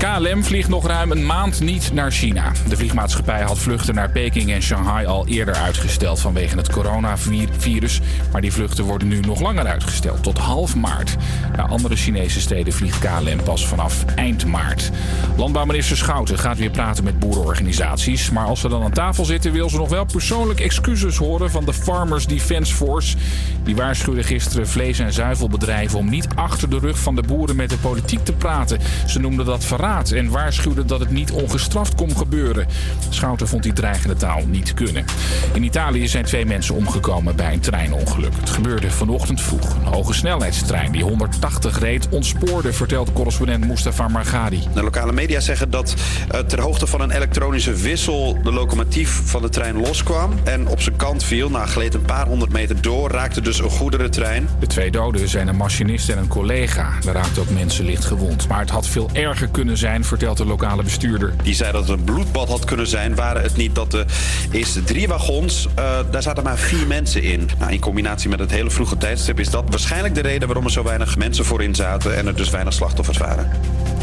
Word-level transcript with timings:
KLM 0.00 0.44
vliegt 0.44 0.68
nog 0.68 0.86
ruim 0.86 1.10
een 1.10 1.26
maand 1.26 1.60
niet 1.60 1.92
naar 1.92 2.10
China. 2.10 2.52
De 2.68 2.76
vliegmaatschappij 2.76 3.42
had 3.42 3.58
vluchten 3.58 3.94
naar 3.94 4.10
Peking 4.10 4.52
en 4.52 4.62
Shanghai 4.62 5.06
al 5.06 5.26
eerder 5.26 5.54
uitgesteld 5.54 6.20
vanwege 6.20 6.56
het 6.56 6.70
coronavirus. 6.70 8.00
Maar 8.32 8.40
die 8.40 8.52
vluchten 8.52 8.84
worden 8.84 9.08
nu 9.08 9.20
nog 9.20 9.40
langer 9.40 9.66
uitgesteld, 9.66 10.22
tot 10.22 10.38
half 10.38 10.76
maart. 10.76 11.16
Naar 11.56 11.68
andere 11.68 11.96
Chinese 11.96 12.40
steden 12.40 12.72
vliegt 12.72 12.98
KLM 12.98 13.42
pas 13.42 13.66
vanaf 13.66 14.04
eind 14.14 14.46
maart. 14.46 14.90
Landbouwminister 15.36 15.96
Schouten 15.96 16.38
gaat 16.38 16.58
weer 16.58 16.70
praten 16.70 17.04
met 17.04 17.18
boerenorganisaties. 17.18 18.30
Maar 18.30 18.46
als 18.46 18.60
ze 18.60 18.68
dan 18.68 18.82
aan 18.82 18.92
tafel 18.92 19.24
zitten, 19.24 19.52
wil 19.52 19.70
ze 19.70 19.76
nog 19.76 19.88
wel 19.88 20.04
persoonlijk 20.04 20.60
excuses 20.60 21.16
horen 21.16 21.50
van 21.50 21.64
de 21.64 21.72
Farmers 21.72 22.26
Defence 22.26 22.74
Force. 22.74 23.16
Die 23.62 23.76
waarschuwde 23.76 24.22
gisteren 24.22 24.68
vlees- 24.68 24.98
en 24.98 25.12
zuivelbedrijven 25.12 25.98
om 25.98 26.08
niet 26.08 26.26
achter 26.34 26.70
de 26.70 26.78
rug 26.78 26.98
van 26.98 27.14
de 27.14 27.22
boeren 27.22 27.56
met 27.56 27.70
de 27.70 27.78
politiek 27.78 28.24
te 28.24 28.32
praten. 28.32 28.78
Ze 29.06 29.20
noemden 29.20 29.46
dat 29.46 29.64
verraad 29.64 29.88
en 29.90 30.30
waarschuwde 30.30 30.84
dat 30.84 31.00
het 31.00 31.10
niet 31.10 31.30
ongestraft 31.30 31.94
kon 31.94 32.16
gebeuren. 32.16 32.66
Schouten 33.08 33.48
vond 33.48 33.62
die 33.62 33.72
dreigende 33.72 34.16
taal 34.16 34.42
niet 34.46 34.74
kunnen. 34.74 35.04
In 35.52 35.62
Italië 35.62 36.08
zijn 36.08 36.24
twee 36.24 36.46
mensen 36.46 36.74
omgekomen 36.74 37.36
bij 37.36 37.52
een 37.52 37.60
treinongeluk. 37.60 38.32
Het 38.40 38.50
gebeurde 38.50 38.90
vanochtend 38.90 39.40
vroeg. 39.40 39.76
Een 39.76 39.92
hoge 39.92 40.12
snelheidstrein 40.12 40.92
die 40.92 41.02
180 41.02 41.78
reed 41.78 42.08
ontspoorde, 42.08 42.72
vertelt 42.72 43.12
correspondent 43.12 43.66
Mustafa 43.66 44.08
Margadi. 44.08 44.62
De 44.74 44.82
lokale 44.82 45.12
media 45.12 45.40
zeggen 45.40 45.70
dat 45.70 45.94
uh, 46.34 46.40
ter 46.40 46.60
hoogte 46.60 46.86
van 46.86 47.00
een 47.00 47.10
elektronische 47.10 47.74
wissel 47.74 48.38
de 48.42 48.52
locomotief 48.52 49.20
van 49.24 49.42
de 49.42 49.48
trein 49.48 49.80
loskwam 49.80 50.32
en 50.44 50.68
op 50.68 50.80
zijn 50.80 50.96
kant 50.96 51.24
viel. 51.24 51.50
Na 51.50 51.66
gleed 51.66 51.94
een 51.94 52.02
paar 52.02 52.26
honderd 52.26 52.52
meter 52.52 52.82
door, 52.82 53.10
raakte 53.10 53.40
dus 53.40 53.58
een 53.58 53.70
goederentrein. 53.70 54.48
De 54.60 54.66
twee 54.66 54.90
doden 54.90 55.28
zijn 55.28 55.48
een 55.48 55.56
machinist 55.56 56.08
en 56.08 56.18
een 56.18 56.28
collega. 56.28 56.92
Er 57.06 57.12
raakten 57.12 57.42
ook 57.42 57.50
mensen 57.50 57.84
licht 57.84 58.04
gewond. 58.04 58.48
Maar 58.48 58.60
het 58.60 58.70
had 58.70 58.86
veel 58.86 59.10
erger 59.12 59.48
kunnen 59.48 59.76
zijn, 59.76 59.79
vertelt 60.00 60.36
de 60.36 60.46
lokale 60.46 60.82
bestuurder. 60.82 61.34
Die 61.42 61.54
zei 61.54 61.72
dat 61.72 61.88
het 61.88 61.98
een 61.98 62.04
bloedbad 62.04 62.48
had 62.48 62.64
kunnen 62.64 62.86
zijn, 62.86 63.14
waren 63.14 63.42
het 63.42 63.56
niet 63.56 63.74
dat 63.74 63.90
de 63.90 64.04
eerste 64.50 64.84
drie 64.84 65.08
wagons, 65.08 65.66
uh, 65.78 65.98
daar 66.10 66.22
zaten 66.22 66.44
maar 66.44 66.58
vier 66.58 66.86
mensen 66.86 67.22
in. 67.22 67.50
Nou, 67.58 67.72
in 67.72 67.80
combinatie 67.80 68.28
met 68.28 68.38
het 68.38 68.50
hele 68.50 68.70
vroege 68.70 68.96
tijdstip 68.96 69.40
is 69.40 69.50
dat 69.50 69.64
waarschijnlijk 69.68 70.14
de 70.14 70.20
reden 70.20 70.46
waarom 70.46 70.64
er 70.64 70.70
zo 70.70 70.82
weinig 70.82 71.16
mensen 71.16 71.44
voorin 71.44 71.74
zaten 71.74 72.16
en 72.16 72.26
er 72.26 72.36
dus 72.36 72.50
weinig 72.50 72.72
slachtoffers 72.72 73.18
waren. 73.18 73.50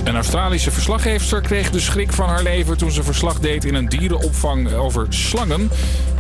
Een 0.03 0.16
Australische 0.16 0.72
verslaggeefster 0.72 1.42
kreeg 1.42 1.72
de 1.72 1.80
schrik 1.80 2.11
van 2.11 2.30
haar 2.30 2.44
leven 2.44 2.78
toen 2.78 2.92
ze 2.92 3.03
verslag 3.03 3.39
deed 3.39 3.66
in 3.66 3.75
een 3.75 3.89
dierenopvang 3.89 4.73
over 4.73 5.05
slangen. 5.09 5.70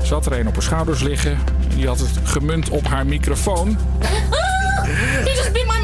Ze 0.03 0.13
had 0.13 0.25
er 0.25 0.39
een 0.39 0.47
op 0.47 0.53
haar 0.53 0.63
schouders 0.63 1.01
liggen. 1.01 1.37
Die 1.75 1.87
had 1.87 1.99
het 1.99 2.09
gemunt 2.23 2.69
op 2.69 2.87
haar 2.87 3.05
microfoon. 3.05 3.77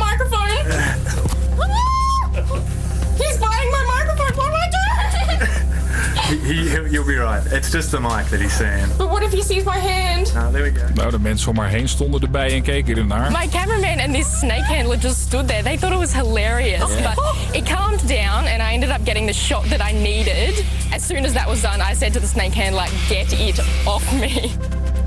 He, 6.33 6.67
he, 6.67 6.89
you'll 6.89 7.05
be 7.05 7.17
right. 7.17 7.45
It's 7.51 7.71
just 7.71 7.91
the 7.91 7.99
mic 7.99 8.25
that 8.29 8.41
he's 8.41 8.53
saying. 8.53 8.89
But 8.97 9.09
what 9.11 9.21
if 9.21 9.31
he 9.31 9.41
sees 9.43 9.65
my 9.65 9.77
hand? 9.77 10.33
No, 10.33 10.51
there 10.51 10.63
we 10.63 10.71
go. 10.71 10.87
Nou, 10.93 11.11
de 11.11 11.19
mensen 11.19 11.51
om 11.51 11.57
haar 11.57 11.69
heen 11.69 11.87
stonden 11.87 12.21
erbij 12.21 12.53
en 12.53 12.61
keken 12.61 12.97
ernaar. 12.97 13.31
My 13.31 13.47
cameraman 13.47 13.99
and 13.99 14.13
this 14.13 14.39
snake 14.39 14.63
handler 14.63 14.97
just 14.97 15.19
stood 15.19 15.47
there. 15.47 15.63
They 15.63 15.77
thought 15.77 15.93
it 15.93 15.99
was 15.99 16.13
hilarious. 16.13 16.79
But 16.79 17.19
it 17.51 17.69
calmed 17.69 18.07
down 18.07 18.47
and 18.47 18.61
I 18.61 18.73
ended 18.73 18.89
up 18.89 19.05
getting 19.05 19.27
the 19.27 19.33
shot 19.33 19.69
that 19.69 19.91
I 19.91 19.93
needed. 19.93 20.65
As 20.95 21.05
soon 21.05 21.25
as 21.25 21.33
that 21.33 21.47
was 21.47 21.61
done, 21.61 21.81
I 21.91 21.95
said 21.95 22.13
to 22.13 22.19
the 22.19 22.27
snake 22.27 22.53
handler, 22.53 22.87
get 23.07 23.31
it 23.31 23.59
off 23.85 24.11
me. 24.19 24.51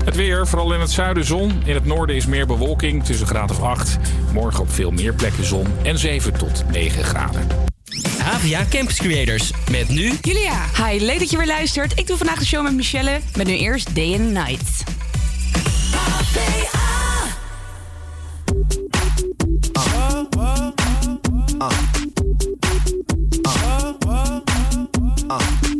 Het 0.05 0.15
weer, 0.15 0.47
vooral 0.47 0.73
in 0.73 0.79
het 0.79 0.91
zuiden 0.91 1.25
zon. 1.25 1.61
In 1.65 1.73
het 1.73 1.85
noorden 1.85 2.15
is 2.15 2.25
meer 2.25 2.47
bewolking, 2.47 3.03
tussen 3.03 3.27
graad 3.27 3.51
of 3.51 3.61
8. 3.61 3.97
Morgen 4.33 4.59
op 4.59 4.71
veel 4.71 4.91
meer 4.91 5.13
plekken 5.13 5.45
zon 5.45 5.67
en 5.83 5.97
7 5.97 6.33
tot 6.33 6.63
9 6.71 7.03
graden. 7.03 7.47
Havia 8.19 8.65
Campus 8.69 8.97
Creators. 8.97 9.51
Met 9.71 9.89
nu... 9.89 10.13
Julia. 10.21 10.65
Hi, 10.85 11.05
leuk 11.05 11.19
dat 11.19 11.29
je 11.29 11.37
weer 11.37 11.47
luistert. 11.47 11.99
Ik 11.99 12.07
doe 12.07 12.17
vandaag 12.17 12.39
de 12.39 12.45
show 12.45 12.63
met 12.63 12.73
Michelle. 12.73 13.19
Met 13.35 13.47
nu 13.47 13.57
eerst 13.57 13.95
Day 13.95 14.13
and 14.13 14.31
Night. 14.31 14.83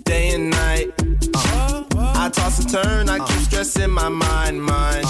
day 0.03 0.33
and 0.33 0.49
night. 0.49 0.93
I 1.95 2.29
toss 2.31 2.59
and 2.59 2.69
turn, 2.69 3.09
I 3.09 3.19
keep 3.19 3.41
stressing 3.47 3.91
my 3.91 4.09
mind, 4.09 4.63
mind. 4.63 5.05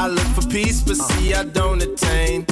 I 0.00 0.06
look 0.08 0.26
for 0.36 0.46
peace, 0.48 0.82
but 0.82 0.96
see 0.96 1.34
I 1.34 1.44
don't 1.44 1.82
attain. 1.82 2.46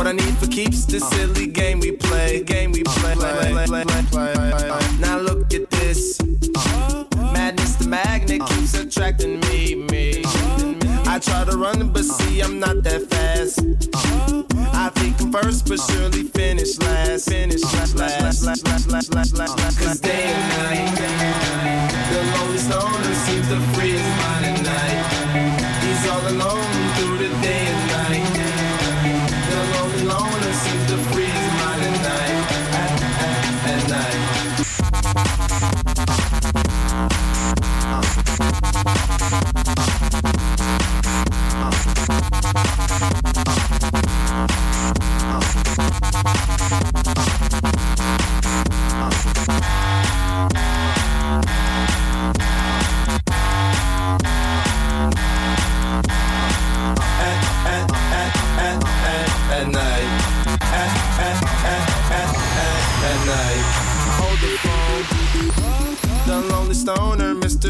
What 0.00 0.06
I 0.06 0.12
need 0.12 0.38
for 0.38 0.46
keeps 0.46 0.86
this 0.86 1.06
silly 1.10 1.46
game 1.46 1.78
we 1.78 1.92
play, 1.92 2.42
game 2.42 2.72
we 2.72 2.82
play. 2.84 3.14
Now 4.98 5.18
look 5.18 5.52
at 5.52 5.68
this. 5.68 6.18
Madness, 7.18 7.74
the 7.74 7.86
magnet 7.86 8.40
keeps 8.46 8.72
attracting 8.72 9.40
me, 9.40 9.74
me. 9.74 10.22
I 11.04 11.18
try 11.18 11.44
to 11.44 11.54
run, 11.54 11.90
but 11.90 12.06
see 12.06 12.40
I'm 12.40 12.58
not 12.58 12.82
that 12.84 13.10
fast. 13.10 13.60
I 14.72 14.88
think 14.94 15.20
I'm 15.20 15.32
first, 15.32 15.68
but 15.68 15.78
surely 15.78 16.22
finish 16.22 16.78
last. 16.78 17.28
Finish 17.28 17.62
last, 17.62 17.94
last, 17.98 18.22
last, 18.22 18.42
last, 18.46 18.66
last, 18.66 19.12
last, 19.12 19.36
last. 19.36 19.78
Cause 19.78 20.00
day 20.00 20.32
and 20.32 20.96
night, 20.96 21.78
the 22.10 22.38
lonely 22.38 22.56
stoner 22.56 23.14
seems 23.16 23.48
to 23.48 23.60
free 23.74 24.19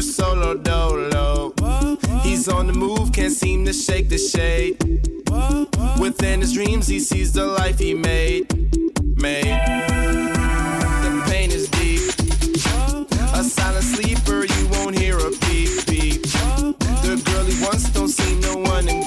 Mr. 0.01 0.13
Solo 0.13 0.55
Dolo. 0.55 1.53
He's 2.23 2.47
on 2.47 2.65
the 2.65 2.73
move, 2.73 3.13
can't 3.13 3.31
seem 3.31 3.65
to 3.65 3.73
shake 3.73 4.09
the 4.09 4.17
shade. 4.17 4.81
Within 5.99 6.41
his 6.41 6.53
dreams, 6.53 6.87
he 6.87 6.99
sees 6.99 7.33
the 7.33 7.45
life 7.45 7.77
he 7.77 7.93
made. 7.93 8.51
Made. 9.21 9.45
The 11.03 11.23
pain 11.29 11.51
is 11.51 11.69
deep. 11.69 12.01
A 13.35 13.43
silent 13.43 13.83
sleeper, 13.83 14.45
you 14.45 14.67
won't 14.69 14.97
hear 14.97 15.19
a 15.19 15.29
beep 15.45 15.85
beep. 15.85 16.23
The 17.03 17.21
girl 17.23 17.45
he 17.45 17.63
wants 17.63 17.89
don't 17.91 18.07
seem 18.07 18.41
to 18.41 18.57
want 18.57 18.89
him 18.89 19.03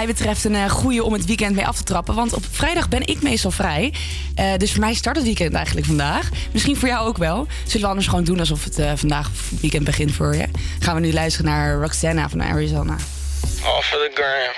mij 0.00 0.08
betreft 0.08 0.44
een 0.44 0.54
uh, 0.54 0.70
goede 0.70 1.04
om 1.04 1.12
het 1.12 1.24
weekend 1.24 1.54
mee 1.54 1.66
af 1.66 1.76
te 1.76 1.82
trappen. 1.82 2.14
Want 2.14 2.32
op 2.32 2.44
vrijdag 2.50 2.88
ben 2.88 3.06
ik 3.06 3.22
meestal 3.22 3.50
vrij. 3.50 3.92
Uh, 4.38 4.54
dus 4.56 4.70
voor 4.70 4.80
mij 4.80 4.94
start 4.94 5.16
het 5.16 5.24
weekend 5.24 5.54
eigenlijk 5.54 5.86
vandaag. 5.86 6.28
Misschien 6.52 6.76
voor 6.76 6.88
jou 6.88 7.08
ook 7.08 7.18
wel. 7.18 7.46
Zullen 7.64 7.80
we 7.80 7.86
anders 7.86 8.06
gewoon 8.06 8.24
doen 8.24 8.38
alsof 8.38 8.64
het 8.64 8.78
uh, 8.78 8.92
vandaag 8.94 9.30
weekend 9.60 9.84
begint 9.84 10.12
voor 10.12 10.34
je? 10.34 10.44
Gaan 10.78 10.94
we 10.94 11.00
nu 11.00 11.12
luisteren 11.12 11.50
naar 11.50 11.74
Roxana 11.74 12.28
van 12.28 12.42
Arizona. 12.42 12.96
All 13.64 13.82
for 13.82 13.98
the 13.98 14.10
gram. 14.14 14.54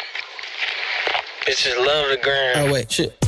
Bitches 1.45 1.75
love 1.77 2.19
the 2.19 2.19
gram. 2.21 2.65
Oh 2.65 2.71
wait, 2.71 2.93
shit. 2.93 3.22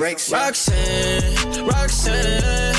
Breaks. 0.00 0.32
Roxanne, 0.32 1.66
Roxanne, 1.66 2.74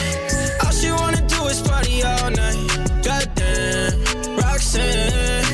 all 0.64 0.72
she 0.72 0.90
wanna 0.90 1.22
do 1.28 1.46
is 1.46 1.62
party 1.62 2.02
all 2.02 2.32
night. 2.32 2.58
Goddamn, 3.06 3.94
Roxanne, 4.38 5.46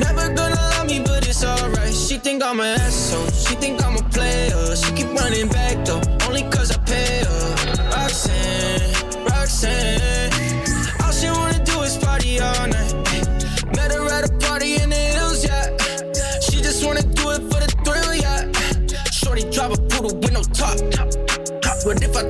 never 0.00 0.32
gonna 0.32 0.54
love 0.54 0.86
me, 0.86 1.00
but 1.04 1.28
it's 1.28 1.44
alright. 1.44 1.92
She 1.92 2.16
think 2.16 2.42
I'm 2.42 2.60
an 2.60 2.80
asshole, 2.80 3.30
she 3.44 3.54
think 3.56 3.84
I'm 3.84 3.96
a 3.96 4.04
player. 4.08 4.74
She 4.74 4.90
keep 4.92 5.10
running 5.20 5.48
back 5.48 5.84
though, 5.84 5.91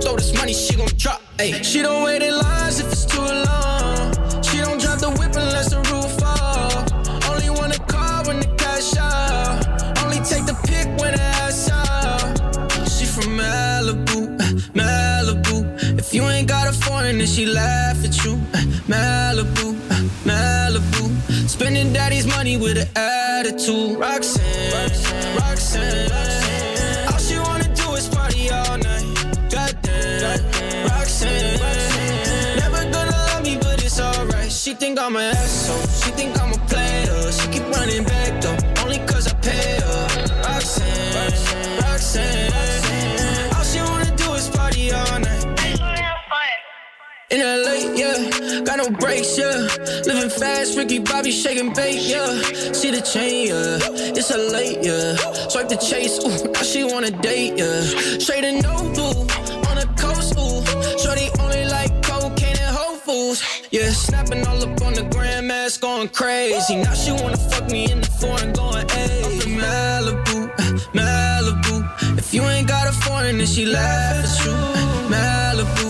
Throw 0.01 0.17
this 0.17 0.35
money, 0.35 0.55
she 0.55 0.75
gon' 0.75 0.89
drop. 0.97 1.21
Ay. 1.39 1.61
She 1.63 1.83
don't 1.83 2.03
wait 2.05 2.23
in 2.23 2.37
lines 2.37 2.81
if 2.81 2.91
it's 2.91 3.05
too 3.05 3.21
long. 3.21 4.13
She 4.43 4.59
don't 4.59 4.81
drive 4.81 5.01
the 5.01 5.11
whip 5.19 5.35
unless 5.37 5.71
the 5.71 5.81
roof 5.91 6.11
fall. 6.21 7.31
Only 7.31 7.51
want 7.51 7.77
a 7.77 7.81
car 7.93 8.25
when 8.27 8.41
the 8.41 8.49
cash 8.57 8.97
out. 8.97 10.03
Only 10.03 10.21
take 10.21 10.47
the 10.47 10.57
pick 10.67 10.89
when 11.01 11.13
the 11.15 11.23
ass 11.43 11.71
out. 11.71 12.89
She 12.89 13.05
from 13.05 13.37
Malibu, 13.37 14.41
uh, 14.41 14.45
Malibu. 14.75 15.99
If 15.99 16.15
you 16.15 16.23
ain't 16.25 16.49
got 16.49 16.69
a 16.69 16.73
foreign, 16.73 17.19
then 17.19 17.27
she 17.27 17.47
laugh 17.47 18.03
at 18.05 18.25
you. 18.25 18.33
Uh, 18.55 18.59
Malibu, 18.89 19.75
uh, 19.91 20.03
Malibu. 20.25 21.49
Spending 21.49 21.93
daddy's 21.93 22.27
money 22.27 22.57
with 22.57 22.79
an 22.79 22.89
attitude. 22.97 23.99
Roxanne, 23.99 24.73
Roxanne. 24.73 25.37
Roxanne. 25.39 26.32
Think 34.83 34.99
I'm 34.99 35.15
an 35.15 35.37
asshole. 35.37 35.87
She 36.03 36.11
think 36.19 36.33
I'm 36.43 36.53
a 36.53 36.59
player. 36.67 37.31
She 37.31 37.47
keep 37.53 37.63
running 37.71 38.03
back 38.03 38.43
though, 38.43 38.83
only 38.83 38.99
cause 39.07 39.29
I 39.29 39.35
pay 39.35 39.79
her. 39.79 40.03
Roxanne, 40.43 41.15
Roxanne. 41.79 42.51
Roxanne. 42.51 43.55
All 43.55 43.63
she 43.63 43.79
wanna 43.79 44.11
do 44.17 44.33
is 44.33 44.49
party 44.49 44.91
all 44.91 45.21
night. 45.21 45.47
In 47.31 47.41
LA, 47.41 47.77
yeah, 47.95 48.61
got 48.67 48.77
no 48.79 48.91
brakes, 48.91 49.39
yeah. 49.39 49.69
Living 50.05 50.29
fast, 50.29 50.77
Ricky 50.77 50.99
Bobby 50.99 51.31
shaking 51.31 51.73
bait, 51.73 52.01
yeah. 52.03 52.43
See 52.73 52.91
the 52.91 53.01
chain, 53.01 53.47
yeah. 53.47 53.79
It's 54.19 54.31
a 54.33 54.37
late, 54.37 54.81
yeah. 54.83 55.15
Swipe 55.49 55.69
the 55.69 55.77
chase, 55.77 56.19
ooh, 56.19 56.53
now 56.53 56.63
she 56.63 56.83
wanna 56.83 57.13
date, 57.13 57.57
yeah. 57.57 57.81
Straight 58.19 58.45
and 58.45 58.61
no 58.65 58.75
blue, 58.93 59.15
yeah. 63.73 63.91
Snapping 63.91 64.47
all 64.47 64.63
up 64.63 64.81
on 64.83 64.93
the 64.95 65.03
grandmas, 65.11 65.79
going 65.79 66.09
crazy. 66.09 66.77
Now 66.77 66.95
she 66.95 67.13
wanna 67.13 67.37
fuck 67.37 67.71
me 67.71 67.91
in 67.91 68.01
the 68.01 68.07
foreign, 68.07 68.53
going, 68.53 68.89
hey. 68.91 69.41
Malibu, 69.61 70.55
Malibu. 70.93 72.19
If 72.19 72.33
you 72.35 72.43
ain't 72.43 72.69
got 72.69 72.87
a 72.89 72.93
foreign, 72.93 73.39
then 73.39 73.47
she 73.47 73.67
laugh 73.67 74.25
at 74.25 74.45
you. 74.45 74.53
Malibu, 75.13 75.89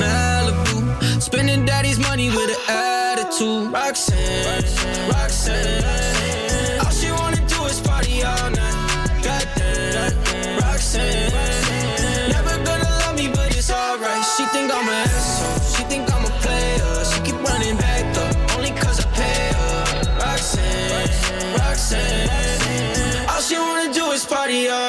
Malibu. 0.00 1.20
Spending 1.22 1.64
daddy's 1.64 1.98
money 1.98 2.28
with 2.28 2.50
an 2.50 2.62
attitude. 2.68 3.72
Roxanne, 3.72 5.08
Roxanne. 5.10 6.23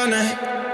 Rihanna. 0.06 0.65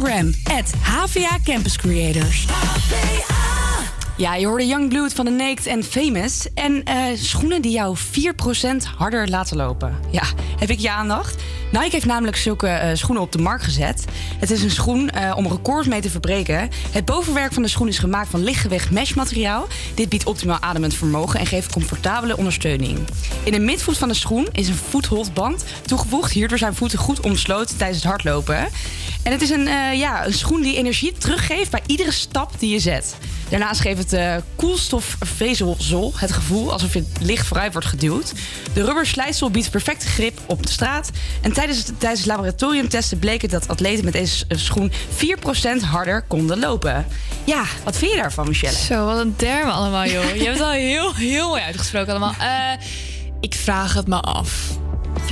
Instagram, 0.00 0.32
HVA 0.82 1.38
Campus 1.44 1.76
Creators. 1.76 2.46
Ja, 4.16 4.34
je 4.34 4.46
hoorde 4.46 4.66
Youngblood 4.66 5.12
van 5.12 5.24
The 5.24 5.30
Naked 5.30 5.66
en 5.66 5.84
Famous. 5.84 6.46
En 6.54 6.84
eh, 6.84 7.04
schoenen 7.14 7.62
die 7.62 7.72
jou 7.72 7.96
4% 7.98 8.00
harder 8.96 9.28
laten 9.28 9.56
lopen. 9.56 9.98
Ja, 10.10 10.22
heb 10.58 10.70
ik 10.70 10.78
je 10.78 10.90
aandacht? 10.90 11.42
Nike 11.72 11.88
heeft 11.90 12.06
namelijk 12.06 12.36
zulke 12.36 12.66
eh, 12.66 12.96
schoenen 12.96 13.22
op 13.22 13.32
de 13.32 13.38
markt 13.38 13.64
gezet. 13.64 14.04
Het 14.38 14.50
is 14.50 14.62
een 14.62 14.70
schoen 14.70 15.10
eh, 15.10 15.36
om 15.36 15.46
records 15.46 15.88
mee 15.88 16.00
te 16.00 16.10
verbreken. 16.10 16.68
Het 16.90 17.04
bovenwerk 17.04 17.52
van 17.52 17.62
de 17.62 17.68
schoen 17.68 17.88
is 17.88 17.98
gemaakt 17.98 18.28
van 18.28 18.42
lichtgewicht 18.42 18.90
meshmateriaal. 18.90 19.66
Dit 19.94 20.08
biedt 20.08 20.24
optimaal 20.24 20.60
ademend 20.60 20.94
vermogen 20.94 21.40
en 21.40 21.46
geeft 21.46 21.72
comfortabele 21.72 22.36
ondersteuning. 22.36 22.98
In 23.44 23.52
de 23.52 23.60
midvoet 23.60 23.98
van 23.98 24.08
de 24.08 24.14
schoen 24.14 24.48
is 24.52 24.68
een 24.68 24.74
voetholtband 24.74 25.64
toegevoegd. 25.86 26.32
Hierdoor 26.32 26.58
zijn 26.58 26.74
voeten 26.74 26.98
goed 26.98 27.20
omsloten 27.20 27.76
tijdens 27.76 27.98
het 27.98 28.08
hardlopen. 28.08 28.68
En 29.22 29.32
het 29.32 29.42
is 29.42 29.50
een, 29.50 29.68
eh, 29.68 29.98
ja, 29.98 30.26
een 30.26 30.32
schoen 30.32 30.62
die 30.62 30.76
energie 30.76 31.12
teruggeeft 31.18 31.70
bij 31.70 31.82
iedere 31.86 32.10
stap 32.10 32.52
die 32.58 32.72
je 32.72 32.78
zet. 32.78 33.16
Daarnaast 33.50 33.80
geeft 33.80 33.98
het 33.98 34.12
uh, 34.12 34.34
koelstofvezelzol 34.56 36.12
het 36.16 36.32
gevoel 36.32 36.72
alsof 36.72 36.94
je 36.94 37.04
licht 37.20 37.46
vooruit 37.46 37.72
wordt 37.72 37.88
geduwd. 37.88 38.32
De 38.72 38.84
rubber 38.84 39.06
slijtsel 39.06 39.50
biedt 39.50 39.70
perfecte 39.70 40.06
grip 40.06 40.40
op 40.46 40.66
de 40.66 40.72
straat. 40.72 41.10
En 41.40 41.52
tijdens, 41.52 41.84
tijdens 41.98 42.24
laboratoriumtesten 42.24 43.18
bleek 43.18 43.42
het 43.42 43.50
dat 43.50 43.68
atleten 43.68 44.04
met 44.04 44.12
deze 44.12 44.44
schoen 44.48 44.92
4% 44.92 45.80
harder 45.84 46.22
konden 46.22 46.58
lopen. 46.58 47.06
Ja, 47.44 47.64
wat 47.84 47.96
vind 47.96 48.10
je 48.10 48.16
daarvan, 48.16 48.48
Michelle? 48.48 48.76
Zo, 48.76 49.04
wat 49.04 49.18
een 49.18 49.36
termen 49.36 49.72
allemaal, 49.72 50.06
joh. 50.06 50.34
Je 50.36 50.44
hebt 50.44 50.58
het 50.58 50.66
al 50.66 50.70
heel, 50.70 51.14
heel 51.14 51.48
mooi 51.48 51.62
uitgesproken 51.62 52.10
allemaal. 52.10 52.34
Uh, 52.40 52.84
ik 53.40 53.54
vraag 53.54 53.94
het 53.94 54.06
me 54.06 54.20
af. 54.20 54.78
4%. 55.20 55.24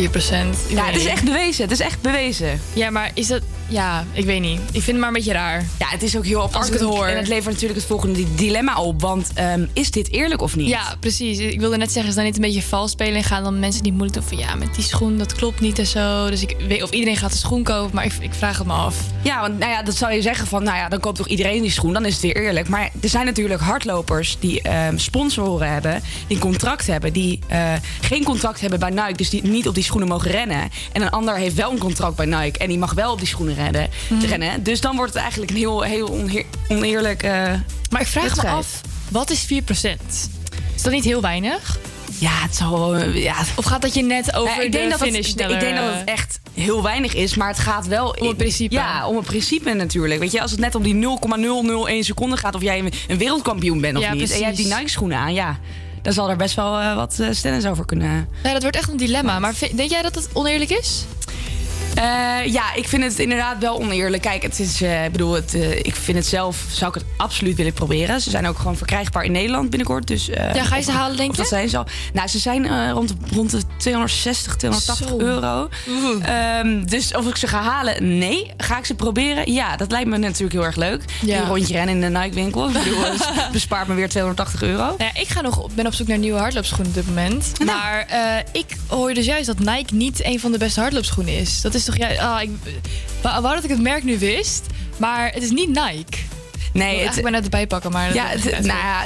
Ja, 0.69 0.85
het 0.85 0.97
is 0.97 1.05
echt 1.05 1.25
bewezen. 1.25 1.63
Het 1.63 1.73
is 1.73 1.81
echt 1.81 2.01
bewezen. 2.01 2.61
Ja, 2.73 2.91
maar 2.91 3.11
is 3.15 3.27
dat... 3.27 3.43
Ja, 3.69 4.05
ik 4.13 4.25
weet 4.25 4.41
niet. 4.41 4.61
Ik 4.61 4.83
vind 4.83 4.87
het 4.87 4.97
maar 4.97 5.09
een 5.09 5.13
beetje 5.13 5.33
raar. 5.33 5.65
Ja, 5.79 5.87
het 5.89 6.03
is 6.03 6.17
ook 6.17 6.25
heel 6.25 6.39
apart. 6.39 6.57
Als 6.57 6.67
ik 6.67 6.73
het 6.73 6.83
hoor. 6.83 7.07
En 7.07 7.17
het 7.17 7.29
levert 7.29 7.53
natuurlijk 7.53 7.81
het 7.81 7.89
volgende 7.89 8.35
dilemma 8.35 8.77
op. 8.81 9.01
Want 9.01 9.31
um, 9.41 9.71
is 9.73 9.91
dit 9.91 10.11
eerlijk 10.11 10.43
of 10.43 10.57
niet? 10.57 10.69
Ja, 10.69 10.97
precies. 11.01 11.39
Ik 11.39 11.61
wilde 11.61 11.77
net 11.77 11.93
zeggen, 11.93 12.11
is 12.11 12.17
dan 12.17 12.25
niet 12.25 12.37
een 12.37 12.43
beetje 12.43 12.63
vals 12.63 12.91
spelen... 12.91 13.15
en 13.15 13.25
gaan 13.25 13.43
dan 13.43 13.59
mensen 13.59 13.83
die 13.83 13.93
moeilijk 13.93 14.15
doen 14.15 14.29
van... 14.29 14.39
ja, 14.39 14.55
met 14.55 14.75
die 14.75 14.85
schoen, 14.85 15.19
dat 15.19 15.35
klopt 15.35 15.61
niet 15.61 15.79
en 15.79 15.87
zo. 15.87 16.31
Dus 16.31 16.43
ik 16.43 16.57
weet 16.69 16.83
of 16.83 16.91
iedereen 16.91 17.17
gaat 17.17 17.33
de 17.33 17.39
schoen 17.39 17.63
kopen, 17.63 17.95
maar 17.95 18.05
ik, 18.05 18.13
ik 18.21 18.35
vraag 18.35 18.59
het 18.59 18.67
me 18.67 18.73
af. 18.73 18.97
Ja, 19.23 19.41
want 19.41 19.59
nou 19.59 19.71
ja, 19.71 19.83
dat 19.83 19.97
zou 19.97 20.13
je 20.13 20.23
zeggen 20.23 20.47
van... 20.47 20.63
nou 20.63 20.77
ja, 20.77 20.89
dan 20.89 21.01
koopt 21.01 21.17
toch 21.17 21.29
iedereen 21.29 21.63
die 21.63 21.71
schoen, 21.71 21.93
dan 21.93 22.05
is 22.05 22.13
het 22.13 22.23
weer 22.23 22.37
eerlijk. 22.37 22.69
Maar 22.69 22.91
er 23.01 23.09
zijn 23.09 23.27
natuurlijk 23.27 23.61
hardlopers 23.61 24.37
die 24.41 24.87
um, 24.87 24.99
sponsoren 24.99 25.73
hebben... 25.73 26.03
die 26.27 26.37
een 26.37 26.43
contract 26.43 26.87
hebben, 26.87 27.13
die 27.13 27.39
uh, 27.53 27.73
geen 28.01 28.25
contract 28.25 28.61
hebben 28.61 28.79
bij 28.79 28.91
Nike... 28.91 29.17
dus 29.17 29.31
die 29.31 29.43
niet 29.43 29.69
op 29.69 29.75
die 29.75 29.85
schoenen 29.85 30.09
mogen 30.09 30.31
rennen. 30.31 30.69
En 30.93 31.03
een 31.03 31.11
ander 31.11 31.37
heeft 31.37 31.55
wel 31.55 31.71
een 31.71 31.79
contract 31.79 32.17
bij 32.17 32.27
Nike... 32.27 32.59
en 32.59 32.69
die 32.69 32.79
mag 32.79 32.93
wel 32.93 33.13
op 33.13 33.19
die 33.19 33.29
schoenen 33.29 33.57
rennen. 33.59 33.91
Mm. 34.09 34.21
rennen. 34.21 34.63
Dus 34.63 34.81
dan 34.81 34.97
wordt 34.97 35.13
het 35.13 35.23
eigenlijk 35.23 35.51
een 35.51 35.57
heel, 35.57 35.83
heel 35.83 36.09
oneer, 36.09 36.45
oneerlijk. 36.69 37.23
Uh, 37.23 37.31
maar 37.91 38.01
ik 38.01 38.07
vraag 38.07 38.23
wedstrijd. 38.23 38.55
me 38.55 38.59
af, 38.59 38.81
wat 39.09 39.31
is 39.31 39.45
4%? 39.45 39.47
Is 40.75 40.83
dat 40.83 40.93
niet 40.93 41.05
heel 41.05 41.21
weinig? 41.21 41.79
Ja, 42.19 42.43
het 42.43 42.57
zal 42.57 42.97
ja. 42.99 43.37
Of 43.57 43.65
gaat 43.65 43.83
dat 43.83 43.95
je 43.95 44.03
net 44.03 44.35
over 44.35 44.63
ik 44.63 44.73
denk 44.73 44.91
dat 44.91 45.01
finish 45.01 45.29
het, 45.29 45.41
Ik 45.41 45.61
denk 45.61 45.77
dat 45.77 45.95
het 45.95 46.05
echt 46.05 46.41
heel 46.55 46.83
weinig 46.83 47.15
is, 47.15 47.35
maar 47.35 47.49
het 47.49 47.59
gaat 47.59 47.87
wel... 47.87 48.17
Om 48.21 48.29
het 48.29 48.37
principe. 48.37 48.75
Ja, 48.75 49.07
om 49.07 49.17
het 49.17 49.27
principe 49.27 49.73
natuurlijk. 49.73 50.21
Weet 50.21 50.33
je, 50.33 50.41
als 50.41 50.51
het 50.51 50.61
net 50.61 50.75
om 50.75 50.83
die 50.83 50.95
0,001 50.95 52.05
seconden 52.05 52.39
gaat... 52.39 52.55
of 52.55 52.63
jij 52.63 52.93
een 53.09 53.19
wereldkampioen 53.19 53.81
bent 53.81 53.97
of 53.97 54.03
ja, 54.03 54.09
niet... 54.09 54.19
Precies. 54.19 54.35
en 54.35 54.41
jij 54.41 54.49
hebt 54.49 54.63
die 54.63 54.75
Nike-schoenen 54.75 55.19
aan, 55.19 55.35
ja... 55.35 55.59
dan 56.03 56.13
zal 56.13 56.31
er 56.31 56.37
best 56.37 56.55
wel 56.55 56.81
uh, 56.81 56.95
wat 56.95 57.21
stellings 57.31 57.67
over 57.67 57.85
kunnen... 57.85 58.29
Ja, 58.43 58.53
dat 58.53 58.63
wordt 58.63 58.77
echt 58.77 58.91
een 58.91 58.97
dilemma. 58.97 59.39
Maar 59.39 59.55
denk 59.75 59.91
jij 59.91 60.03
dat 60.03 60.15
het 60.15 60.29
oneerlijk 60.33 60.71
is? 60.71 61.05
Uh, 61.99 62.53
ja, 62.53 62.75
ik 62.75 62.89
vind 62.89 63.03
het 63.03 63.19
inderdaad 63.19 63.59
wel 63.59 63.79
oneerlijk. 63.79 64.23
Kijk, 64.23 64.43
het 64.43 64.59
is, 64.59 64.83
uh, 64.83 65.05
ik 65.05 65.13
bedoel, 65.13 65.33
het, 65.33 65.55
uh, 65.55 65.77
ik 65.77 65.97
vind 65.97 66.17
het 66.17 66.27
zelf, 66.27 66.65
zou 66.71 66.91
ik 66.91 67.01
het 67.01 67.05
absoluut 67.17 67.57
willen 67.57 67.73
proberen. 67.73 68.21
Ze 68.21 68.31
zijn 68.31 68.47
ook 68.47 68.59
gewoon 68.59 68.77
verkrijgbaar 68.77 69.25
in 69.25 69.33
Nederland 69.33 69.71
binnenkort. 69.71 70.07
Dus, 70.07 70.27
ja, 70.27 70.65
ga 70.65 70.77
je 70.77 70.83
ze 70.83 70.91
halen, 70.91 71.17
denk 71.17 71.31
je? 71.31 71.37
Dat 71.37 71.49
zijn 71.49 71.69
ze 71.69 71.79
al. 71.79 71.87
Nou, 72.13 72.29
ze 72.29 72.39
zijn 72.39 72.91
rond, 72.93 73.15
rond 73.33 73.51
de 73.51 73.61
260, 73.77 74.57
280 74.57 75.09
Zo. 75.09 75.19
euro. 75.19 75.69
Um, 76.63 76.87
dus 76.87 77.15
of 77.15 77.29
ik 77.29 77.37
ze 77.37 77.47
ga 77.47 77.63
halen, 77.63 78.19
nee. 78.19 78.53
Ga 78.57 78.79
ik 78.79 78.85
ze 78.85 78.95
proberen? 78.95 79.53
Ja, 79.53 79.77
dat 79.77 79.91
lijkt 79.91 80.09
me 80.09 80.19
natuurlijk 80.19 80.53
heel 80.53 80.65
erg 80.65 80.77
leuk. 80.77 81.05
Ja. 81.21 81.41
Een 81.41 81.47
rondje 81.47 81.73
rennen 81.75 81.95
in 81.95 82.13
de 82.13 82.19
Nike-winkel. 82.19 82.71
Bespaart 83.53 83.89
me 83.89 83.95
weer 83.95 84.09
280 84.09 84.63
euro. 84.63 84.77
Nou 84.77 84.95
ja, 84.99 85.21
ik 85.21 85.29
ga 85.29 85.41
nog, 85.41 85.69
ben 85.75 85.87
op 85.87 85.95
zoek 85.95 86.07
naar 86.07 86.19
nieuwe 86.19 86.39
hardloopschoenen 86.39 86.87
op 86.89 86.95
dit 86.95 87.07
moment. 87.07 87.53
Nou. 87.59 87.71
Maar 87.71 88.07
ik 88.53 88.77
hoor 88.87 89.15
dus 89.15 89.27
juist 89.27 89.47
dat 89.47 89.59
Nike 89.59 89.95
niet 89.95 90.25
een 90.25 90.41
van 90.41 90.53
de 90.53 90.59
beste 90.59 90.81
hardloopschoenen 90.81 91.39
is. 91.39 91.61
Dat 91.61 91.75
is 91.75 91.88
toch 91.89 91.97
juist... 91.97 92.21
Oh, 92.21 92.39
ik 92.41 92.51
wou 93.23 93.55
dat 93.55 93.65
ik 93.65 93.71
het 93.71 93.83
merk 93.83 94.05
nu 94.05 94.19
wist, 94.19 94.67
maar 94.97 95.33
het 95.33 95.43
is 95.43 95.51
niet 95.51 95.69
Nike. 95.69 96.19
Nee, 96.73 97.01
ik 97.01 97.11
het... 97.11 97.31
net 97.31 97.45
erbij 97.45 97.67
pakken, 97.67 97.93
maar... 97.93 98.15
Ja, 98.15 98.27
het, 98.27 98.45
nou 98.45 98.79
ja, 98.79 99.05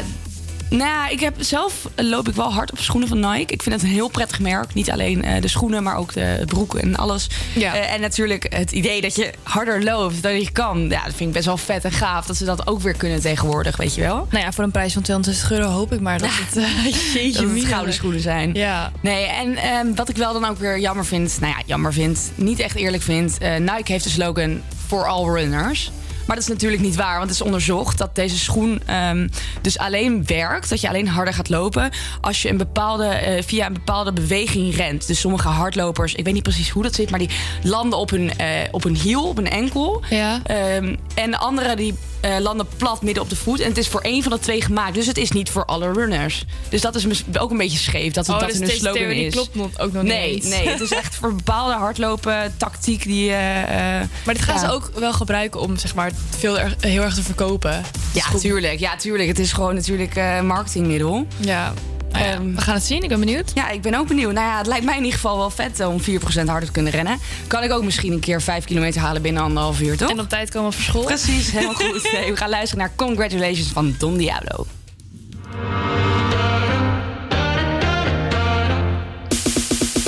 nou 0.73 1.11
ik 1.11 1.21
heb 1.21 1.35
zelf 1.39 1.89
loop 1.97 2.29
ik 2.29 2.35
wel 2.35 2.53
hard 2.53 2.73
op 2.73 2.79
schoenen 2.79 3.09
van 3.09 3.21
Nike. 3.21 3.53
Ik 3.53 3.63
vind 3.63 3.75
het 3.75 3.85
een 3.85 3.91
heel 3.91 4.09
prettig 4.09 4.41
merk. 4.41 4.75
Niet 4.75 4.91
alleen 4.91 5.25
uh, 5.25 5.41
de 5.41 5.49
schoenen, 5.49 5.83
maar 5.83 5.97
ook 5.97 6.13
de 6.13 6.43
broeken 6.47 6.81
en 6.81 6.97
alles. 6.97 7.27
Ja. 7.55 7.75
Uh, 7.75 7.93
en 7.93 8.01
natuurlijk 8.01 8.47
het 8.55 8.73
idee 8.73 9.01
dat 9.01 9.17
je 9.17 9.33
harder 9.43 9.85
loopt 9.85 10.23
dan 10.23 10.41
je 10.41 10.51
kan. 10.51 10.89
Ja, 10.89 11.05
dat 11.05 11.15
vind 11.15 11.29
ik 11.29 11.33
best 11.33 11.47
wel 11.47 11.57
vet 11.57 11.85
en 11.85 11.93
gaaf 11.93 12.27
dat 12.27 12.37
ze 12.37 12.45
dat 12.45 12.67
ook 12.67 12.81
weer 12.81 12.97
kunnen 12.97 13.21
tegenwoordig, 13.21 13.77
weet 13.77 13.95
je 13.95 14.01
wel. 14.01 14.27
Nou 14.31 14.45
ja, 14.45 14.53
voor 14.53 14.65
een 14.65 14.71
prijs 14.71 14.93
van 14.93 15.03
260 15.03 15.59
euro 15.59 15.69
hoop 15.69 15.93
ik 15.93 16.01
maar 16.01 16.19
dat 16.19 16.31
het, 16.33 16.57
uh, 16.57 16.85
jeetje, 17.15 17.47
dat 17.47 17.51
het 17.51 17.65
gouden 17.65 17.95
schoenen 17.95 18.21
zijn. 18.21 18.55
Ja. 18.55 18.93
Nee, 19.01 19.25
en 19.25 19.77
um, 19.77 19.95
wat 19.95 20.09
ik 20.09 20.17
wel 20.17 20.33
dan 20.33 20.45
ook 20.45 20.59
weer 20.59 20.79
jammer 20.79 21.05
vind, 21.05 21.37
nou 21.41 21.55
ja, 21.57 21.63
jammer 21.67 21.93
vind, 21.93 22.33
niet 22.35 22.59
echt 22.59 22.77
eerlijk 22.77 23.03
vind. 23.03 23.39
Nike 23.59 23.93
heeft 23.93 24.05
de 24.05 24.11
slogan 24.11 24.63
for 24.87 25.07
all 25.07 25.25
runners. 25.25 25.91
Maar 26.27 26.37
dat 26.37 26.45
is 26.45 26.53
natuurlijk 26.53 26.83
niet 26.83 26.97
waar, 26.97 27.17
want 27.19 27.31
het 27.31 27.39
is 27.41 27.43
onderzocht 27.43 27.99
dat 27.99 28.15
deze 28.15 28.39
schoen 28.39 28.83
um, 29.11 29.31
dus 29.61 29.79
alleen 29.79 30.27
werkt, 30.27 30.69
dat 30.69 30.81
je 30.81 30.89
alleen 30.89 31.09
harder 31.09 31.35
gaat 31.35 31.49
lopen 31.49 31.91
als 32.21 32.43
je 32.43 32.49
een 32.49 32.57
bepaalde, 32.57 33.21
uh, 33.37 33.43
via 33.43 33.67
een 33.67 33.73
bepaalde 33.73 34.13
beweging 34.13 34.77
rent. 34.77 35.07
Dus 35.07 35.21
sommige 35.21 35.49
hardlopers, 35.49 36.15
ik 36.15 36.25
weet 36.25 36.35
niet 36.35 36.43
precies 36.43 36.71
hoe 36.71 36.83
dat 36.83 36.95
zit, 36.95 37.11
maar 37.11 37.19
die 37.19 37.31
landen 37.63 37.99
op 37.99 38.11
hun, 38.11 38.23
uh, 38.41 38.47
op 38.71 38.83
hun 38.83 38.97
hiel, 38.97 39.29
op 39.29 39.37
hun 39.37 39.51
enkel. 39.51 40.03
Ja. 40.11 40.41
Um, 40.77 40.99
en 41.15 41.31
de 41.31 41.39
andere 41.39 41.77
die 41.77 41.95
uh, 42.25 42.39
landen 42.39 42.67
plat 42.77 43.03
midden 43.03 43.23
op 43.23 43.31
de 43.31 43.37
voet. 43.37 43.61
En 43.61 43.69
het 43.69 43.79
is 43.79 43.89
voor 43.89 44.01
één 44.01 44.23
van 44.23 44.33
de 44.33 44.39
twee 44.39 44.63
gemaakt. 44.63 44.95
Dus 44.95 45.07
het 45.07 45.19
is 45.19 45.31
niet 45.31 45.51
voor 45.51 45.65
alle 45.65 45.93
runners. 45.93 46.45
Dus 46.69 46.81
dat 46.81 46.95
is 46.95 47.25
ook 47.39 47.51
een 47.51 47.57
beetje 47.57 47.79
scheef 47.79 48.13
dat 48.13 48.27
het 48.27 48.35
oh, 48.35 48.41
dat 48.41 48.51
dus 48.51 48.61
in 48.61 48.67
hun 48.67 48.77
slogan 48.77 48.95
theorie 48.95 49.27
is. 49.27 49.33
klopt 49.33 49.81
ook 49.81 49.93
nog 49.93 50.03
nee, 50.03 50.35
niet. 50.35 50.45
Nee, 50.45 50.69
het 50.69 50.81
is 50.81 50.93
echt 50.93 51.15
voor 51.15 51.35
bepaalde 51.35 51.75
hardlopen 51.75 52.55
tactiek 52.57 53.03
die. 53.03 53.31
Uh, 53.31 53.37
maar 53.37 54.35
dit 54.35 54.43
gaan 54.43 54.55
ja. 54.55 54.61
ze 54.61 54.73
ook 54.73 54.91
wel 54.99 55.13
gebruiken 55.13 55.61
om 55.61 55.77
zeg 55.77 55.95
maar 55.95 56.11
veel 56.39 56.59
er, 56.59 56.77
heel 56.81 57.03
erg 57.03 57.15
te 57.15 57.23
verkopen. 57.23 57.83
Ja, 58.13 58.25
tuurlijk. 58.39 58.79
Ja, 58.79 58.97
tuurlijk. 58.97 59.29
Het 59.29 59.39
is 59.39 59.53
gewoon 59.53 59.75
natuurlijk 59.75 60.17
uh, 60.17 60.41
marketingmiddel. 60.41 61.27
Ja. 61.37 61.73
Nou 62.13 62.25
ja, 62.25 62.35
um, 62.35 62.55
we 62.55 62.61
gaan 62.61 62.75
het 62.75 62.83
zien, 62.85 63.03
ik 63.03 63.09
ben 63.09 63.21
benieuwd. 63.21 63.51
Ja, 63.55 63.69
ik 63.71 63.83
ben 63.83 63.95
ook 63.95 64.09
benieuwd. 64.09 64.33
Nou 64.33 64.47
ja, 64.47 64.59
het 64.59 64.67
lijkt 64.67 64.85
mij 64.85 64.97
in 64.97 65.05
ieder 65.05 65.19
geval 65.21 65.37
wel 65.37 65.51
vet 65.51 65.87
om 65.87 66.01
4% 66.01 66.05
harder 66.47 66.65
te 66.65 66.73
kunnen 66.73 66.93
rennen. 66.93 67.19
Kan 67.47 67.63
ik 67.63 67.73
ook 67.73 67.85
misschien 67.85 68.13
een 68.13 68.21
keer 68.21 68.43
5 68.43 68.65
kilometer 68.65 69.01
halen 69.01 69.23
binnen 69.23 69.43
anderhalf 69.43 69.81
uur, 69.81 69.97
toch? 69.97 70.11
En 70.11 70.21
op 70.21 70.29
tijd 70.29 70.51
komen 70.51 70.73
voor 70.73 70.83
school. 70.83 71.05
Precies, 71.05 71.51
helemaal 71.51 71.75
goed. 71.91 72.13
Nee, 72.13 72.31
we 72.31 72.37
gaan 72.37 72.51
luisteren 72.51 72.85
naar 72.85 72.93
Congratulations 72.97 73.69
van 73.69 73.95
Don 73.99 74.17
Diablo. 74.17 74.67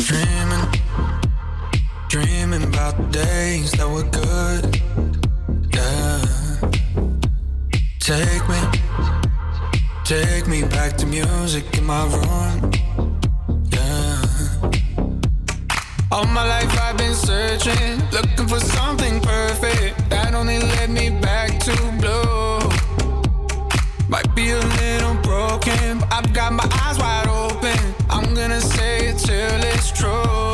Dreaming, 0.06 0.68
dreaming 2.08 2.64
about 2.64 2.96
the 2.96 3.18
days 3.18 3.70
that 3.70 3.88
were 3.90 4.04
good. 4.10 4.80
Yeah. 5.70 6.20
Take 7.98 8.48
me. 8.48 8.73
Take 10.04 10.46
me 10.46 10.60
back 10.60 10.98
to 10.98 11.06
music 11.06 11.64
in 11.78 11.84
my 11.86 12.04
room. 12.04 12.70
Yeah. 13.72 14.20
All 16.12 16.26
my 16.26 16.46
life 16.46 16.78
I've 16.78 16.98
been 16.98 17.14
searching, 17.14 18.02
looking 18.12 18.46
for 18.46 18.60
something 18.60 19.18
perfect 19.22 20.10
that 20.10 20.34
only 20.34 20.58
led 20.58 20.90
me 20.90 21.08
back 21.08 21.58
to 21.60 21.74
blue. 22.02 22.68
Might 24.06 24.28
be 24.34 24.50
a 24.50 24.60
little 24.60 25.14
broken, 25.22 26.00
but 26.00 26.12
I've 26.12 26.34
got 26.34 26.52
my 26.52 26.68
eyes 26.84 26.98
wide 26.98 27.26
open. 27.26 27.78
I'm 28.10 28.34
gonna 28.34 28.60
say 28.60 29.06
it 29.06 29.18
till 29.18 29.60
it's 29.72 29.90
true. 29.90 30.53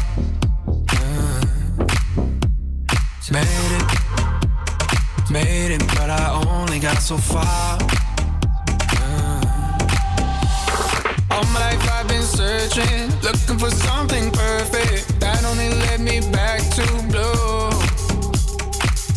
Made 3.31 3.47
it, 3.47 5.31
made 5.31 5.71
it, 5.71 5.87
but 5.95 6.09
I 6.09 6.43
only 6.49 6.79
got 6.79 6.97
so 6.97 7.15
far. 7.15 7.77
Uh. 8.99 9.77
All 11.31 11.45
my 11.45 11.59
life 11.61 11.89
I've 11.93 12.09
been 12.09 12.23
searching, 12.23 13.09
looking 13.21 13.57
for 13.57 13.71
something 13.71 14.31
perfect 14.31 15.17
that 15.21 15.45
only 15.45 15.69
led 15.69 16.01
me 16.01 16.19
back 16.29 16.59
to 16.75 16.83
blue. 17.07 17.69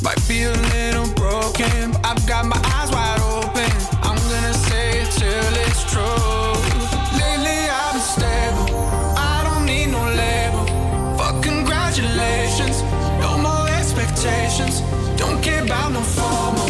Might 0.01 0.23
be 0.29 0.45
a 0.45 0.53
little 0.53 1.13
broken, 1.15 1.91
but 1.91 2.07
I've 2.07 2.25
got 2.29 2.47
my 2.47 2.61
eyes 2.73 2.93
wide 2.93 3.19
open. 3.19 3.24
about 15.65 15.93
no 15.93 16.03
formal 16.03 16.64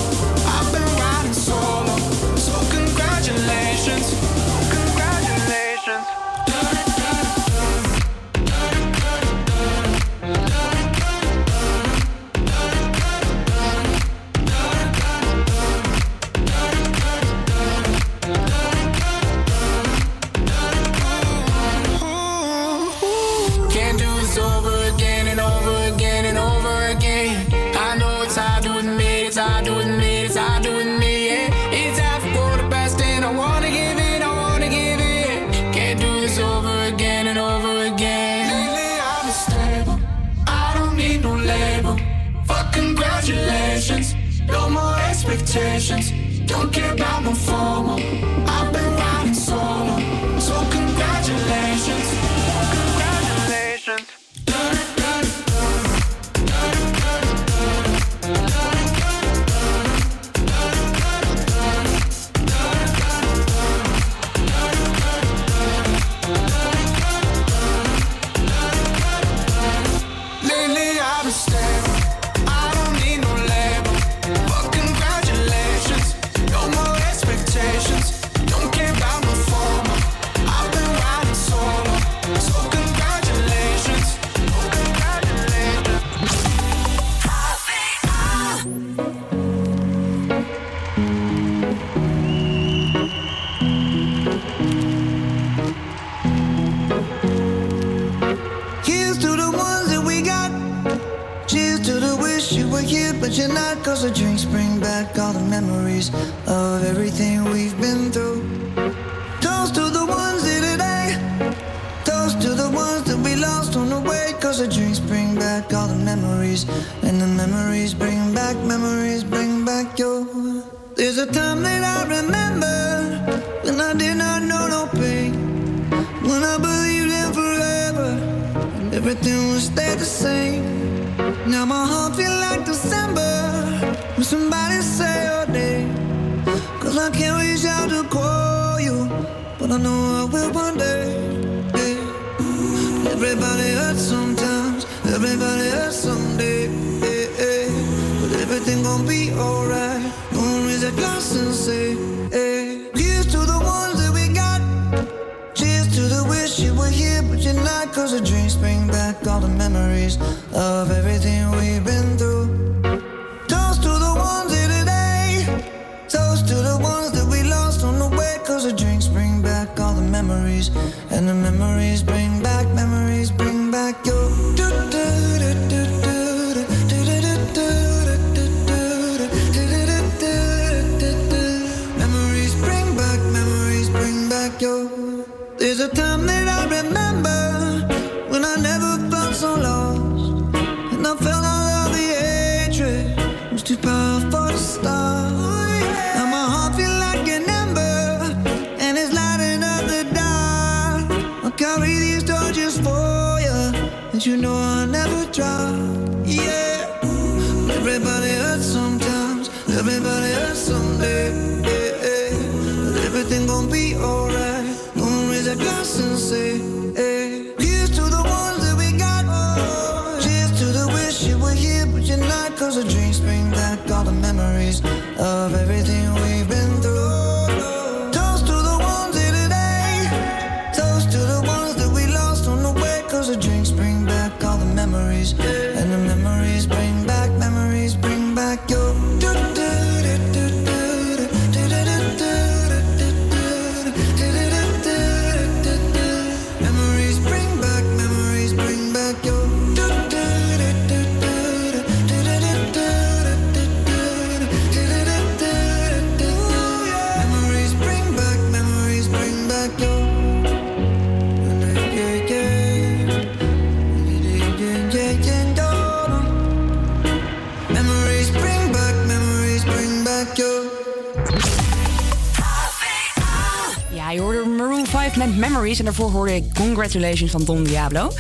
Congratulations 276.85 277.31
van 277.31 277.45
Don 277.45 277.65
Diablo. 277.65 278.13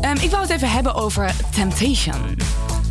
Ehm, 0.00 0.16
ik 0.20 0.30
wou 0.30 0.42
het 0.42 0.50
even 0.50 0.70
hebben 0.70 0.94
over 0.94 1.34
Temptation. 1.54 2.36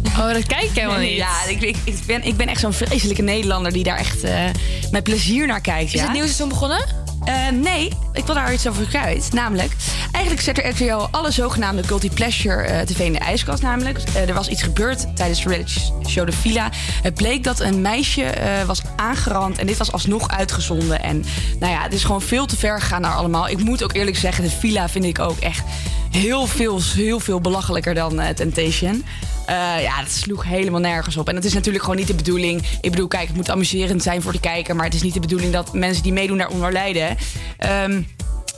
Oh, 0.07 0.33
dat 0.33 0.45
kijk 0.45 0.63
ik 0.63 0.71
helemaal 0.73 0.99
niet. 0.99 1.15
Ja, 1.15 1.45
ik, 1.47 1.61
ik, 1.61 1.77
ik 1.83 1.95
ben, 2.05 2.23
ik 2.23 2.37
ben 2.37 2.47
echt 2.47 2.59
zo'n 2.59 2.73
vreselijke 2.73 3.21
Nederlander 3.21 3.71
die 3.71 3.83
daar 3.83 3.97
echt 3.97 4.23
eh, 4.23 4.43
met 4.91 5.03
plezier 5.03 5.47
naar 5.47 5.61
kijkt. 5.61 5.93
Is 5.93 5.99
ja. 5.99 6.01
het 6.01 6.11
nieuwe 6.11 6.27
seizoen 6.27 6.49
begonnen? 6.49 7.08
Eh, 7.29 7.49
nee, 7.49 7.91
ik 8.13 8.25
wil 8.25 8.35
daar 8.35 8.53
iets 8.53 8.67
over 8.67 8.87
kwijt. 8.87 9.33
Namelijk, 9.33 9.71
eigenlijk 10.11 10.43
zet 10.43 10.57
er 10.57 10.69
RTL 10.69 11.07
alle 11.11 11.31
zogenaamde 11.31 11.83
Guilty 11.83 12.09
Pleasure 12.09 12.61
eh, 12.61 12.81
tv 12.81 12.99
in 12.99 13.13
de 13.13 13.19
ijskast. 13.19 13.61
Namelijk, 13.61 13.99
Eh, 14.13 14.27
er 14.27 14.33
was 14.33 14.47
iets 14.47 14.63
gebeurd 14.63 15.15
tijdens 15.15 15.43
de 15.43 15.49
reality 15.49 15.79
show 16.07 16.25
De 16.25 16.31
Villa. 16.31 16.69
Het 17.01 17.13
bleek 17.13 17.43
dat 17.43 17.59
een 17.59 17.81
meisje 17.81 18.33
was 18.65 18.81
aangerand 18.95 19.57
en 19.57 19.67
dit 19.67 19.77
was 19.77 19.91
alsnog 19.91 20.29
uitgezonden. 20.29 21.03
En 21.03 21.25
nou 21.59 21.73
ja, 21.73 21.81
het 21.81 21.93
is 21.93 22.03
gewoon 22.03 22.21
veel 22.21 22.45
te 22.45 22.57
ver 22.57 22.81
gegaan 22.81 23.01
naar 23.01 23.15
allemaal. 23.15 23.49
Ik 23.49 23.63
moet 23.63 23.83
ook 23.83 23.93
eerlijk 23.93 24.17
zeggen, 24.17 24.43
De 24.43 24.49
Villa 24.49 24.89
vind 24.89 25.05
ik 25.05 25.19
ook 25.19 25.39
echt 25.39 25.63
heel 26.09 26.45
veel, 26.45 26.81
heel 26.95 27.19
veel 27.19 27.41
belachelijker 27.41 27.93
dan 27.93 28.21
Temptation. 28.35 29.05
Eh, 29.49 29.81
ja, 29.81 30.01
dat 30.01 30.11
sloeg 30.11 30.43
helemaal 30.43 30.79
nergens 30.79 31.17
op. 31.17 31.29
En 31.29 31.35
het 31.35 31.45
is 31.45 31.53
natuurlijk 31.53 31.83
gewoon 31.83 31.99
niet 31.99 32.07
de 32.07 32.15
bedoeling. 32.15 32.61
Ik 32.81 32.91
bedoel, 32.91 33.07
kijk, 33.07 33.27
het 33.27 33.35
moet 33.35 33.49
amuserend 33.49 34.03
zijn 34.03 34.21
voor 34.21 34.31
de 34.31 34.39
kijker. 34.39 34.75
Maar 34.75 34.85
het 34.85 34.93
is 34.93 35.01
niet 35.01 35.13
de 35.13 35.19
bedoeling 35.19 35.53
dat 35.53 35.73
mensen 35.73 36.03
die 36.03 36.13
meedoen 36.13 36.37
daaronder 36.37 36.71
lijden. 36.71 37.17
Ehm, 37.57 38.01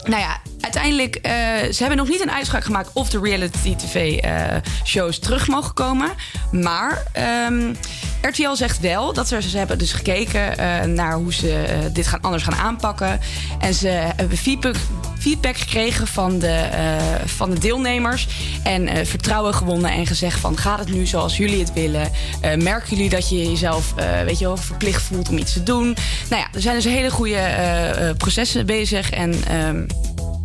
nou 0.04 0.22
ja, 0.22 0.42
uiteindelijk, 0.60 1.16
eh, 1.16 1.34
ze 1.72 1.78
hebben 1.80 1.98
nog 1.98 2.08
niet 2.10 2.22
een 2.22 2.32
uitspraak 2.32 2.64
gemaakt 2.64 2.90
of 2.94 3.10
de 3.10 3.20
reality 3.20 3.76
tv-shows 3.76 5.20
terug 5.20 5.48
mogen 5.48 5.74
komen. 5.74 6.10
Maar 6.52 7.04
ehm, 7.14 7.74
RTL 8.22 8.54
zegt 8.54 8.80
wel 8.80 9.14
dat 9.14 9.28
ze, 9.28 9.42
ze 9.42 9.58
hebben 9.58 9.78
dus 9.78 9.94
gekeken 9.94 10.58
eh, 10.58 10.84
naar 10.84 11.14
hoe 11.14 11.34
ze 11.34 11.54
eh, 11.54 11.78
dit 11.94 12.08
gaan, 12.08 12.22
anders 12.22 12.44
gaan 12.44 12.60
aanpakken. 12.60 13.20
En 13.60 13.74
ze 13.74 13.88
hebben 13.88 14.38
feedback, 15.22 15.58
gekregen 15.58 16.08
van 16.08 16.40
de, 16.40 16.48
eh, 16.48 16.96
van 17.26 17.50
de 17.50 17.60
deelnemers. 17.60 18.28
En 18.64 18.88
eh, 18.88 19.06
vertrouwen 19.06 19.54
gewonnen 19.54 19.92
en 19.92 20.08
gezegd 20.08 20.40
van 20.40 20.58
gaat 20.58 20.80
het 20.80 20.94
nu 20.94 21.06
zoals 21.06 21.38
jullie 21.38 21.60
het 21.60 21.74
willen? 21.74 22.12
Eh, 22.42 22.58
merken 22.58 22.90
jullie 22.90 23.10
dat 23.10 23.30
je 23.30 23.50
jezelf 23.50 23.94
eh, 23.96 24.22
weet 24.22 24.40
je 24.40 24.46
wel, 24.46 24.58
verplicht 24.58 25.02
voelt 25.02 25.30
om 25.30 25.38
iets 25.38 25.54
te 25.54 25.64
doen? 25.64 25.96
Nou 26.30 26.42
ja, 26.42 26.48
er 26.54 26.62
zijn 26.62 26.76
dus 26.76 26.84
hele 26.84 27.12
goede 27.12 27.36
eh, 27.36 28.10
eh, 28.10 28.16
processen 28.18 28.66
bezig. 28.66 29.12
En 29.12 29.44
ehm, 29.48 29.86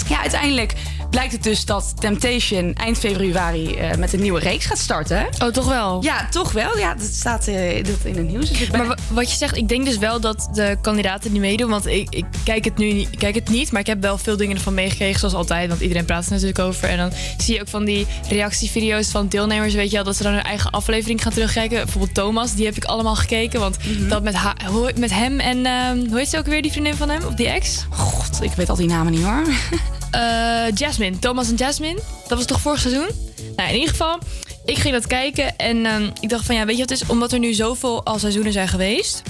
ja, 0.08 0.20
uiteindelijk 0.20 0.72
blijkt 1.10 1.32
het 1.32 1.42
dus 1.42 1.64
dat 1.64 1.92
Temptation 2.00 2.72
eind 2.74 2.98
februari 2.98 3.74
eh, 3.74 3.96
met 3.96 4.12
een 4.12 4.20
nieuwe 4.20 4.40
reeks 4.40 4.66
gaat 4.66 4.78
starten. 4.78 5.26
Oh, 5.42 5.48
toch 5.48 5.68
wel? 5.68 6.02
Ja, 6.02 6.28
toch 6.30 6.52
wel. 6.52 6.78
Ja, 6.78 6.94
dat 6.94 7.06
staat 7.12 7.46
eh, 7.46 7.84
dat 7.84 7.94
in 8.04 8.16
het 8.16 8.28
nieuws. 8.28 8.48
Dus 8.48 8.60
ik 8.60 8.70
ben- 8.70 8.78
Maar 8.78 8.88
wa- 8.88 8.96
wat 9.08 9.30
je 9.30 9.36
zegt, 9.36 9.56
ik 9.56 9.68
denk 9.68 9.84
dus 9.84 9.98
wel 9.98 10.20
dat 10.20 10.48
de 10.52 10.76
kandidaten 10.80 11.30
die 11.30 11.40
meedoen, 11.40 11.70
want 11.70 11.86
ik, 11.86 12.06
ik 12.14 12.24
kijk 12.44 12.64
het 12.64 12.76
nu 12.78 12.86
ik 12.88 13.18
kijk 13.18 13.34
het 13.34 13.48
niet, 13.48 13.72
maar 13.72 13.80
ik 13.80 13.86
heb 13.86 14.02
wel 14.02 14.18
veel 14.18 14.36
dingen 14.36 14.56
ervan 14.56 14.74
meegekregen, 14.74 15.18
zoals 15.18 15.34
altijd, 15.34 15.68
want 15.68 15.80
iedereen 15.80 16.04
praat 16.04 16.24
er 16.26 16.30
natuurlijk 16.30 16.58
over. 16.58 16.88
En 16.88 16.96
dan 16.96 17.10
zie 17.38 17.54
je 17.54 17.60
ook 17.60 17.68
van 17.68 17.84
die 17.84 18.06
reactievideo's 18.28 19.08
van 19.10 19.28
deelnemers, 19.28 19.74
weet 19.74 19.90
je 19.90 19.94
wel, 19.96 20.04
dat 20.04 20.16
ze 20.16 20.22
dan 20.22 20.32
hun 20.32 20.42
eigen 20.42 20.70
aflevering 20.70 21.22
gaan 21.22 21.32
terugkijken. 21.32 21.76
Bijvoorbeeld 21.82 22.14
Thomas, 22.14 22.54
die 22.54 22.64
heb 22.66 22.76
ik 22.76 22.84
allemaal 22.84 23.16
gekeken, 23.16 23.60
want 23.60 23.76
Mhm. 23.84 24.08
dat 24.08 24.22
met, 24.22 24.34
ha- 24.34 24.56
met 24.96 25.10
hem 25.12 25.40
en, 25.40 25.66
ehm, 25.66 25.98
hoe 26.08 26.18
heet 26.18 26.28
ze 26.28 26.38
ook 26.38 26.46
weer, 26.46 26.62
die 26.62 26.70
vriendin 26.70 26.94
van 26.94 27.08
hem, 27.08 27.24
of 27.24 27.34
die 27.34 27.48
ex? 27.48 27.86
God, 27.90 28.42
ik 28.42 28.52
weet 28.52 28.68
al 28.70 28.76
die 28.76 28.88
namen 28.88 29.12
niet 29.12 29.24
hoor. 29.24 29.42
Eh, 30.10 30.70
Jasmine, 30.74 31.18
Thomas 31.18 31.48
en 31.48 31.54
Jasmine. 31.54 31.98
Dat 32.28 32.38
was 32.38 32.46
toch 32.46 32.60
vorig 32.60 32.80
seizoen? 32.80 33.08
Nou, 33.56 33.68
in 33.68 33.74
ieder 33.74 33.90
geval, 33.90 34.18
ik 34.64 34.78
ging 34.78 34.94
dat 34.94 35.06
kijken 35.06 35.56
en 35.56 35.86
ehm, 35.86 36.10
ik 36.20 36.28
dacht 36.28 36.46
van 36.46 36.54
ja, 36.54 36.64
weet 36.64 36.76
je 36.76 36.80
wat 36.80 36.90
het 36.90 37.00
is? 37.00 37.08
Omdat 37.08 37.32
er 37.32 37.38
nu 37.38 37.54
zoveel 37.54 38.04
al 38.04 38.18
seizoenen 38.18 38.52
zijn 38.52 38.68
geweest, 38.68 39.22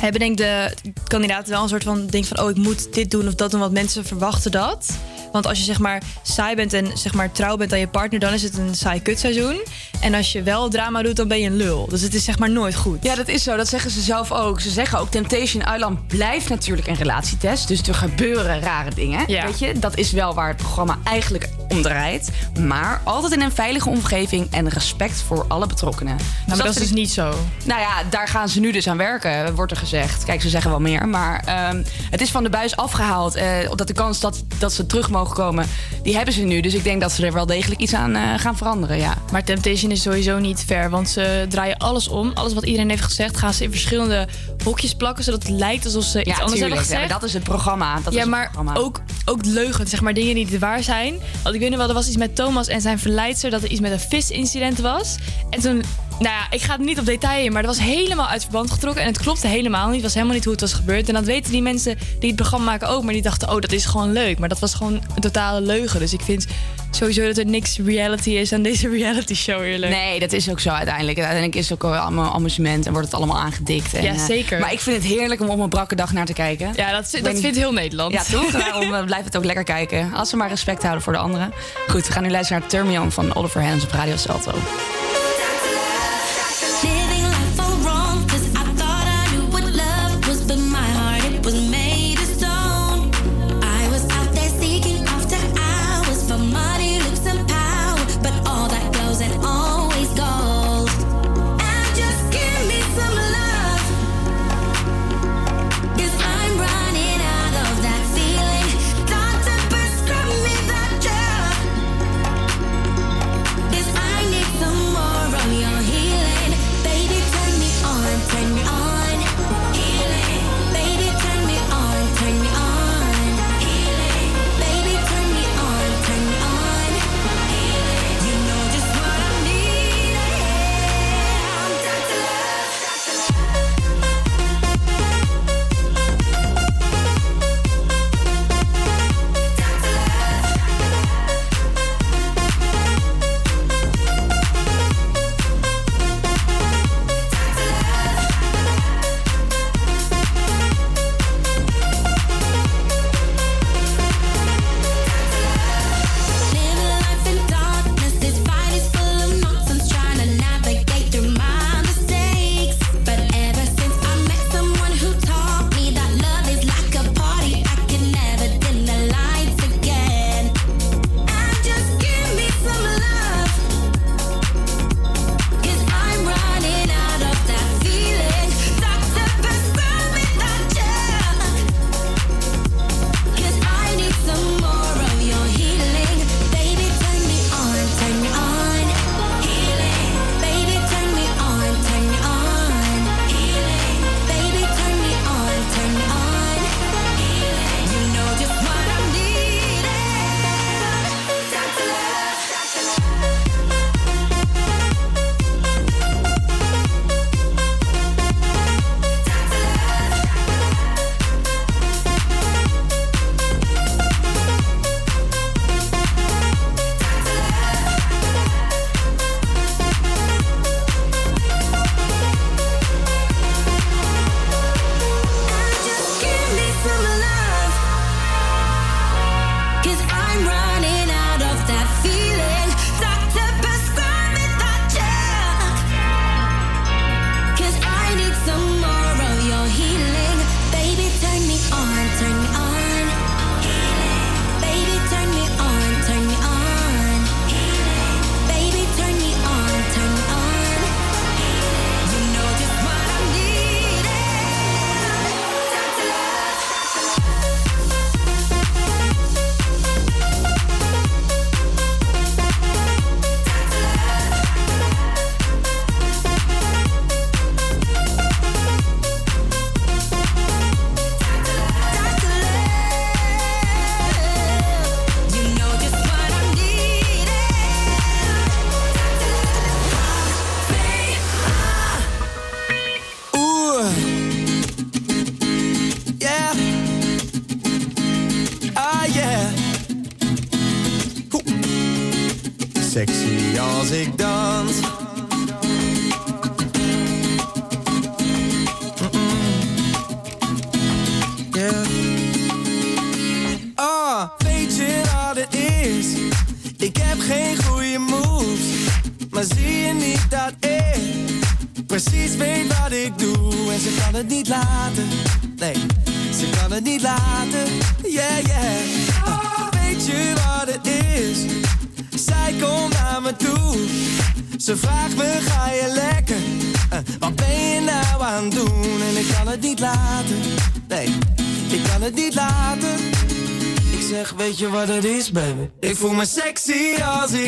hebben 0.00 0.20
denk 0.20 0.36
de 0.36 0.74
kandidaten 1.06 1.50
wel 1.52 1.62
een 1.62 1.68
soort 1.68 1.82
van 1.82 2.06
denk 2.06 2.24
van 2.24 2.40
oh, 2.40 2.50
ik 2.50 2.56
moet 2.56 2.94
dit 2.94 3.10
doen 3.10 3.26
of 3.26 3.34
dat 3.34 3.50
doen, 3.50 3.60
want 3.60 3.72
mensen 3.72 4.04
verwachten 4.04 4.50
dat. 4.50 4.86
Want 5.32 5.46
als 5.46 5.58
je 5.58 5.64
zeg 5.64 5.78
maar 5.78 6.02
saai 6.22 6.54
bent 6.56 6.72
en 6.72 6.98
zeg 6.98 7.14
maar 7.14 7.32
trouw 7.32 7.56
bent 7.56 7.72
aan 7.72 7.78
je 7.78 7.88
partner, 7.88 8.20
dan 8.20 8.32
is 8.32 8.42
het 8.42 8.58
een 8.58 8.74
saai 8.74 9.02
kutseizoen. 9.02 9.60
En 10.00 10.14
als 10.14 10.32
je 10.32 10.42
wel 10.42 10.68
drama 10.68 11.02
doet, 11.02 11.16
dan 11.16 11.28
ben 11.28 11.40
je 11.40 11.46
een 11.46 11.56
lul. 11.56 11.86
Dus 11.88 12.00
het 12.00 12.14
is 12.14 12.24
zeg 12.24 12.38
maar 12.38 12.50
nooit 12.50 12.74
goed. 12.74 13.02
Ja, 13.02 13.14
dat 13.14 13.28
is 13.28 13.42
zo. 13.42 13.56
Dat 13.56 13.68
zeggen 13.68 13.90
ze 13.90 14.00
zelf 14.00 14.32
ook. 14.32 14.60
Ze 14.60 14.70
zeggen 14.70 14.98
ook, 14.98 15.10
Temptation 15.10 15.62
Island 15.74 16.06
blijft 16.06 16.48
natuurlijk 16.48 16.86
een 16.88 16.94
relatietest. 16.94 17.68
Dus 17.68 17.82
er 17.82 17.94
gebeuren 17.94 18.60
rare 18.60 18.90
dingen. 18.94 19.24
Ja. 19.26 19.44
Weet 19.44 19.58
je, 19.58 19.78
dat 19.78 19.96
is 19.96 20.10
wel 20.12 20.34
waar 20.34 20.48
het 20.48 20.56
programma 20.56 20.98
eigenlijk 21.04 21.48
om 21.68 21.82
draait. 21.82 22.30
Maar 22.60 23.00
altijd 23.04 23.32
in 23.32 23.40
een 23.40 23.52
veilige 23.52 23.88
omgeving 23.88 24.48
en 24.50 24.68
respect 24.68 25.22
voor 25.26 25.44
alle 25.48 25.66
betrokkenen. 25.66 26.16
Nou, 26.16 26.26
maar 26.46 26.56
dat 26.56 26.66
is 26.66 26.72
vind 26.72 26.78
dus 26.78 26.90
ik- 26.90 26.94
niet 26.96 27.10
zo. 27.12 27.34
Nou 27.64 27.80
ja, 27.80 28.02
daar 28.10 28.28
gaan 28.28 28.48
ze 28.48 28.60
nu 28.60 28.72
dus 28.72 28.88
aan 28.88 28.96
werken, 28.96 29.54
wordt 29.54 29.72
er 29.72 29.78
gezegd. 29.88 30.24
Kijk, 30.24 30.42
ze 30.42 30.48
zeggen 30.48 30.70
wel 30.70 30.80
meer. 30.80 31.08
Maar 31.08 31.42
ehm, 31.44 31.82
het 32.10 32.20
is 32.20 32.30
van 32.30 32.42
de 32.42 32.50
buis 32.50 32.76
afgehaald. 32.76 33.34
eh 33.34 33.46
dat 33.76 33.86
de 33.86 33.92
kans 33.92 34.20
dat, 34.20 34.42
dat 34.58 34.72
ze 34.72 34.86
terug 34.86 35.10
mogen 35.10 35.34
komen, 35.34 35.66
die 36.02 36.16
hebben 36.16 36.34
ze 36.34 36.40
nu. 36.42 36.60
Dus 36.60 36.74
ik 36.74 36.84
denk 36.84 37.00
dat 37.00 37.12
ze 37.12 37.26
er 37.26 37.32
wel 37.32 37.46
degelijk 37.46 37.80
iets 37.80 37.94
aan 37.94 38.14
eh, 38.14 38.22
gaan 38.36 38.56
veranderen, 38.56 38.96
ja. 38.98 39.14
Maar 39.32 39.44
Temptation 39.44 39.90
is 39.90 40.02
sowieso 40.02 40.38
niet 40.38 40.64
fair, 40.66 40.90
want 40.90 41.08
ze 41.08 41.46
draaien 41.48 41.76
alles 41.76 42.08
om. 42.08 42.30
Alles 42.34 42.54
wat 42.54 42.64
iedereen 42.64 42.88
heeft 42.90 43.02
gezegd, 43.02 43.36
gaan 43.36 43.54
ze 43.54 43.64
in 43.64 43.70
verschillende 43.70 44.28
hokjes 44.64 44.94
plakken, 44.94 45.24
zodat 45.24 45.42
het 45.42 45.50
lijkt 45.52 45.84
alsof 45.84 46.04
ze 46.04 46.18
iets 46.18 46.28
ja, 46.28 46.34
anders 46.42 46.52
tuurlijk. 46.60 46.60
hebben 46.60 46.78
Ja, 46.78 46.82
gezegd. 46.84 47.00
maar 47.10 47.20
dat 47.20 47.28
is 47.28 47.34
het 47.34 47.42
programma. 47.42 47.94
Dat 47.94 48.02
ja, 48.04 48.10
is 48.10 48.16
het 48.18 48.26
maar 48.28 48.50
programma. 48.52 48.74
ook, 48.80 49.00
ook 49.24 49.44
leugen, 49.44 49.86
zeg 49.86 50.00
maar 50.00 50.14
dingen 50.14 50.34
die 50.34 50.44
niet 50.50 50.58
waar 50.58 50.82
zijn. 50.82 51.14
Want 51.42 51.54
ik 51.54 51.60
weet 51.60 51.70
nog 51.70 51.78
wel, 51.78 51.88
er 51.88 51.94
was 51.94 52.06
iets 52.06 52.16
met 52.16 52.36
Thomas 52.36 52.66
en 52.66 52.80
zijn 52.80 52.98
verleidster, 52.98 53.50
dat 53.50 53.62
er 53.62 53.70
iets 53.70 53.80
met 53.80 53.92
een 53.92 54.00
visincident 54.00 54.78
was. 54.78 55.14
En 55.50 55.60
toen, 55.60 55.82
nou 56.18 56.34
ja, 56.34 56.46
ik 56.50 56.60
ga 56.62 56.72
er 56.72 56.84
niet 56.84 56.98
op 56.98 57.06
detail 57.06 57.44
in, 57.44 57.52
maar 57.52 57.62
dat 57.62 57.76
was 57.76 57.84
helemaal 57.86 58.26
uit 58.28 58.42
verband 58.42 58.70
getrokken. 58.70 59.02
En 59.02 59.08
het 59.08 59.18
klopte 59.18 59.46
helemaal 59.46 59.86
niet, 59.86 59.94
het 59.94 60.02
was 60.02 60.14
helemaal 60.14 60.34
niet 60.34 60.44
hoe 60.44 60.52
het 60.52 60.60
was 60.62 60.72
gebeurd. 60.72 61.08
En 61.08 61.14
dat 61.14 61.24
weten 61.24 61.52
die 61.52 61.62
mensen 61.62 61.98
die 62.18 62.28
het 62.28 62.36
programma 62.36 62.64
maken 62.70 62.88
ook, 62.88 63.02
maar 63.04 63.12
die 63.12 63.22
dachten, 63.22 63.48
oh, 63.50 63.60
dat 63.60 63.72
is 63.72 63.84
gewoon 63.84 64.12
leuk. 64.12 64.38
Maar 64.38 64.48
dat 64.48 64.58
was 64.58 64.74
gewoon 64.74 64.92
een 65.14 65.20
totale 65.20 65.60
leugen. 65.60 66.00
Dus 66.00 66.12
ik 66.12 66.20
vind 66.20 66.46
sowieso 66.90 67.26
dat 67.26 67.36
er 67.38 67.46
niks 67.46 67.78
reality 67.84 68.30
is 68.30 68.52
aan 68.52 68.62
deze 68.62 68.88
reality 68.88 69.34
show 69.34 69.62
eerlijk. 69.62 69.92
Nee, 69.92 70.20
dat 70.20 70.32
is 70.32 70.50
ook 70.50 70.60
zo 70.60 70.68
uiteindelijk. 70.70 71.16
Uiteindelijk 71.18 71.56
is 71.56 71.68
het 71.68 71.84
ook 71.84 71.92
allemaal 71.94 72.32
amusement 72.34 72.86
en 72.86 72.92
wordt 72.92 73.06
het 73.06 73.16
allemaal 73.16 73.38
aangedikt. 73.38 73.94
En, 73.94 74.02
Ja, 74.02 74.12
eh, 74.12 74.24
zeker. 74.24 74.60
maar 74.60 74.72
ik 74.72 74.80
vind 74.80 74.96
het 74.96 75.04
heerlijk 75.12 75.40
om 75.40 75.48
op 75.48 75.58
een 75.58 75.68
brakke 75.68 75.94
dag 75.94 76.12
naar 76.12 76.26
te 76.26 76.32
kijken. 76.32 76.72
Ja, 76.76 76.90
dat, 76.92 77.08
dat 77.22 77.32
niet- 77.32 77.42
vindt 77.42 77.56
heel 77.56 77.72
Nederland. 77.72 78.12
Ja, 78.12 78.22
toch? 78.22 78.50
Daarom 78.64 78.94
eh, 78.94 79.04
blijf 79.04 79.24
het 79.24 79.36
ook 79.36 79.44
lekker 79.44 79.64
kijken. 79.64 80.14
Als 80.14 80.30
we 80.30 80.36
maar 80.36 80.48
respect 80.48 80.82
houden 80.82 81.02
voor 81.02 81.12
de 81.12 81.18
anderen. 81.18 81.52
Goed, 81.88 82.06
we 82.06 82.12
gaan 82.12 82.22
nu 82.22 82.30
luisteren 82.30 82.60
naar 82.60 82.70
Termion 82.70 83.12
van 83.12 83.34
Oliver 83.34 83.60
Heldens 83.60 83.84
op 83.84 83.92
Radio 83.92 84.16
Salto. 84.16 84.52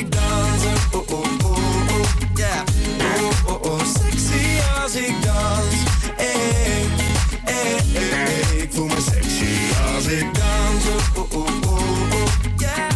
Ik 0.01 0.13
dans. 0.13 0.63
Oh, 0.93 1.09
oh, 1.09 1.25
oh, 1.45 1.57
oh, 1.95 2.07
yeah. 2.35 2.63
Oh, 3.21 3.53
oh, 3.53 3.71
oh, 3.71 3.81
sexy 3.81 4.61
als 4.83 4.95
ik 4.95 5.15
dans. 5.23 5.75
Hey, 6.17 6.87
hey, 7.45 7.81
hey, 7.93 8.09
hey. 8.11 8.59
Ik 8.63 8.73
voel 8.73 8.87
me 8.87 9.01
sexy 9.11 9.55
als 9.95 10.07
ik 10.07 10.35
dans. 10.35 10.85
Oh, 11.17 11.33
oh, 11.33 11.39
oh, 11.39 11.71
oh, 11.71 12.13
oh, 12.13 12.29
yeah. 12.57 12.89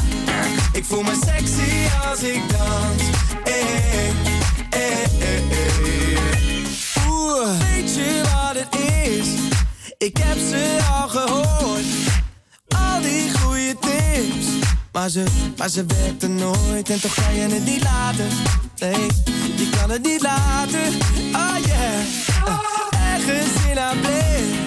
Ik 0.73 0.85
voel 0.85 1.03
me 1.03 1.15
sexy 1.27 1.73
als 2.09 2.23
ik 2.23 2.43
dans. 2.49 3.03
Hey, 3.45 3.63
hey, 4.71 5.07
hey, 5.19 5.43
hey. 5.49 6.19
Oeh, 7.09 7.49
weet 7.59 7.95
je 7.95 8.23
wat 8.23 8.57
het 8.57 8.81
is? 9.09 9.29
Ik 9.99 10.17
heb 10.17 10.39
ze 10.51 10.84
Maar 14.95 15.09
ze, 15.09 15.25
maar 15.57 15.69
ze 15.69 15.85
werkte 15.87 16.29
nooit 16.29 16.91
en 16.91 17.01
toch 17.01 17.15
kan 17.15 17.35
je 17.35 17.41
het 17.41 17.65
niet 17.65 17.83
laten. 17.83 18.29
Nee, 18.79 19.07
je 19.57 19.71
kan 19.79 19.91
het 19.91 20.03
niet 20.03 20.23
laten. 20.23 20.87
Oh 21.33 21.57
yeah. 21.67 22.01
Uh, 22.47 23.13
ergens 23.13 23.71
in 23.71 23.77
haar 23.77 23.97
blik 23.97 24.65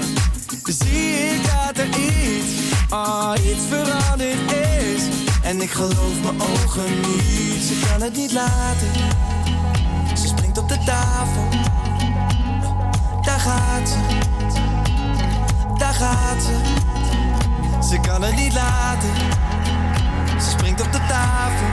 zie 0.64 1.34
ik 1.34 1.44
dat 1.44 1.78
er 1.78 1.88
iets, 1.88 2.74
oh, 2.90 3.34
iets 3.36 3.64
veranderd 3.70 4.52
is. 4.52 5.04
En 5.44 5.62
ik 5.62 5.70
geloof 5.70 6.22
mijn 6.24 6.42
ogen 6.42 7.00
niet. 7.00 7.64
Ze 7.64 7.86
kan 7.90 8.02
het 8.02 8.16
niet 8.16 8.32
laten. 8.32 8.88
Ze 10.18 10.28
springt 10.28 10.58
op 10.58 10.70
de 10.70 10.78
tafel. 10.86 11.48
Daar 13.22 13.40
gaat 13.40 13.90
ze. 13.90 13.98
Daar 15.78 15.94
gaat 15.94 16.44
ze. 16.44 16.86
Ze 17.90 18.00
kan 18.00 18.22
het 18.22 18.36
niet 18.36 18.54
laten. 18.54 19.10
Ze 20.44 20.50
springt 20.50 20.82
op 20.82 20.92
de 20.92 21.00
tafel. 21.08 21.68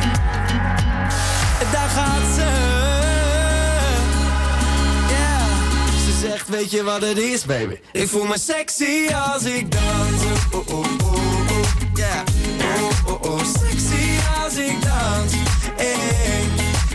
En 1.60 1.66
daar 1.72 1.88
gaat 1.88 2.34
ze. 2.34 2.48
Yeah. 5.08 6.04
Ze 6.04 6.18
zegt, 6.28 6.48
weet 6.48 6.70
je 6.70 6.82
wat 6.82 7.02
het 7.02 7.18
is, 7.18 7.44
baby? 7.44 7.78
Ik 7.92 8.08
voel 8.08 8.24
me 8.24 8.38
sexy 8.38 9.14
als 9.32 9.44
ik 9.44 9.72
dans. 9.72 10.22
Oh, 10.52 10.68
oh, 10.68 10.78
oh, 10.78 10.84
oh. 11.04 11.64
Yeah. 11.94 12.20
Oh, 12.82 13.12
oh, 13.12 13.32
oh. 13.32 13.40
Sexy 13.60 14.18
als 14.42 14.56
ik 14.56 14.82
dans. 14.82 15.32
Hey, 15.76 15.94
hey, 15.96 16.42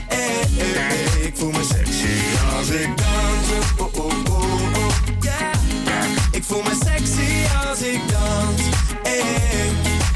hey, 0.07 0.45
hey. 0.57 1.21
Ik 1.21 1.37
voel 1.37 1.51
me 1.51 1.63
sexy 1.63 2.17
als 2.57 2.69
ik 2.69 2.97
dans. 2.97 3.47
Oh, 3.77 3.95
oh, 3.95 4.05
oh, 4.05 4.13
oh. 4.33 4.89
Ik 6.31 6.43
voel 6.43 6.61
me 6.61 6.77
sexy 6.85 7.67
als 7.69 7.81
ik 7.81 7.99
dans. 8.11 8.61
Hey. 9.03 10.08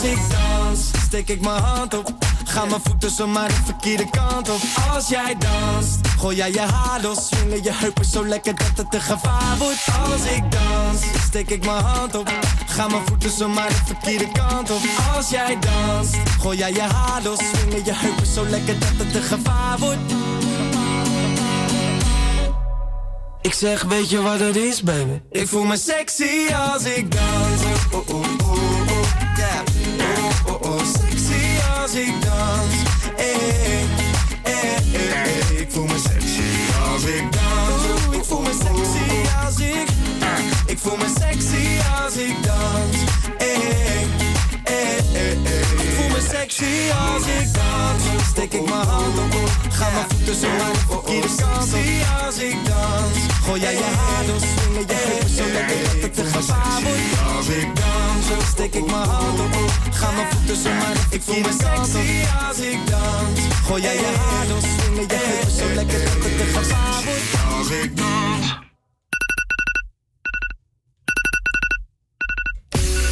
Als 0.00 0.08
ik 0.08 0.18
dans, 0.30 0.90
steek 1.06 1.28
ik 1.28 1.40
mijn 1.40 1.62
hand 1.62 1.94
op. 1.94 2.12
Ga 2.44 2.64
mijn 2.64 2.80
voeten 2.84 3.10
zomaar 3.10 3.48
de 3.48 3.54
verkeerde 3.64 4.10
kant 4.10 4.50
op. 4.50 4.60
Als 4.94 5.08
jij 5.08 5.36
danst, 5.38 5.98
gooi 6.18 6.36
jij 6.36 6.52
je 6.52 6.60
haar 6.60 7.00
los. 7.02 7.26
Swingen 7.26 7.62
je 7.62 7.72
heupen 7.72 8.04
zo 8.04 8.26
lekker 8.26 8.54
dat 8.54 8.76
het 8.76 8.94
een 8.94 9.00
gevaar 9.00 9.58
wordt. 9.58 9.86
Als 10.02 10.24
ik 10.24 10.42
dans, 10.50 11.00
steek 11.26 11.50
ik 11.50 11.64
mijn 11.64 11.84
hand 11.84 12.14
op. 12.14 12.32
Ga 12.66 12.88
mijn 12.88 13.02
voeten 13.06 13.30
zomaar 13.30 13.68
de 13.68 13.74
verkeerde 13.74 14.28
kant 14.32 14.70
op. 14.70 14.80
Als 15.16 15.28
jij 15.28 15.58
danst, 15.58 16.16
gooi 16.40 16.58
jij 16.58 16.72
je 16.72 16.80
haar 16.80 17.22
los. 17.22 17.38
Swingen 17.38 17.84
je 17.84 17.94
heupen 17.94 18.26
zo 18.26 18.46
lekker 18.46 18.78
dat 18.78 19.06
het 19.06 19.14
een 19.14 19.22
gevaar 19.22 19.78
wordt. 19.78 20.12
Ik 23.42 23.52
zeg, 23.54 23.82
weet 23.82 24.10
je 24.10 24.22
wat 24.22 24.40
het 24.40 24.56
is, 24.56 24.82
baby? 24.82 25.20
Ik 25.30 25.48
voel 25.48 25.64
me 25.64 25.76
sexy 25.76 26.54
als 26.54 26.84
ik 26.84 27.10
dans. 27.10 27.62
Oh, 27.92 28.08
oh, 28.08 28.14
oh, 28.14 28.24
oh, 28.50 29.04
yeah. 29.36 29.60
Oh, 30.46 30.54
oh, 30.54 30.70
oh, 30.70 30.78
sexy 30.78 31.44
als 31.80 31.94
ik 31.94 32.12
dans. 32.22 32.74
Hey, 33.16 33.34
hey, 33.62 33.86
hey, 34.42 34.78
hey. 34.92 35.56
Ik 35.56 35.70
voel 35.70 35.86
me 35.86 35.98
sexy 35.98 36.42
als 36.92 37.04
ik 37.04 37.32
dans. 37.32 38.06
Oh, 38.08 38.14
ik 38.14 38.24
voel 38.24 38.40
me 38.40 38.52
sexy 38.52 39.44
als 39.44 39.58
ik. 39.58 39.88
Ik 40.66 40.78
voel 40.78 40.96
me 40.96 41.14
sexy 41.20 41.66
als 42.04 42.14
ik 42.14 42.42
dans. 42.42 42.49
Sexy 46.22 46.90
als 46.90 47.26
ik 47.26 47.54
dans. 47.54 48.02
Steek 48.30 48.52
ik 48.52 48.64
mijn 48.68 48.86
hand 48.86 49.18
op, 49.18 49.50
ga 49.70 49.90
mijn 49.90 50.06
voeten 50.08 50.34
zo 50.34 50.48
aan 50.48 50.72
de 50.72 50.78
verkeerde 50.88 51.28
kant 51.36 51.72
op. 51.74 52.24
als 52.24 52.38
ik 52.38 52.56
dans. 52.64 53.18
Gooi 53.44 53.60
jij 53.60 53.72
je 53.72 53.88
haar 53.98 54.26
door, 54.26 54.40
swingen 54.40 54.86
je 54.86 54.94
heupen 54.94 55.28
zo 55.28 55.44
lekker 55.52 55.76
dat 55.84 56.02
het 56.02 56.14
te 56.14 56.24
gevaar 56.24 56.80
wordt. 56.82 57.36
Als 57.36 57.48
ik 57.48 57.68
dans, 57.76 58.48
steek 58.48 58.74
ik 58.74 58.86
mijn 58.86 59.08
hand 59.08 59.40
op, 59.40 59.70
ga 59.90 60.10
mijn 60.10 60.26
voeten 60.30 60.56
zo 60.56 60.70
de 60.70 61.16
Ik 61.16 61.22
voel 61.22 61.40
me 61.40 61.52
sexy 61.60 62.08
als 62.46 62.58
ik 62.58 62.78
dans. 62.90 63.40
Gooi 63.66 63.82
jij 63.82 63.94
je 63.94 64.12
haar 64.20 64.46
door, 64.48 64.60
swingen 64.60 65.08
je 65.08 65.18
heupen 65.28 65.50
zo 65.58 65.74
lekker 65.74 66.04
dat 66.04 66.24
het 66.24 66.36
te 66.38 66.44
gevaar 66.58 67.02
wordt. 67.04 67.58
Als 67.58 67.70
ik 67.70 67.96
dans. 67.96 68.69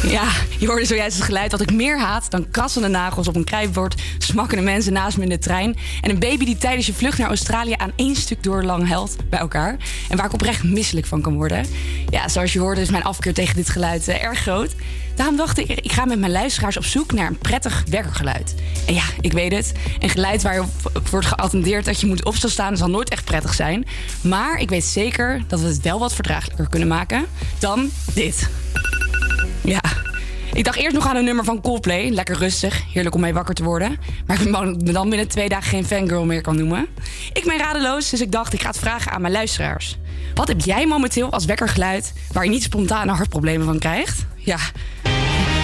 Ja, 0.09 0.31
je 0.59 0.67
hoorde 0.67 0.85
zojuist 0.85 1.15
het 1.15 1.25
geluid 1.25 1.51
dat 1.51 1.61
ik 1.61 1.73
meer 1.73 1.99
haat 1.99 2.31
dan 2.31 2.49
krassende 2.51 2.87
nagels 2.87 3.27
op 3.27 3.35
een 3.35 3.43
krijtbord, 3.43 4.01
smakkende 4.17 4.63
mensen 4.63 4.93
naast 4.93 5.17
me 5.17 5.23
in 5.23 5.29
de 5.29 5.37
trein 5.37 5.75
en 6.01 6.09
een 6.09 6.19
baby 6.19 6.45
die 6.45 6.57
tijdens 6.57 6.85
je 6.85 6.93
vlucht 6.93 7.17
naar 7.17 7.27
Australië 7.27 7.73
aan 7.77 7.91
één 7.95 8.15
stuk 8.15 8.43
door 8.43 8.63
lang 8.63 9.07
bij 9.29 9.39
elkaar 9.39 9.77
en 10.09 10.17
waar 10.17 10.25
ik 10.25 10.33
oprecht 10.33 10.63
misselijk 10.63 11.05
van 11.05 11.21
kan 11.21 11.33
worden. 11.35 11.65
Ja, 12.09 12.27
zoals 12.27 12.53
je 12.53 12.59
hoorde 12.59 12.81
is 12.81 12.89
mijn 12.89 13.03
afkeer 13.03 13.33
tegen 13.33 13.55
dit 13.55 13.69
geluid 13.69 14.07
eh, 14.07 14.23
erg 14.23 14.39
groot. 14.39 14.75
Daarom 15.15 15.35
dacht 15.35 15.57
ik, 15.57 15.69
ik 15.69 15.91
ga 15.91 16.05
met 16.05 16.19
mijn 16.19 16.31
luisteraars 16.31 16.77
op 16.77 16.85
zoek 16.85 17.11
naar 17.11 17.27
een 17.27 17.37
prettig 17.37 17.83
wekkergeluid. 17.89 18.55
En 18.87 18.93
ja, 18.93 19.03
ik 19.21 19.31
weet 19.31 19.51
het, 19.51 19.71
een 19.99 20.09
geluid 20.09 20.41
waarop 20.41 20.69
wordt 21.09 21.27
geattendeerd 21.27 21.85
dat 21.85 21.99
je 21.99 22.07
moet 22.07 22.25
op 22.25 22.35
staan 22.35 22.77
zal 22.77 22.89
nooit 22.89 23.09
echt 23.09 23.25
prettig 23.25 23.53
zijn. 23.53 23.85
Maar 24.21 24.59
ik 24.59 24.69
weet 24.69 24.85
zeker 24.85 25.41
dat 25.47 25.59
we 25.59 25.67
het 25.67 25.81
wel 25.81 25.99
wat 25.99 26.13
verdraaglijker 26.13 26.69
kunnen 26.69 26.87
maken 26.87 27.25
dan 27.59 27.89
dit. 28.13 28.49
Ja. 29.69 29.81
Ik 30.53 30.63
dacht 30.63 30.77
eerst 30.77 30.95
nog 30.95 31.07
aan 31.07 31.15
een 31.15 31.23
nummer 31.23 31.43
van 31.43 31.61
Coldplay. 31.61 32.09
Lekker 32.09 32.37
rustig, 32.37 32.83
heerlijk 32.93 33.15
om 33.15 33.21
mee 33.21 33.33
wakker 33.33 33.55
te 33.55 33.63
worden. 33.63 33.97
Maar 34.25 34.41
ik 34.41 34.51
me 34.51 34.91
dan 34.91 35.09
binnen 35.09 35.27
twee 35.27 35.49
dagen 35.49 35.69
geen 35.69 35.85
fangirl 35.85 36.25
meer 36.25 36.41
kan 36.41 36.55
noemen. 36.57 36.87
Ik 37.33 37.43
ben 37.45 37.57
radeloos, 37.57 38.09
dus 38.09 38.21
ik 38.21 38.31
dacht 38.31 38.53
ik 38.53 38.61
ga 38.61 38.67
het 38.67 38.79
vragen 38.79 39.11
aan 39.11 39.21
mijn 39.21 39.33
luisteraars. 39.33 39.97
Wat 40.33 40.47
heb 40.47 40.61
jij 40.61 40.87
momenteel 40.87 41.31
als 41.31 41.45
wekkergeluid 41.45 42.13
waar 42.31 42.43
je 42.43 42.49
niet 42.49 42.63
spontane 42.63 43.11
hartproblemen 43.11 43.65
van 43.65 43.79
krijgt? 43.79 44.25
Ja, 44.35 44.57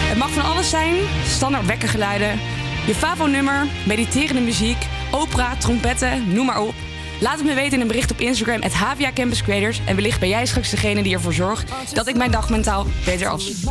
het 0.09 0.17
mag 0.17 0.29
van 0.29 0.43
alles 0.43 0.69
zijn. 0.69 0.93
Standaard 1.27 1.65
wekkergeluiden, 1.65 2.39
je 2.87 2.95
favo-nummer, 2.95 3.67
mediterende 3.85 4.41
muziek, 4.41 4.77
opera, 5.11 5.55
trompetten, 5.55 6.33
noem 6.33 6.45
maar 6.45 6.61
op. 6.61 6.73
Laat 7.19 7.37
het 7.37 7.45
me 7.45 7.53
weten 7.53 7.73
in 7.73 7.81
een 7.81 7.87
bericht 7.87 8.11
op 8.11 8.19
Instagram, 8.19 8.61
HVA 8.61 9.11
Campus. 9.13 9.43
En 9.85 9.95
wellicht 9.95 10.19
ben 10.19 10.29
jij 10.29 10.45
straks 10.45 10.69
degene 10.69 11.03
die 11.03 11.13
ervoor 11.13 11.33
zorgt 11.33 11.71
dat 11.93 12.07
ik 12.07 12.15
mijn 12.15 12.31
dag 12.31 12.49
mentaal 12.49 12.85
beter 13.05 13.27
afsluit. 13.27 13.65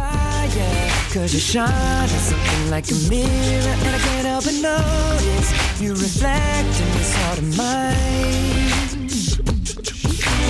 Cause 1.14 1.32
you 1.32 1.38
shine 1.38 2.10
as 2.10 2.28
something 2.28 2.70
like 2.70 2.90
a 2.90 2.94
mirror 3.08 3.74
And 3.86 3.94
I 3.94 3.98
can't 3.98 4.26
help 4.26 4.44
but 4.44 4.58
notice 4.60 5.52
You 5.78 5.92
reflect 5.92 6.80
in 6.80 6.90
this 6.98 7.14
heart 7.14 7.38
of 7.38 7.56
mine 7.56 9.06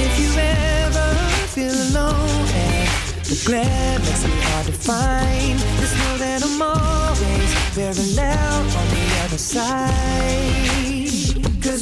If 0.04 0.18
you 0.18 0.30
ever 0.40 1.14
feel 1.52 1.74
alone 1.88 2.48
And 2.54 2.88
the 3.24 3.36
glare 3.44 3.98
makes 3.98 4.24
it 4.24 4.30
hard 4.48 4.66
to 4.66 4.72
find 4.72 5.58
Just 5.80 5.96
know 5.98 6.16
that 6.16 6.42
I'm 6.42 6.62
always 6.62 7.50
parallel 7.74 8.62
on 8.80 8.88
the 8.88 9.04
other 9.24 9.38
side 9.38 11.03
Cause 11.03 11.03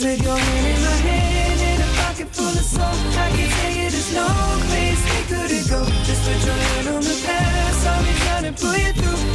with 0.05 0.23
your 0.23 0.37
hand 0.37 0.67
in 0.67 0.83
my 0.83 0.97
hand 1.07 1.61
And 1.61 1.83
a 1.83 1.89
pocket 2.03 2.29
full 2.35 2.49
of 2.49 2.67
soul 2.75 2.83
I 2.83 3.31
can 3.37 3.49
tell 3.51 3.73
you 3.73 3.91
there's 3.91 4.15
no 4.15 4.27
place 4.69 5.01
we 5.11 5.21
couldn't 5.31 5.69
go. 5.71 5.81
Just 6.05 6.23
put 6.27 6.45
your 6.45 6.55
hand 6.55 6.89
on 6.89 7.03
the 7.03 7.23
past. 7.25 7.87
I'll 7.87 8.03
be 8.03 8.13
trying 8.25 8.47
to 8.53 8.53
pull 8.61 8.77
you 8.77 8.93
through 8.93 9.32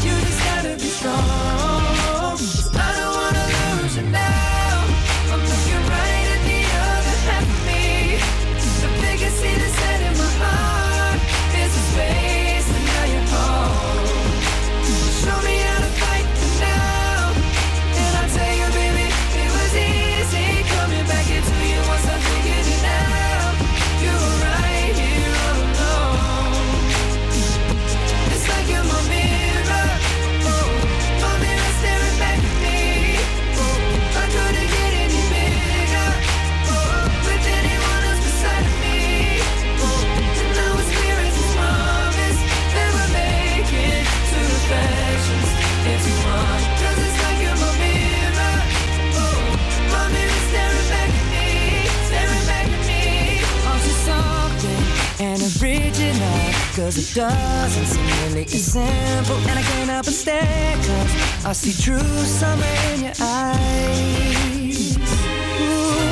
Cause 56.88 57.12
it 57.12 57.16
doesn't 57.16 57.86
seem 57.86 58.06
really 58.32 58.46
as 58.46 58.64
simple 58.64 59.36
And 59.50 59.60
I 59.60 59.62
can't 59.62 59.90
help 59.90 60.06
but 60.06 60.14
stare 60.14 60.74
Cause 60.78 61.46
I 61.46 61.52
see 61.52 61.76
true 61.84 62.00
summer 62.24 62.64
in 62.94 63.02
your 63.04 63.18
eyes. 63.20 64.96
Ooh, 64.96 65.04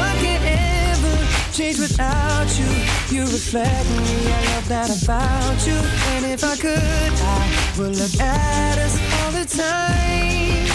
I 0.03 0.13
can't 0.19 0.43
ever 0.43 1.15
change 1.53 1.79
without 1.79 2.51
you. 2.59 2.67
You 3.07 3.21
reflect 3.23 3.87
me, 3.89 4.27
I 4.27 4.41
love 4.51 4.67
that 4.67 4.91
about 4.91 5.65
you. 5.65 5.79
And 6.11 6.25
if 6.25 6.43
I 6.43 6.57
could, 6.57 7.13
I 7.23 7.43
would 7.77 7.95
look 7.95 8.19
at 8.19 8.77
us 8.77 8.99
all 9.15 9.31
the 9.31 9.47
time. 9.47 10.67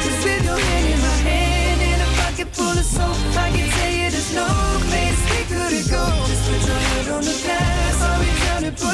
Cause 0.00 0.24
with 0.24 0.42
your 0.42 0.56
hand 0.56 0.86
in 0.88 1.00
my 1.04 1.16
hand 1.28 1.80
In 1.84 2.00
a 2.00 2.08
pocket 2.16 2.48
full 2.56 2.78
of 2.80 2.86
soap. 2.86 3.12
I 3.36 3.50
can 3.52 3.68
tell 3.76 3.92
you 3.92 4.08
there's 4.08 4.32
no 4.34 4.48
place 4.88 5.20
we 5.28 5.44
couldn't 5.52 5.88
go 5.90 6.02
Just 6.32 6.48
put 6.48 6.66
your 6.66 6.80
head 6.80 7.08
on 7.12 7.24
the 7.24 7.42
past 7.44 7.71
do? 8.76 8.86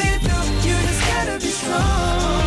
You 0.69 0.75
just 0.87 1.07
gotta 1.09 1.39
be 1.39 1.51
strong. 1.51 2.38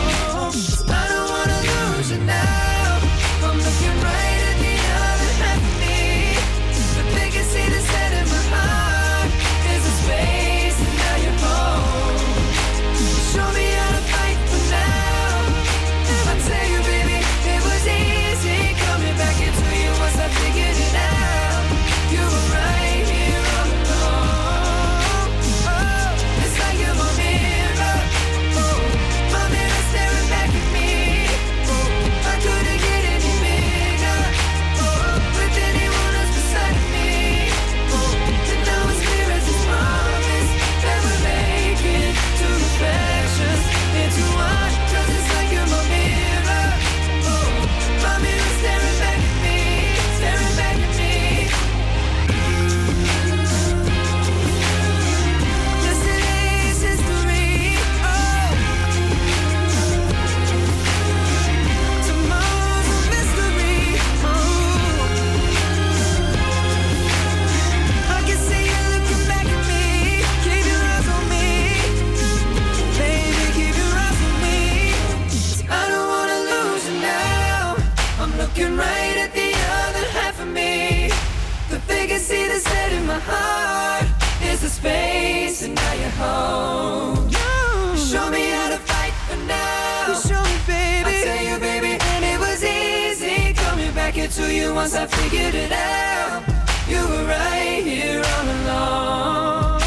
heart 83.33 84.07
is 84.43 84.63
a 84.63 84.69
space, 84.69 85.63
and 85.63 85.75
now 85.75 85.93
you're 85.93 86.17
home. 86.25 87.29
You 87.29 87.97
show 87.97 88.29
me 88.29 88.49
how 88.49 88.69
to 88.69 88.79
fight 88.91 89.13
for 89.27 89.39
now. 89.47 90.07
You 90.07 90.15
show 90.29 90.41
me, 90.49 90.57
baby. 90.67 91.17
I 91.17 91.23
tell 91.27 91.43
you, 91.49 91.57
baby, 91.59 91.93
and 92.11 92.23
it 92.33 92.39
was 92.39 92.63
easy 92.63 93.53
coming 93.53 93.93
back 93.93 94.17
into 94.17 94.53
you 94.53 94.73
once 94.73 94.95
I 94.95 95.05
figured 95.07 95.55
it 95.55 95.71
out. 95.71 96.43
You 96.87 97.01
were 97.11 97.25
right 97.25 97.81
here 97.83 98.23
all 98.33 98.47
along. 98.57 99.81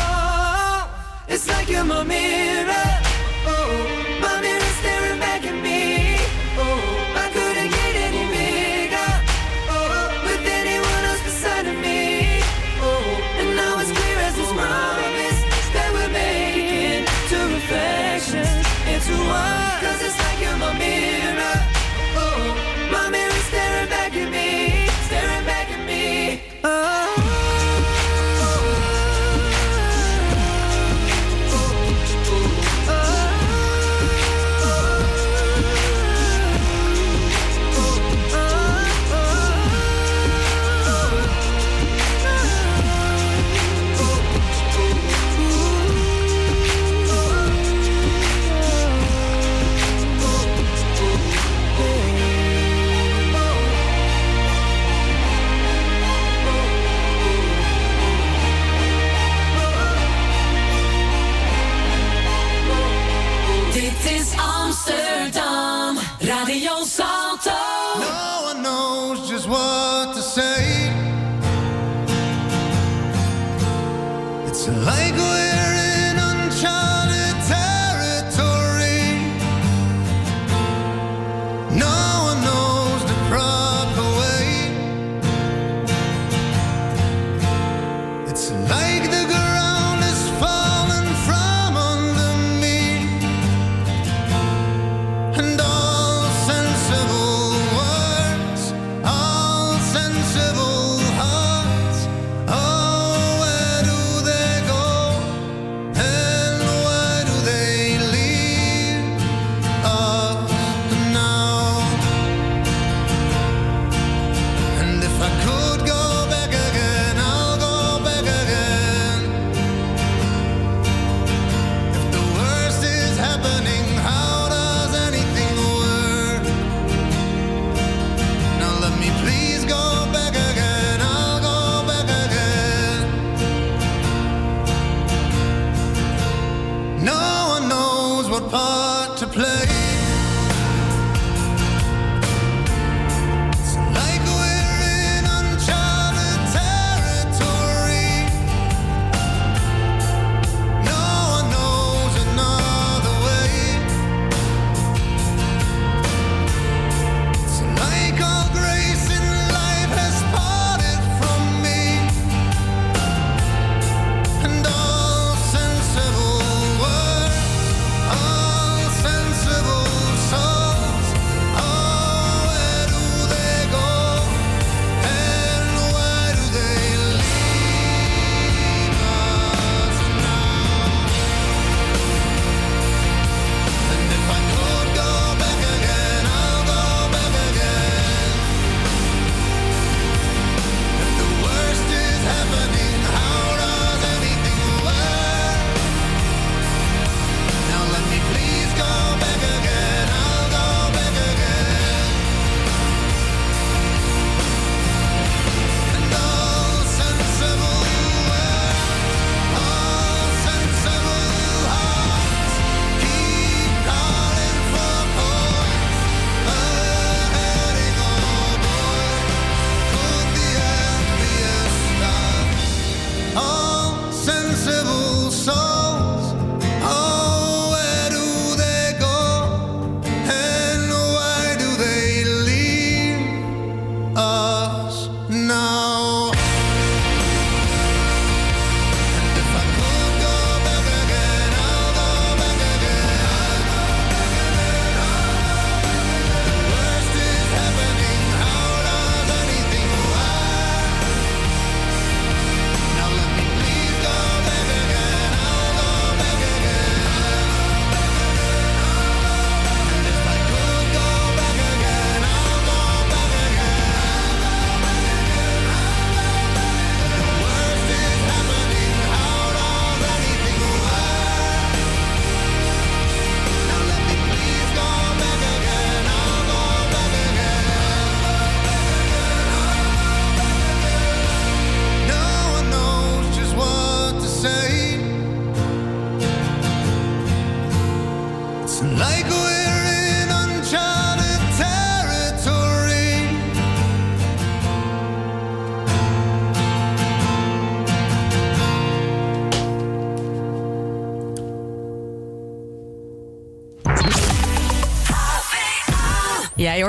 It's 1.29 1.47
like 1.49 1.69
you're 1.69 1.85
my 1.85 2.03
mirror. 2.05 3.04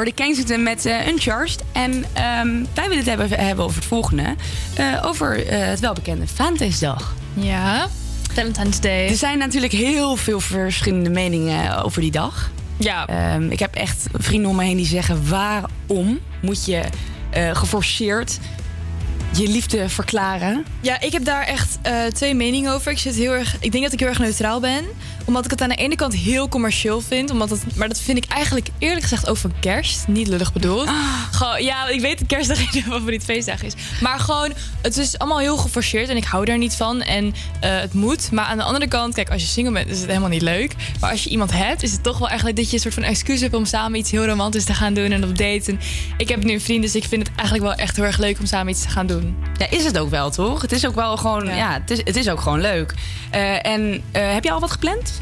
Hoor, 0.06 0.16
de 0.16 0.24
Kensington 0.24 0.64
met 0.64 0.86
eh, 0.86 1.08
Uncharged. 1.08 1.64
En 1.72 2.06
ehm, 2.14 2.64
wij 2.74 2.84
willen 2.84 2.98
het 2.98 3.06
hebben, 3.06 3.30
hebben 3.30 3.66
over 3.66 3.78
het 3.78 3.86
volgende. 3.86 4.36
Eh, 4.76 5.02
over 5.06 5.48
eh, 5.48 5.66
het 5.68 5.80
welbekende 5.80 6.28
Valentijnsdag. 6.28 7.16
Ja, 7.34 7.88
Valentine's 8.34 8.80
Day. 8.80 9.08
Er 9.08 9.16
zijn 9.16 9.38
natuurlijk 9.38 9.74
heel 9.74 10.16
veel 10.16 10.40
verschillende 10.40 11.10
meningen 11.10 11.84
over 11.84 12.02
die 12.02 12.12
dag. 12.12 12.52
Ja. 12.78 13.08
Ehm, 13.08 13.52
ik 13.52 13.60
heb 13.60 13.76
echt 13.76 14.08
vrienden 14.14 14.50
om 14.50 14.56
me 14.56 14.64
heen 14.64 14.78
die 14.78 14.86
zeggen... 14.86 15.30
waarom 15.30 16.20
moet 16.42 16.66
je 16.66 16.84
geforceerd 17.54 18.40
je 19.32 19.48
liefde 19.48 19.90
verklaren? 19.90 20.66
Ja, 20.82 21.02
ik 21.02 21.12
heb 21.12 21.26
daar 21.26 21.46
echt 21.46 21.78
twee 22.14 22.36
meningen 22.36 22.74
over. 22.74 22.92
Ik, 22.92 22.98
zit 22.98 23.16
heel 23.16 23.34
erg, 23.34 23.56
ik 23.60 23.72
denk 23.72 23.84
dat 23.84 23.94
ik 23.94 24.00
heel 24.00 24.08
erg 24.08 24.20
neutraal 24.20 24.60
ben. 24.60 24.86
Omdat 25.26 25.46
ik 25.46 25.52
het 25.52 25.62
aan 25.62 25.70
de 25.70 25.76
ene 25.76 25.96
kant 25.96 26.16
heel 26.16 26.50
commercieel 26.50 27.02
vind. 27.02 27.30
Omdat 27.32 27.50
het, 27.50 27.76
maar 27.76 27.88
dat 27.88 28.00
vind 28.00 28.18
ik 28.18 28.26
eigenlijk 28.26 28.68
eerlijk 28.78 29.02
gezegd 29.02 29.28
ook 29.28 29.38
van 29.38 29.54
kerst. 29.60 30.08
Niet 30.08 30.28
lullig 30.28 30.54
bedoeld. 30.54 30.90
Gewoon, 31.36 31.64
ja, 31.64 31.88
ik 31.88 32.02
weet 32.02 32.20
dat 32.20 32.28
kerstdag 32.28 32.60
niet 32.64 32.72
mijn 32.72 32.84
favoriet 32.84 33.24
feestdag 33.24 33.64
is. 33.64 33.74
Maar 34.02 34.20
gewoon, 34.20 34.54
het 34.82 34.98
is 34.98 35.18
allemaal 35.18 35.40
heel 35.40 35.58
geforceerd. 35.58 36.10
En 36.10 36.18
ik 36.18 36.24
hou 36.24 36.46
daar 36.46 36.58
niet 36.58 36.76
van. 36.76 37.02
En 37.02 37.34
eh, 37.60 37.80
het 37.80 37.94
moet. 37.94 38.32
Maar 38.32 38.46
aan 38.46 38.58
de 38.58 38.64
andere 38.64 38.88
kant, 38.88 39.14
kijk, 39.14 39.30
als 39.30 39.42
je 39.42 39.48
single 39.48 39.74
bent 39.74 39.90
is 39.90 40.00
het 40.00 40.08
helemaal 40.08 40.30
niet 40.30 40.42
leuk. 40.42 40.76
Maar 41.00 41.12
als 41.12 41.24
je 41.24 41.30
iemand 41.30 41.52
hebt, 41.52 41.84
is 41.84 41.92
het 41.92 42.04
toch 42.04 42.18
wel 42.18 42.28
eigenlijk 42.28 42.58
dat 42.58 42.68
je 42.70 42.74
een 42.74 42.82
soort 42.82 42.94
van 42.94 43.04
excuus 43.04 43.42
hebt... 43.42 43.54
om 43.54 43.66
samen 43.66 44.00
iets 44.00 44.12
heel 44.12 44.26
romantisch 44.26 44.64
te 44.64 44.74
gaan 44.74 44.94
doen 44.94 45.12
en 45.12 45.24
op 45.24 45.38
date. 45.38 45.72
En 45.72 45.80
ik 46.18 46.30
heb 46.30 46.44
nu 46.44 46.54
een 46.54 46.62
vriend, 46.62 46.82
dus 46.82 46.96
ik 46.96 47.04
vind 47.04 47.28
het 47.28 47.36
eigenlijk 47.36 47.68
wel 47.68 47.76
echt 47.76 47.96
heel 47.96 48.06
erg 48.06 48.18
leuk... 48.18 48.40
om 48.40 48.46
samen 48.46 48.72
iets 48.72 48.82
te 48.82 48.90
gaan 48.90 49.08
doen. 49.08 49.36
Ja, 49.58 49.70
is 49.70 49.84
het 49.84 49.98
ook 49.98 50.10
wel, 50.10 50.30
toch? 50.30 50.62
Het 50.62 50.72
is 50.72 50.86
ook 50.86 50.96
wel 50.96 51.18
gewoon, 51.18 51.46
ja, 51.46 51.74
het, 51.74 51.92
is, 51.92 51.98
het 52.04 52.16
is 52.16 52.30
ook 52.30 52.40
gewoon 52.40 52.62
leuk. 52.62 52.94
Eh, 53.32 53.66
en 53.66 54.02
eh, 54.12 54.34
heb 54.34 54.44
je 54.44 54.52
al 54.52 54.60
wat 54.60 54.72
gepland? 54.72 55.22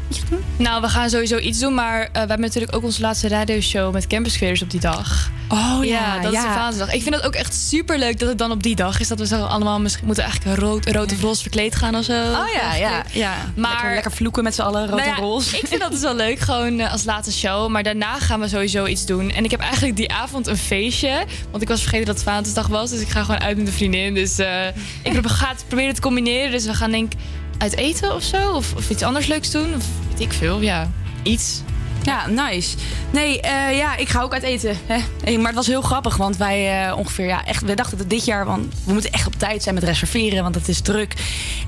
Nou, 0.56 0.80
we 0.80 0.88
gaan 0.88 1.10
sowieso 1.10 1.38
iets 1.38 1.58
doen, 1.58 1.74
maar 1.74 2.08
we 2.12 2.18
hebben 2.18 2.40
natuurlijk 2.40 2.76
ook 2.76 2.82
onze 2.82 3.00
laatste 3.00 3.28
radioshow 3.28 3.92
met 3.92 4.06
Campus 4.06 4.36
Creators 4.36 4.62
op 4.62 4.70
die 4.70 4.80
dag. 4.80 5.30
Oh 5.48 5.84
ja, 5.84 6.03
dat 6.22 6.32
is 6.32 6.38
ja. 6.38 6.46
de 6.46 6.52
Valentijnsdag. 6.52 6.92
Ik 6.92 7.02
vind 7.02 7.14
het 7.14 7.24
ook 7.24 7.34
echt 7.34 7.54
super 7.54 7.98
leuk 7.98 8.18
dat 8.18 8.28
het 8.28 8.38
dan 8.38 8.50
op 8.50 8.62
die 8.62 8.76
dag 8.76 9.00
is. 9.00 9.08
Dat 9.08 9.18
we 9.18 9.26
zo 9.26 9.44
allemaal 9.44 9.80
misschien 9.80 10.06
moeten 10.06 10.24
eigenlijk 10.24 10.58
rood, 10.60 10.86
rood 10.86 11.12
of 11.12 11.20
roze 11.20 11.42
verkleed 11.42 11.74
gaan 11.74 11.96
of 11.96 12.04
zo. 12.04 12.12
Oh 12.12 12.52
ja, 12.54 12.74
ja, 12.74 13.02
ja. 13.12 13.34
Maar 13.56 13.70
lekker, 13.70 13.92
lekker 13.94 14.12
vloeken 14.12 14.42
met 14.42 14.54
z'n 14.54 14.62
allen, 14.62 14.80
rood 14.80 14.98
Nou 14.98 15.08
ja, 15.08 15.16
en 15.16 15.22
roze. 15.22 15.58
Ik 15.58 15.66
vind 15.66 15.80
dat 15.80 15.90
dus 15.90 16.00
wel 16.00 16.14
leuk, 16.14 16.38
gewoon 16.38 16.78
eh, 16.80 16.92
als 16.92 17.04
laatste 17.04 17.32
show. 17.32 17.68
Maar 17.68 17.82
daarna 17.82 18.18
gaan 18.18 18.40
we 18.40 18.48
sowieso 18.48 18.86
iets 18.86 19.06
doen. 19.06 19.30
En 19.30 19.44
ik 19.44 19.50
heb 19.50 19.60
eigenlijk 19.60 19.96
die 19.96 20.12
avond 20.12 20.46
een 20.46 20.56
feestje. 20.56 21.24
Want 21.50 21.62
ik 21.62 21.68
was 21.68 21.80
vergeten 21.80 22.06
dat 22.06 22.14
het 22.14 22.24
Valentijnsdag 22.24 22.66
was. 22.66 22.90
Dus 22.90 23.00
ik 23.00 23.08
ga 23.08 23.22
gewoon 23.22 23.40
uit 23.40 23.56
met 23.56 23.66
een 23.66 23.72
vriendin. 23.72 24.14
Dus 24.14 24.38
eh, 24.38 24.66
ik 25.02 25.12
probeer- 25.12 25.30
ga 25.30 25.48
het 25.48 25.64
proberen 25.66 25.94
te 25.94 26.00
combineren. 26.00 26.50
Dus 26.50 26.64
we 26.64 26.74
gaan 26.74 26.90
denk 26.90 27.12
ik 27.12 27.18
uit 27.58 27.76
eten 27.76 28.14
of 28.14 28.22
zo. 28.22 28.52
Of, 28.52 28.74
of 28.76 28.90
iets 28.90 29.02
anders 29.02 29.26
leuks 29.26 29.50
doen. 29.50 29.74
Of 29.74 29.84
weet 30.10 30.20
ik 30.20 30.32
veel, 30.32 30.60
ja. 30.60 30.90
Iets. 31.22 31.62
Ja, 32.04 32.26
nice. 32.26 32.76
Nee, 33.10 33.40
eh, 33.40 33.76
ja, 33.76 33.96
ik 33.96 34.08
ga 34.08 34.22
ook 34.22 34.32
uit 34.32 34.42
eten. 34.42 34.76
Hè? 34.86 34.98
Hey, 35.24 35.36
maar 35.36 35.46
het 35.46 35.54
was 35.54 35.66
heel 35.66 35.82
grappig, 35.82 36.16
want 36.16 36.36
wij 36.36 36.86
eh, 36.86 36.96
ongeveer, 36.98 37.26
ja, 37.26 37.44
echt, 37.44 37.62
we 37.62 37.74
dachten 37.74 37.98
dat 37.98 38.10
dit 38.10 38.24
jaar, 38.24 38.44
want 38.44 38.74
we 38.84 38.92
moeten 38.92 39.12
echt 39.12 39.26
op 39.26 39.34
tijd 39.34 39.62
zijn 39.62 39.74
met 39.74 39.84
reserveren, 39.84 40.42
want 40.42 40.54
het 40.54 40.68
is 40.68 40.80
druk. 40.80 41.14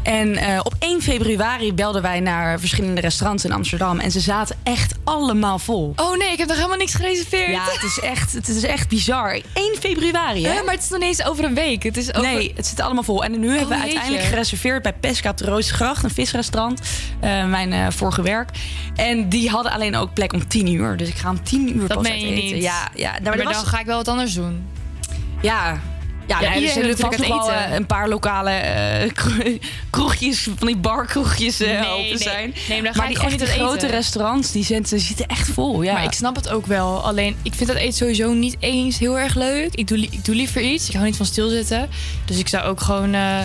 En 0.03 0.37
eh, 0.37 0.61
op 0.63 0.75
1 0.79 1.03
februari 1.03 1.73
belden 1.73 2.03
wij 2.03 2.21
naar 2.21 2.61
verschillende 2.61 3.01
restaurants 3.01 3.45
in 3.45 3.53
Amsterdam 3.53 3.99
en 3.99 4.11
ze 4.11 4.21
zaten 4.21 4.57
echt 4.63 4.95
allemaal 5.05 5.59
vol. 5.59 5.93
Oh 5.97 6.17
nee, 6.17 6.33
ik 6.33 6.39
heb 6.39 6.49
nog 6.49 6.57
helemaal 6.57 6.77
niks 6.77 6.95
gereserveerd. 6.95 7.51
Ja, 7.51 7.65
het 7.65 7.83
is 7.83 8.01
echt, 8.01 8.33
het 8.33 8.49
is 8.49 8.63
echt 8.63 8.89
bizar. 8.89 9.33
1 9.33 9.43
februari, 9.81 10.47
hè? 10.47 10.63
Maar 10.63 10.75
het 10.75 10.83
is 10.83 10.89
nog 10.89 10.99
niet 10.99 11.09
eens 11.09 11.25
over 11.25 11.45
een 11.45 11.55
week. 11.55 11.83
Het 11.83 11.97
is 11.97 12.15
over... 12.15 12.33
Nee, 12.33 12.53
het 12.57 12.67
zit 12.67 12.81
allemaal 12.81 13.03
vol. 13.03 13.25
En 13.25 13.41
nu 13.41 13.49
hebben 13.49 13.69
we 13.69 13.75
jeetje. 13.75 13.83
uiteindelijk 13.83 14.25
gereserveerd 14.25 14.83
bij 14.83 14.93
Pesca 14.93 15.31
op 15.31 15.37
de 15.37 15.45
Roosgracht, 15.45 16.05
een 16.05 16.11
visrestaurant, 16.11 16.81
mijn 17.21 17.93
vorige 17.93 18.23
werk. 18.23 18.51
En 18.95 19.29
die 19.29 19.51
hadden 19.51 19.73
alleen 19.73 19.97
ook 19.97 20.13
plek 20.13 20.26
om 20.33 20.49
10 20.49 20.73
uur. 20.75 20.97
Dus 20.97 21.09
ik 21.09 21.17
ga 21.17 21.31
om 21.31 21.43
10 21.43 21.77
uur 21.77 21.89
Dat 21.89 21.97
pas 21.97 22.09
meen 22.09 22.21
je 22.21 22.27
eten. 22.43 22.55
niet. 22.55 22.63
Ja, 22.63 22.89
ja. 22.95 23.11
Nou, 23.11 23.23
maar 23.23 23.39
er 23.39 23.45
was- 23.45 23.55
dan 23.55 23.67
ga 23.67 23.81
ik 23.81 23.87
wel 23.87 23.97
wat 23.97 24.09
anders 24.09 24.35
doen. 24.35 24.65
Ja. 25.43 25.81
Ja, 26.29 26.41
Ja, 26.41 26.49
nee, 26.51 26.65
er 26.65 26.71
zullen 26.73 26.87
wil 26.87 26.97
vast 26.97 27.19
nog 27.19 27.29
natuurlijk 27.29 27.45
wel 27.47 27.53
eh, 27.71 27.75
een 27.75 27.87
paar 27.87 28.09
lokale 28.09 28.51
eh, 28.51 29.13
kro- 29.13 29.59
kroegjes, 29.91 30.49
van 30.57 30.67
die 30.67 30.77
barkroegjes 30.77 31.61
eh, 31.61 31.69
Nee, 31.81 31.89
open 31.91 32.03
nee. 32.05 32.19
zijn. 32.19 32.55
Nee, 32.69 32.83
maar 32.83 32.95
ga 32.95 33.01
maar 33.03 33.11
ik 33.11 33.21
die 33.21 33.29
niet 33.31 33.41
uit 33.41 33.51
grote 33.51 33.77
eten. 33.77 33.91
restaurants, 33.91 34.53
die, 34.53 34.65
zijn, 34.65 34.83
die 34.83 34.99
zitten 34.99 35.27
echt 35.27 35.49
vol. 35.49 35.83
Ja. 35.83 35.93
Maar 35.93 36.05
ik 36.05 36.13
snap 36.13 36.37
het 36.37 36.49
ook 36.49 36.67
wel. 36.67 37.01
Alleen, 37.05 37.37
ik 37.43 37.55
vind 37.55 37.69
dat 37.69 37.79
eten 37.79 37.93
sowieso 37.95 38.33
niet 38.33 38.57
eens 38.61 38.99
heel 38.99 39.19
erg 39.19 39.35
leuk. 39.35 39.75
Ik 39.75 39.89
doe, 39.89 39.99
ik 39.99 40.25
doe 40.25 40.35
liever 40.35 40.63
iets. 40.63 40.87
Ik 40.89 40.93
hou 40.95 41.07
niet 41.07 41.17
van 41.17 41.27
stilzitten. 41.27 41.89
Dus 42.25 42.39
ik 42.39 42.49
zou 42.49 42.65
ook 42.65 42.81
gewoon, 42.81 43.15
eh, 43.15 43.39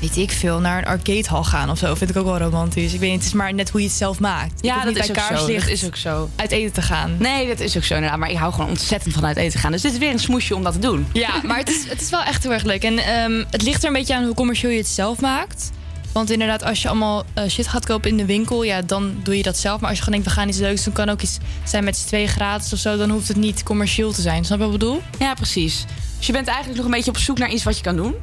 weet 0.00 0.16
ik 0.16 0.30
veel, 0.30 0.60
naar 0.60 0.78
een 0.78 0.86
arcadehal 0.86 1.44
gaan 1.44 1.70
of 1.70 1.78
zo. 1.78 1.94
Vind 1.94 2.10
ik 2.10 2.16
ook 2.16 2.24
wel 2.24 2.38
romantisch. 2.38 2.92
Ik 2.92 3.00
weet 3.00 3.10
niet, 3.10 3.18
het 3.18 3.28
is 3.28 3.34
maar 3.34 3.54
net 3.54 3.70
hoe 3.70 3.80
je 3.80 3.86
het 3.86 3.96
zelf 3.96 4.20
maakt. 4.20 4.52
Ja, 4.60 4.84
dat 4.84 4.96
is, 4.96 5.06
bij 5.06 5.30
ook 5.30 5.38
zo. 5.38 5.46
dat 5.52 5.66
is 5.66 5.84
ook 5.84 5.96
zo. 5.96 6.28
uit 6.36 6.50
eten 6.50 6.72
te 6.72 6.82
gaan. 6.82 7.16
Nee, 7.18 7.48
dat 7.48 7.60
is 7.60 7.76
ook 7.76 7.84
zo. 7.84 7.94
inderdaad. 7.94 8.18
Maar 8.18 8.30
ik 8.30 8.36
hou 8.36 8.52
gewoon 8.52 8.68
ontzettend 8.68 9.14
van 9.14 9.26
uit 9.26 9.36
eten 9.36 9.60
gaan. 9.60 9.72
Dus 9.72 9.82
dit 9.82 9.92
is 9.92 9.98
weer 9.98 10.10
een 10.10 10.18
smoesje 10.18 10.54
om 10.54 10.62
dat 10.62 10.72
te 10.72 10.78
doen. 10.78 11.06
Ja, 11.12 11.40
maar 11.44 11.58
het 11.58 11.68
is, 11.68 11.88
het 11.88 12.00
is 12.00 12.10
wel 12.10 12.22
echt 12.22 12.42
heel 12.42 12.52
erg 12.52 12.62
leuk. 12.62 12.84
En 12.84 12.98
ehm, 12.98 13.44
het 13.50 13.62
ligt 13.62 13.82
er 13.82 13.88
een 13.88 13.94
beetje 13.94 14.14
aan 14.14 14.24
hoe 14.24 14.34
commercieel 14.34 14.70
je 14.70 14.78
het 14.78 14.88
zelf 14.88 15.20
maakt. 15.20 15.70
Want 16.12 16.30
inderdaad, 16.30 16.62
als 16.62 16.82
je 16.82 16.88
allemaal 16.88 17.24
eh, 17.34 17.48
shit 17.48 17.68
gaat 17.68 17.86
kopen 17.86 18.10
in 18.10 18.16
de 18.16 18.24
winkel, 18.24 18.62
ja, 18.62 18.82
dan 18.82 19.16
doe 19.22 19.36
je 19.36 19.42
dat 19.42 19.56
zelf. 19.56 19.80
Maar 19.80 19.88
als 19.88 19.98
je 19.98 20.04
gewoon 20.04 20.20
denkt, 20.20 20.34
we 20.34 20.40
gaan 20.40 20.48
iets 20.48 20.58
leuks 20.58 20.84
doen, 20.84 20.94
kan 20.94 21.08
ook 21.08 21.22
iets 21.22 21.38
zijn 21.64 21.84
met 21.84 21.96
z'n 21.96 22.06
tweeën 22.06 22.28
gratis 22.28 22.72
of 22.72 22.78
zo. 22.78 22.96
Dan 22.96 23.10
hoeft 23.10 23.28
het 23.28 23.36
niet 23.36 23.62
commercieel 23.62 24.12
te 24.12 24.20
zijn. 24.20 24.44
Snap 24.44 24.58
je 24.58 24.64
wat 24.64 24.74
ik 24.74 24.78
bedoel? 24.78 25.02
Ja, 25.18 25.34
precies. 25.34 25.84
Dus 26.16 26.26
je 26.26 26.32
bent 26.32 26.46
eigenlijk 26.46 26.76
nog 26.76 26.86
een 26.86 26.92
beetje 26.92 27.10
op 27.10 27.16
zoek 27.16 27.38
naar 27.38 27.50
iets 27.50 27.64
wat 27.64 27.76
je 27.76 27.82
kan 27.82 27.96
doen. 27.96 28.14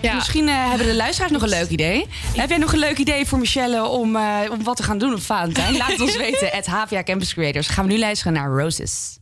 Ja. 0.00 0.14
Misschien 0.14 0.48
eh, 0.48 0.68
hebben 0.68 0.86
de 0.86 0.94
luisteraars 0.94 1.32
nog 1.32 1.42
een 1.42 1.48
leuk 1.48 1.68
idee. 1.68 2.06
Heb 2.36 2.48
jij 2.48 2.58
nog 2.58 2.72
een 2.72 2.78
leuk 2.78 2.98
idee 2.98 3.26
voor 3.26 3.38
Michelle 3.38 3.84
om, 3.84 4.16
eh, 4.16 4.40
om 4.50 4.62
wat 4.64 4.76
te 4.76 4.82
gaan 4.82 4.98
doen 4.98 5.12
op 5.12 5.22
Valentijn? 5.22 5.76
Laat 5.78 5.90
het 5.90 6.00
ons 6.00 6.16
weten. 6.16 6.48
Het 6.48 6.66
HVA 6.66 7.02
Campus 7.02 7.34
Creators. 7.34 7.68
Gaan 7.68 7.86
we 7.86 7.92
nu 7.92 7.98
luisteren 7.98 8.32
naar 8.32 8.48
Roses. 8.48 9.18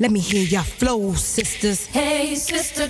Let 0.00 0.12
me 0.12 0.20
hear 0.20 0.44
your 0.44 0.62
flow, 0.62 1.12
sisters. 1.14 1.86
Hey, 1.86 2.36
sister, 2.36 2.88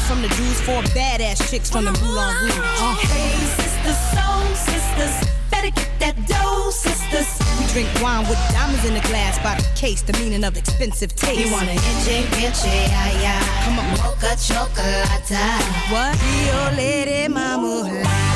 love 0.00 0.08
from 0.08 0.22
the 0.22 0.28
dudes, 0.28 0.60
four 0.60 0.82
badass 0.94 1.50
chicks 1.50 1.70
from 1.70 1.84
the 1.84 1.92
Moulin 1.92 2.34
Rouge. 2.42 2.58
Uh, 2.58 2.94
Hey, 2.96 3.32
sisters, 3.56 3.98
soul 4.14 4.54
sisters, 4.54 5.30
better 5.50 5.70
get 5.70 5.88
that 6.00 6.16
dough, 6.26 6.70
sisters. 6.70 7.28
we 7.58 7.66
drink 7.72 7.88
wine 8.02 8.26
with 8.28 8.38
diamonds 8.52 8.84
in 8.84 8.94
the 8.94 9.00
glass 9.00 9.38
by 9.42 9.54
the 9.56 9.66
case, 9.78 10.02
the 10.02 10.12
meaning 10.14 10.44
of 10.44 10.56
expensive 10.56 11.14
taste. 11.14 11.40
You 11.40 11.52
wanna 11.52 11.72
itchy, 11.72 12.18
itchy, 12.46 12.68
yeah, 12.68 13.20
yeah. 13.20 13.64
Come 13.64 13.78
on. 13.78 13.90
Mocha 13.98 14.36
chocolate. 14.36 15.30
What? 15.90 16.16
Rio 16.22 16.76
Lady 16.76 17.28
Mama. 17.28 18.29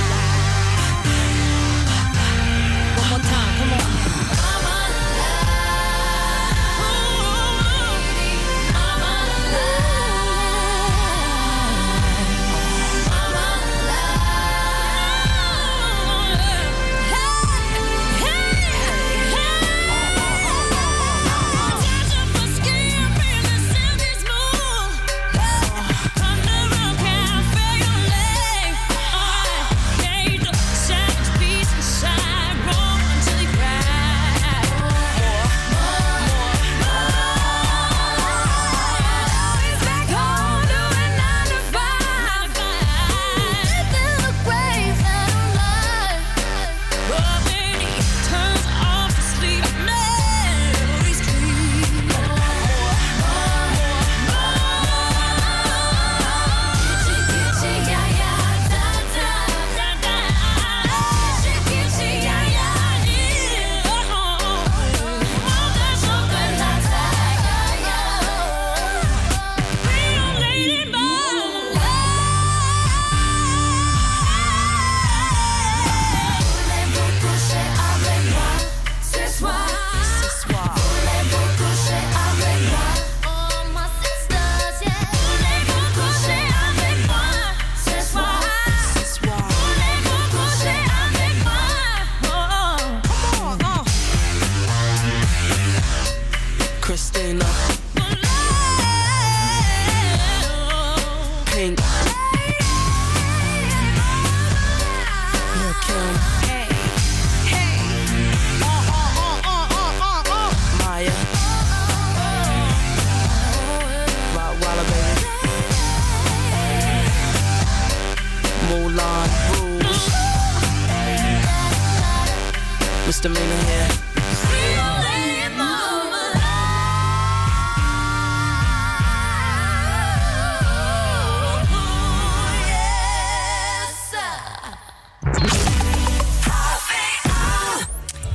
Here. 123.32 124.04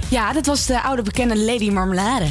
Ja, 0.09 0.34
dit 0.34 0.45
was 0.45 0.65
de 0.65 0.82
oude 0.82 1.01
bekende 1.01 1.38
Lady 1.38 1.69
Marmelade. 1.69 2.25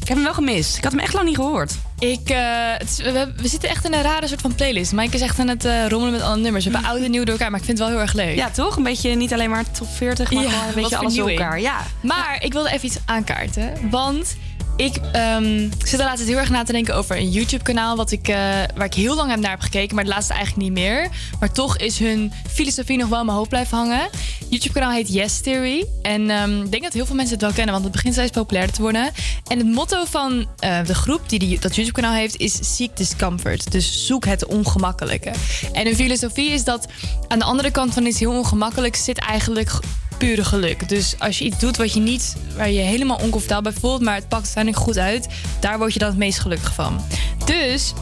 Ik 0.00 0.08
heb 0.08 0.16
hem 0.16 0.22
wel 0.22 0.34
gemist. 0.34 0.76
Ik 0.76 0.82
had 0.82 0.92
hem 0.92 1.00
echt 1.00 1.12
lang 1.12 1.26
niet 1.26 1.36
gehoord. 1.36 1.78
Ik, 1.98 2.30
eh, 2.30 2.38
het 2.78 2.88
is- 2.88 2.96
we, 3.36 3.48
zitten 3.48 3.68
echt 3.68 3.84
in 3.84 3.94
een 3.94 4.02
rare 4.02 4.26
soort 4.28 4.40
van 4.40 4.54
playlist. 4.54 4.92
Mike 4.92 5.14
is 5.14 5.20
echt 5.20 5.38
aan 5.38 5.48
het 5.48 5.64
eh, 5.64 5.86
rommelen 5.86 6.12
met 6.14 6.22
alle 6.22 6.36
nummers. 6.36 6.64
We 6.64 6.70
hebben 6.70 6.90
oud 6.90 7.00
en 7.02 7.10
nieuw 7.10 7.24
door 7.24 7.32
elkaar, 7.34 7.50
maar 7.50 7.60
ik 7.60 7.66
vind 7.66 7.78
het 7.78 7.86
wel 7.88 7.96
heel 7.96 8.06
erg 8.06 8.14
leuk. 8.16 8.36
Ja, 8.36 8.50
toch? 8.50 8.76
Een 8.76 8.82
beetje 8.82 9.14
niet 9.14 9.32
alleen 9.32 9.50
maar 9.50 9.70
top 9.70 9.88
40, 9.88 10.30
maar 10.32 10.44
gewoon 10.44 10.68
een 10.68 10.74
beetje 10.74 10.96
alles 10.96 11.14
door 11.14 11.28
elkaar. 11.28 11.60
Ja. 11.60 11.76
Maar 12.00 12.36
ik 12.40 12.52
wilde 12.52 12.70
even 12.70 12.86
iets 12.86 12.98
aankaarten. 13.04 13.72
Want 13.90 14.36
ik 14.78 14.96
ehm, 15.12 15.68
zit 15.84 15.98
de 15.98 16.04
laatste 16.04 16.28
heel 16.28 16.38
erg 16.38 16.50
na 16.50 16.62
te 16.62 16.72
denken 16.72 16.94
over 16.94 17.16
een 17.16 17.30
YouTube-kanaal... 17.30 17.96
Wat 17.96 18.10
ik, 18.10 18.28
eh, 18.28 18.36
waar 18.74 18.84
ik 18.84 18.94
heel 18.94 19.14
lang 19.14 19.36
naar 19.36 19.50
heb 19.50 19.60
gekeken, 19.60 19.94
maar 19.94 20.04
de 20.04 20.10
laatste 20.10 20.32
eigenlijk 20.32 20.62
niet 20.62 20.78
meer. 20.78 21.08
Maar 21.40 21.52
toch 21.52 21.76
is 21.76 21.98
hun 21.98 22.32
filosofie 22.50 22.98
nog 22.98 23.08
wel 23.08 23.20
in 23.20 23.24
mijn 23.24 23.36
hoofd 23.36 23.48
blijven 23.48 23.76
hangen. 23.76 24.08
YouTube-kanaal 24.48 24.90
heet 24.90 25.12
Yes 25.12 25.40
Theory. 25.40 25.86
En 26.02 26.30
ehm, 26.30 26.62
ik 26.62 26.70
denk 26.70 26.82
dat 26.82 26.92
heel 26.92 27.06
veel 27.06 27.14
mensen 27.14 27.34
het 27.34 27.42
wel 27.42 27.52
kennen, 27.52 27.72
want 27.72 27.84
het 27.84 27.92
begint 27.92 28.14
steeds 28.14 28.30
populairder 28.30 28.74
te 28.74 28.82
worden. 28.82 29.10
En 29.46 29.58
het 29.58 29.66
motto 29.66 30.04
van 30.04 30.46
eh, 30.58 30.84
de 30.86 30.94
groep 30.94 31.28
die, 31.28 31.38
die 31.38 31.60
dat 31.60 31.74
YouTube-kanaal 31.74 32.14
heeft 32.14 32.36
is 32.36 32.76
Seek 32.76 32.96
Discomfort. 32.96 33.72
Dus 33.72 34.06
zoek 34.06 34.24
het 34.24 34.46
ongemakkelijke. 34.46 35.32
En 35.72 35.86
hun 35.86 35.94
filosofie 35.94 36.50
is 36.50 36.64
dat 36.64 36.86
aan 37.28 37.38
de 37.38 37.44
andere 37.44 37.70
kant 37.70 37.94
van 37.94 38.06
iets 38.06 38.18
heel 38.18 38.36
ongemakkelijks 38.36 39.04
zit 39.04 39.18
eigenlijk 39.18 39.70
pure 40.18 40.44
geluk. 40.44 40.88
Dus 40.88 41.14
als 41.18 41.38
je 41.38 41.44
iets 41.44 41.58
doet 41.58 41.76
wat 41.76 41.92
je 41.92 42.00
niet, 42.00 42.36
waar 42.56 42.70
je 42.70 42.80
helemaal 42.80 43.16
oncomfortabel 43.16 43.72
bij 43.72 43.80
voelt, 43.80 44.00
maar 44.00 44.14
het 44.14 44.28
pakt 44.28 44.44
uiteindelijk 44.44 44.84
goed 44.84 44.98
uit, 44.98 45.28
daar 45.60 45.78
word 45.78 45.92
je 45.92 45.98
dan 45.98 46.08
het 46.08 46.18
meest 46.18 46.38
gelukkig 46.38 46.74
van. 46.74 47.00
Dus 47.44 47.92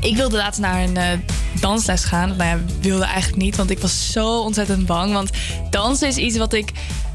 ik 0.00 0.16
wilde 0.16 0.36
laatst 0.36 0.60
naar 0.60 0.82
een 0.82 0.96
eh, 0.96 1.18
dansles 1.60 2.04
gaan. 2.04 2.36
Nou 2.36 2.58
ja, 2.58 2.64
wilde 2.80 3.04
eigenlijk 3.04 3.42
niet, 3.42 3.56
want 3.56 3.70
ik 3.70 3.78
was 3.78 4.12
zo 4.12 4.40
ontzettend 4.40 4.86
bang. 4.86 5.12
Want 5.12 5.30
dansen 5.70 6.08
is 6.08 6.16
iets 6.16 6.36
wat 6.36 6.52
ik 6.52 6.72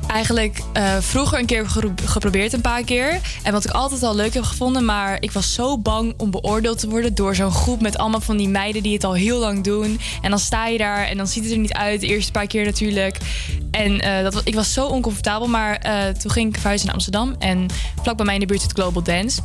eigenlijk 0.10 0.62
eh, 0.74 0.98
vroeger 1.00 1.40
een 1.40 1.46
keer 1.46 1.66
geprobeerd, 2.06 2.54
een 2.54 2.62
paar 2.62 2.84
keer. 2.84 3.20
En 3.44 3.52
wat 3.52 3.66
ik 3.66 3.72
altijd 3.72 4.04
al 4.04 4.16
leuk 4.16 4.34
heb 4.34 4.44
gevonden. 4.44 4.86
Maar 4.86 5.18
ik 5.20 5.32
was 5.32 5.54
zo 5.54 5.78
bang 5.78 6.14
om 6.18 6.32
beoordeeld 6.32 6.80
te 6.80 6.90
worden 6.90 7.16
door 7.16 7.36
zo'n 7.36 7.52
groep 7.52 7.82
met 7.82 7.98
allemaal 7.98 8.22
van 8.22 8.38
die 8.38 8.50
meiden 8.50 8.84
die 8.84 8.94
het 8.94 9.04
al 9.04 9.14
heel 9.14 9.40
lang 9.40 9.64
doen. 9.64 10.00
En 10.22 10.30
dan 10.30 10.40
sta 10.40 10.68
je 10.68 10.78
daar 10.78 11.06
en 11.06 11.18
dan 11.18 11.28
ziet 11.28 11.44
het 11.44 11.52
er 11.52 11.58
niet 11.58 11.74
uit. 11.74 12.02
De 12.02 12.08
eerste 12.08 12.32
paar 12.32 12.48
keer 12.48 12.66
natuurlijk. 12.66 13.18
En 13.72 14.00
eh, 14.00 14.24
dat, 14.24 14.42
ik 14.44 14.56
was 14.56 14.74
zo 14.74 14.86
oncomfortabel. 14.86 15.48
Maar 15.48 15.76
eh, 15.76 16.08
toen 16.08 16.32
ging 16.32 16.48
ik 16.48 16.56
verhuizen 16.56 16.86
naar 16.86 16.96
Amsterdam. 16.96 17.36
En 17.40 17.66
vlak 18.02 18.16
bij 18.18 18.26
mij 18.26 18.34
in 18.34 18.40
de 18.40 18.46
buurt 18.46 18.62
zit 18.62 18.72
Global 18.72 19.04
Dance. 19.04 19.42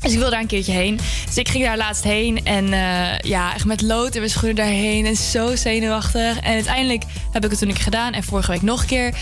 Dus 0.00 0.12
ik 0.12 0.18
wil 0.18 0.30
daar 0.30 0.40
een 0.40 0.46
keertje 0.46 0.72
heen. 0.72 1.00
Dus 1.26 1.36
ik 1.36 1.48
ging 1.48 1.64
daar 1.64 1.76
laatst 1.76 2.04
heen. 2.04 2.44
En 2.44 2.66
ja, 3.22 3.54
echt 3.54 3.64
met 3.64 3.82
lood 3.82 4.12
en 4.12 4.18
mijn 4.18 4.30
schoenen 4.30 4.56
daarheen. 4.56 5.06
En 5.06 5.16
zo 5.16 5.56
zenuwachtig. 5.56 6.40
En 6.40 6.52
uiteindelijk 6.52 7.02
heb 7.30 7.44
ik 7.44 7.50
het 7.50 7.58
toen 7.58 7.72
keer 7.72 7.82
gedaan. 7.82 8.12
En 8.12 8.22
vorige 8.22 8.50
week 8.50 8.62
nog 8.62 8.80
een 8.80 8.86
keer. 8.86 9.14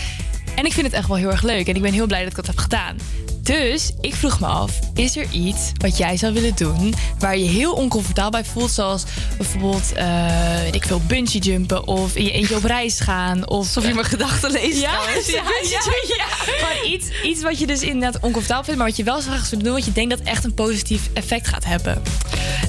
En 0.55 0.65
ik 0.65 0.73
vind 0.73 0.85
het 0.85 0.95
echt 0.95 1.07
wel 1.07 1.17
heel 1.17 1.31
erg 1.31 1.41
leuk. 1.41 1.67
En 1.67 1.75
ik 1.75 1.81
ben 1.81 1.93
heel 1.93 2.07
blij 2.07 2.19
dat 2.19 2.29
ik 2.29 2.35
dat 2.35 2.47
heb 2.47 2.57
gedaan. 2.57 2.97
Dus 3.41 3.91
ik 4.01 4.15
vroeg 4.15 4.39
me 4.39 4.45
af, 4.45 4.79
is 4.93 5.17
er 5.17 5.27
iets 5.31 5.71
wat 5.77 5.97
jij 5.97 6.17
zou 6.17 6.33
willen 6.33 6.55
doen 6.55 6.93
waar 7.19 7.37
je 7.37 7.45
heel 7.45 7.73
oncomfortabel 7.73 8.41
bij 8.41 8.49
voelt? 8.49 8.71
Zoals 8.71 9.03
bijvoorbeeld, 9.37 9.93
eh, 9.93 10.61
weet 10.61 10.75
ik 10.75 10.85
veel, 10.85 11.01
bungee 11.07 11.41
jumpen 11.41 11.87
of 11.87 12.15
in 12.15 12.23
je 12.23 12.31
eentje 12.31 12.55
op 12.55 12.63
reis 12.63 12.99
gaan. 12.99 13.49
Of 13.49 13.57
Alsof 13.57 13.87
je 13.87 13.93
mijn 13.93 14.05
gedachten 14.05 14.51
leest 14.51 14.79
Ja, 14.79 14.91
ja, 14.91 15.43
ja, 15.69 15.81
ja. 16.17 16.25
Gewoon 16.25 16.93
iets, 16.93 17.07
iets 17.23 17.41
wat 17.41 17.59
je 17.59 17.67
dus 17.67 17.81
inderdaad 17.81 18.21
oncomfortabel 18.21 18.63
vindt, 18.63 18.79
maar 18.79 18.87
wat 18.87 18.97
je 18.97 19.03
wel 19.03 19.21
graag 19.21 19.45
zou 19.45 19.63
doen, 19.63 19.73
wat 19.73 19.85
je 19.85 19.91
denkt 19.91 20.09
dat 20.09 20.27
echt 20.27 20.43
een 20.43 20.53
positief 20.53 21.09
effect 21.13 21.47
gaat 21.47 21.65
hebben. 21.65 22.01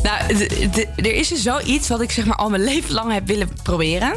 Nou, 0.02 0.48
er 0.96 1.14
is 1.14 1.28
dus 1.28 1.42
zoiets 1.42 1.88
wat 1.88 2.00
ik 2.00 2.10
zeg 2.10 2.24
maar 2.24 2.36
al 2.36 2.50
mijn 2.50 2.64
leven 2.64 2.94
lang 2.94 3.12
heb 3.12 3.26
willen 3.26 3.48
proberen. 3.62 4.14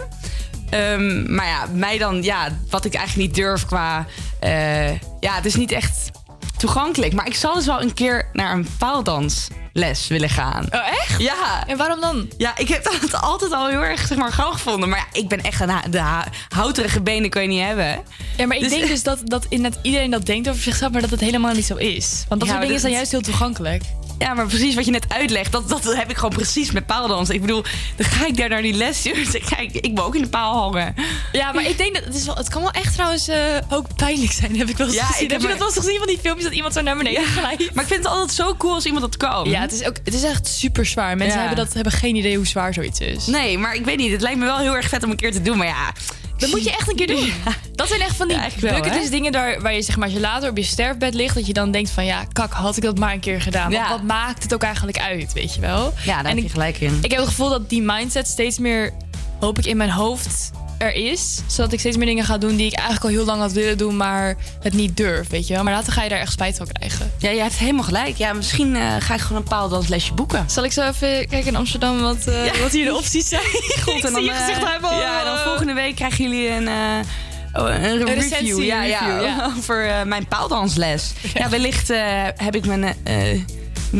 Ehm, 0.69 1.35
maar 1.35 1.47
ja, 1.47 1.65
mij 1.73 1.97
dan, 1.97 2.23
ja, 2.23 2.49
wat 2.69 2.85
ik 2.85 2.93
eigenlijk 2.93 3.27
niet 3.27 3.35
durf 3.37 3.65
qua. 3.65 4.05
eh, 4.39 4.89
ja, 5.19 5.35
het 5.35 5.45
is 5.45 5.55
niet 5.55 5.71
echt 5.71 6.09
toegankelijk. 6.57 7.13
Maar 7.13 7.27
ik 7.27 7.35
zal 7.35 7.53
dus 7.53 7.65
wel 7.65 7.81
een 7.81 7.93
keer 7.93 8.29
naar 8.33 8.53
een 8.53 8.67
paaldansles 8.77 10.07
willen 10.07 10.29
gaan. 10.29 10.65
Oh, 10.71 10.87
echt? 10.87 11.21
Ja. 11.21 11.63
En 11.67 11.77
waarom 11.77 12.01
dan? 12.01 12.29
Ja, 12.37 12.57
ik 12.57 12.67
heb 12.67 12.83
dat 12.83 13.21
altijd 13.21 13.51
al 13.51 13.67
heel 13.67 13.83
erg 13.83 14.07
zeg 14.07 14.17
maar, 14.17 14.31
gauw 14.31 14.51
gevonden. 14.51 14.89
Maar 14.89 14.99
ja, 14.99 15.19
ik 15.19 15.27
ben 15.27 15.41
echt 15.43 15.61
een 15.61 15.69
ha- 15.69 15.83
de 15.89 15.99
ha- 15.99 16.27
houterige 16.49 17.01
benen 17.01 17.29
kun 17.29 17.41
je 17.41 17.47
niet 17.47 17.61
hebben. 17.63 18.01
Ja, 18.37 18.45
maar 18.47 18.55
ik 18.57 18.63
Dus- 18.63 18.71
denk 18.71 18.87
dus 18.95 19.03
dat, 19.03 19.19
dat 19.23 19.45
inderdaad 19.49 19.79
iedereen 19.83 20.11
dat 20.11 20.25
denkt 20.25 20.49
over 20.49 20.61
zichzelf, 20.61 20.91
maar 20.91 21.01
dat 21.01 21.09
het 21.09 21.19
helemaal 21.19 21.53
niet 21.53 21.65
zo 21.65 21.75
is. 21.75 22.25
Want 22.27 22.39
dat 22.41 22.49
Ja, 22.49 22.55
soort 22.55 22.59
dingen 22.59 22.71
dat- 22.71 22.81
zijn 22.81 22.93
juist 22.93 23.11
heel 23.11 23.21
toegankelijk. 23.21 23.83
Ja, 24.19 24.33
maar 24.33 24.47
precies 24.47 24.75
wat 24.75 24.85
je 24.85 24.91
net 24.91 25.05
uitlegt, 25.07 25.51
dat, 25.51 25.69
dat 25.69 25.95
heb 25.95 26.09
ik 26.09 26.15
gewoon 26.15 26.35
precies 26.35 26.71
met 26.71 26.85
paaldansen. 26.85 27.35
Ik 27.35 27.41
bedoel, 27.41 27.63
dan 27.95 28.05
ga 28.07 28.25
ik 28.25 28.37
daar 28.37 28.49
naar 28.49 28.61
die 28.61 28.73
les, 28.73 29.03
joh. 29.03 29.15
Dan 29.31 29.41
ga 29.41 29.57
ik, 29.57 29.73
ik 29.73 29.91
wil 29.95 30.03
ook 30.03 30.15
in 30.15 30.21
de 30.21 30.27
paal 30.29 30.53
hangen. 30.61 30.95
Ja, 31.31 31.51
maar 31.51 31.65
ik 31.69 31.77
denk 31.77 31.93
dat 31.95 32.03
het, 32.03 32.15
is 32.15 32.25
wel, 32.25 32.35
het 32.35 32.49
kan 32.49 32.61
wel 32.61 32.71
echt 32.71 32.93
trouwens 32.93 33.27
eh, 33.27 33.37
ook 33.69 33.95
pijnlijk 33.95 34.31
zijn, 34.31 34.57
heb 34.57 34.69
ik 34.69 34.77
wel 34.77 34.87
eens 34.87 34.95
Ja, 34.95 35.05
gezien. 35.05 35.23
ik 35.23 35.31
heb 35.31 35.31
heb 35.31 35.41
je 35.41 35.47
maar- 35.47 35.57
dat 35.57 35.67
wel 35.67 35.75
eens 35.75 35.85
gezien 35.85 35.97
van 35.97 36.07
die 36.07 36.17
filmpjes 36.19 36.45
dat 36.45 36.55
iemand 36.55 36.73
zo 36.73 36.81
naar 36.81 36.97
beneden 36.97 37.23
glijdt? 37.25 37.73
Maar 37.73 37.83
ik 37.83 37.89
vind 37.89 38.03
het 38.03 38.11
altijd 38.13 38.31
zo 38.31 38.55
cool 38.55 38.73
als 38.73 38.85
iemand 38.85 39.03
dat 39.03 39.17
kan. 39.17 39.49
Ja, 39.49 39.61
het 39.61 39.71
is, 39.71 39.85
ook, 39.87 39.95
het 40.03 40.13
is 40.13 40.23
echt 40.23 40.47
super 40.47 40.85
zwaar. 40.85 41.17
Mensen 41.17 41.39
Ja. 41.39 41.45
hebben, 41.47 41.65
dat, 41.65 41.73
hebben 41.73 41.91
geen 41.93 42.15
idee 42.15 42.35
hoe 42.35 42.47
zwaar 42.47 42.73
zoiets 42.73 42.99
is. 42.99 43.25
Nee, 43.25 43.57
maar 43.57 43.75
ik 43.75 43.85
weet 43.85 43.97
niet. 43.97 44.11
Het 44.11 44.21
lijkt 44.21 44.39
me 44.39 44.45
wel 44.45 44.57
heel 44.57 44.75
erg 44.75 44.89
vet 44.89 45.03
om 45.03 45.09
een 45.09 45.15
keer 45.17 45.31
te 45.31 45.41
doen. 45.41 45.57
Maar 45.57 45.67
ja, 45.67 45.91
Dat 46.37 46.49
moet 46.49 46.63
je 46.63 46.71
echt 46.71 46.89
een 46.89 46.95
keer 46.95 47.07
doen. 47.07 47.31
Dat 47.75 47.87
zijn 47.87 48.01
echt 48.01 48.15
van 48.15 48.27
die 48.27 48.37
bucketlist 48.59 49.11
dingen 49.11 49.31
daar, 49.31 49.61
waar 49.61 49.73
je 49.73 49.81
zeg 49.81 49.95
maar, 49.95 50.05
als 50.05 50.13
je 50.13 50.19
later 50.19 50.49
op 50.49 50.57
je 50.57 50.63
sterfbed 50.63 51.13
ligt, 51.13 51.35
dat 51.35 51.47
je 51.47 51.53
dan 51.53 51.71
denkt 51.71 51.89
van 51.89 52.05
ja, 52.05 52.25
kak, 52.31 52.51
had 52.51 52.77
ik 52.77 52.83
dat 52.83 52.97
maar 52.99 53.13
een 53.13 53.19
keer 53.19 53.41
gedaan. 53.41 53.71
Want 53.71 53.87
wat 53.89 54.03
maakt 54.03 54.43
het 54.43 54.53
ook 54.53 54.63
eigenlijk 54.63 54.97
uit, 54.99 55.33
weet 55.33 55.53
je 55.53 55.61
wel? 55.61 55.93
ja 56.03 56.15
daar 56.21 56.31
En 56.31 56.35
heb 56.35 56.45
je 56.45 56.49
gelijk 56.51 56.79
in. 56.79 56.97
ik 57.01 57.11
heb 57.11 57.19
het 57.19 57.29
gevoel 57.29 57.49
dat 57.49 57.69
die 57.69 57.81
mindset 57.81 58.27
steeds 58.27 58.59
meer, 58.59 58.93
hoop 59.39 59.57
ik, 59.59 59.65
in 59.65 59.77
mijn 59.77 59.89
hoofd 59.89 60.51
er 60.77 60.93
is. 60.93 61.41
Zodat 61.47 61.73
ik 61.73 61.79
steeds 61.79 61.97
meer 61.97 62.05
dingen 62.05 62.25
ga 62.25 62.37
doen 62.37 62.55
die 62.55 62.65
ik 62.65 62.73
eigenlijk 62.73 63.03
al 63.03 63.09
heel 63.09 63.25
lang 63.25 63.41
had 63.41 63.51
willen 63.51 63.77
doen, 63.77 63.97
maar 63.97 64.35
het 64.61 64.73
niet 64.73 64.97
durf, 64.97 65.29
weet 65.29 65.47
je 65.47 65.53
wel. 65.53 65.63
Maar 65.63 65.73
later 65.73 65.93
ga 65.93 66.03
je 66.03 66.09
daar 66.09 66.19
echt 66.19 66.31
spijt 66.31 66.57
van 66.57 66.67
krijgen. 66.71 67.11
Ja, 67.17 67.29
je 67.29 67.41
hebt 67.41 67.53
helemaal 67.57 67.83
gelijk. 67.83 68.15
Ja, 68.17 68.33
misschien 68.33 68.75
eh, 68.75 68.95
ga 68.99 69.13
ik 69.13 69.19
gewoon 69.21 69.41
een 69.41 69.47
paaldanslesje 69.47 70.13
boeken. 70.13 70.43
Zal 70.49 70.63
ik 70.63 70.71
zo 70.71 70.81
even 70.81 71.27
kijken 71.27 71.45
in 71.45 71.55
Amsterdam 71.55 72.01
wat, 72.01 72.27
eh, 72.27 72.53
wat 72.61 72.71
hier 72.71 72.85
de 72.85 72.95
opties 72.95 73.27
zijn? 73.27 73.41
Goed, 73.83 73.93
ik 73.93 74.07
zie 74.07 74.21
je 74.21 74.31
eh, 74.31 74.37
gezicht 74.45 74.71
hebben. 74.71 74.97
Ja, 74.97 75.23
dan 75.23 75.37
volgende 75.37 75.73
week 75.73 75.95
krijgen 75.95 76.23
jullie 76.23 76.49
een, 76.49 76.67
oh, 76.67 77.69
een, 77.69 77.83
Een 77.83 77.97
review. 77.97 78.07
recensie, 78.07 78.65
ja, 78.65 78.83
ja, 78.83 79.19
ja. 79.21 79.51
over 79.57 80.07
mijn 80.07 80.27
paaldansles. 80.27 81.11
Ja, 81.33 81.49
wellicht 81.49 81.87
heb 82.35 82.55
ik 82.55 82.65
mijn, 82.65 82.95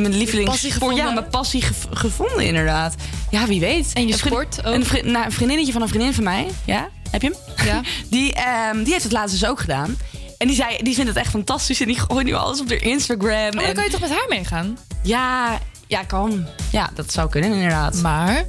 mijn 0.02 0.18
lievelings... 0.18 0.62
Ja, 0.96 1.12
mijn 1.12 1.28
passie 1.30 1.62
gev- 1.62 1.86
gevonden 1.91 2.46
inderdaad. 2.46 2.96
Ja, 3.30 3.46
wie 3.46 3.60
weet. 3.60 3.93
En 3.93 4.08
je 4.08 4.14
Een 4.14 4.20
sport 4.20 4.66
ook. 4.66 4.74
Een, 4.74 4.86
vri- 4.86 5.02
nou, 5.12 5.26
een 5.26 5.32
vriendinnetje 5.32 5.72
van 5.72 5.82
een 5.82 5.88
vriendin 5.88 6.14
van 6.14 6.24
mij. 6.24 6.48
Ja, 6.66 6.89
heb 7.12 7.22
je 7.22 7.36
hem? 7.56 7.66
Ja. 7.66 7.82
Die, 8.10 8.34
ehm, 8.34 8.84
die 8.84 8.91
heeft 8.91 9.04
het 9.04 9.12
laatst 9.14 9.39
dus 9.39 9.50
ook 9.50 9.60
gedaan. 9.60 9.98
En 10.38 10.48
die, 10.48 10.56
zei, 10.56 10.78
die 10.84 10.93
vindt 10.93 11.10
het 11.10 11.20
echt 11.20 11.30
fantastisch. 11.30 11.80
En 11.82 11.88
die 11.88 12.00
gooit 12.00 12.26
nu 12.26 12.34
alles 12.34 12.60
op 12.62 12.70
haar 12.70 12.82
Instagram. 12.82 13.30
Maar 13.30 13.52
dan 13.52 13.64
en- 13.64 13.74
kan 13.74 13.84
je 13.84 13.89
toch 13.89 14.00
met 14.00 14.10
haar 14.10 14.26
meegaan? 14.30 14.78
Ja, 15.04 15.60
ja, 15.88 16.04
kan. 16.04 16.46
Ja, 16.72 16.89
dat 16.96 17.12
zou 17.12 17.30
kunnen 17.30 17.52
inderdaad. 17.54 17.96
Maar 18.02 18.46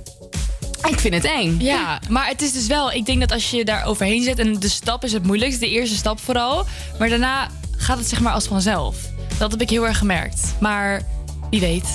Ik 0.89 1.01
vind 1.01 1.15
het 1.15 1.25
eng. 1.25 1.57
Ja, 1.61 2.01
maar 2.09 2.27
het 2.29 2.43
is 2.43 2.53
dus 2.53 2.67
wel, 2.67 2.93
ik 2.93 3.07
denk 3.07 3.21
dat 3.21 3.33
als 3.33 3.51
je 3.51 3.65
daar 3.65 3.85
overheen 3.85 4.23
zit 4.23 4.39
en 4.39 4.55
de 4.61 4.69
stap 4.69 5.05
is 5.05 5.13
het 5.13 5.23
moeilijkst, 5.23 5.61
de 5.61 5.69
eerste 5.71 5.97
stap 5.97 6.21
vooral, 6.21 6.67
maar 6.99 7.09
daarna 7.09 7.49
gaat 7.77 7.99
het 7.99 8.09
zeg 8.09 8.21
maar 8.21 8.33
als 8.33 8.47
vanzelf. 8.47 8.97
Dat 9.39 9.51
heb 9.51 9.61
ik 9.61 9.71
heel 9.71 9.87
erg 9.87 9.99
gemerkt. 9.99 10.55
Maar 10.61 11.03
wie 11.51 11.61
weet. 11.61 11.89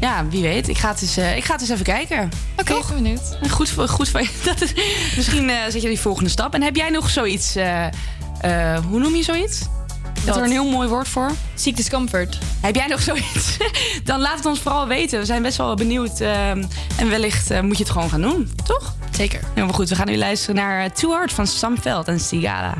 Ja, 0.00 0.26
wie 0.28 0.42
weet. 0.42 0.68
Ik 0.68 0.78
ga 0.78 0.88
het 0.88 1.02
eens, 1.02 1.16
eh, 1.16 1.36
ik 1.36 1.44
ga 1.44 1.52
het 1.52 1.60
eens 1.60 1.70
even 1.70 1.84
kijken. 1.84 2.30
Oké, 2.56 2.72
ik 2.74 2.84
ben 2.86 2.94
benieuwd. 3.02 3.38
Goed, 3.50 3.68
voor- 3.68 3.88
goed 3.88 4.08
van 4.08 4.22
je. 4.22 4.28
Dat 4.44 4.60
is, 4.60 4.72
misschien 5.16 5.50
eh, 5.50 5.56
zet 5.68 5.82
je 5.82 5.88
die 5.88 6.00
volgende 6.00 6.30
stap. 6.30 6.54
En 6.54 6.62
heb 6.62 6.76
jij 6.76 6.90
nog 6.90 7.10
zoiets... 7.10 7.56
eh, 7.56 7.86
hoe 8.88 8.98
noem 9.00 9.14
je 9.14 9.22
zoiets? 9.22 9.60
Dat 10.24 10.36
er 10.36 10.42
een 10.42 10.50
heel 10.50 10.70
mooi 10.70 10.88
woord 10.88 11.08
voor. 11.08 11.30
Seek 11.54 11.76
discomfort. 11.76 12.38
Heb 12.60 12.74
jij 12.74 12.86
nog 12.86 13.00
zoiets? 13.10 13.56
Dan 14.04 14.20
laat 14.20 14.36
het 14.36 14.46
ons 14.46 14.60
vooral 14.60 14.86
weten. 14.86 15.18
We 15.18 15.24
zijn 15.24 15.42
best 15.42 15.56
wel 15.56 15.74
benieuwd. 15.74 16.20
en 16.20 16.68
wellicht 17.08 17.62
moet 17.62 17.76
je 17.76 17.82
het 17.82 17.92
gewoon 17.92 18.10
gaan 18.10 18.20
doen. 18.20 18.50
Toch? 18.64 18.94
Zeker. 19.10 19.40
Ja, 19.54 19.64
maar 19.64 19.74
goed, 19.74 19.88
we 19.88 19.94
gaan 19.94 20.06
nu 20.06 20.16
luisteren 20.16 20.54
naar 20.56 20.92
Too 20.92 21.10
Hard 21.10 21.32
van 21.32 21.46
Sam 21.46 21.78
Veld 21.80 22.08
en 22.08 22.20
Sigala. 22.20 22.74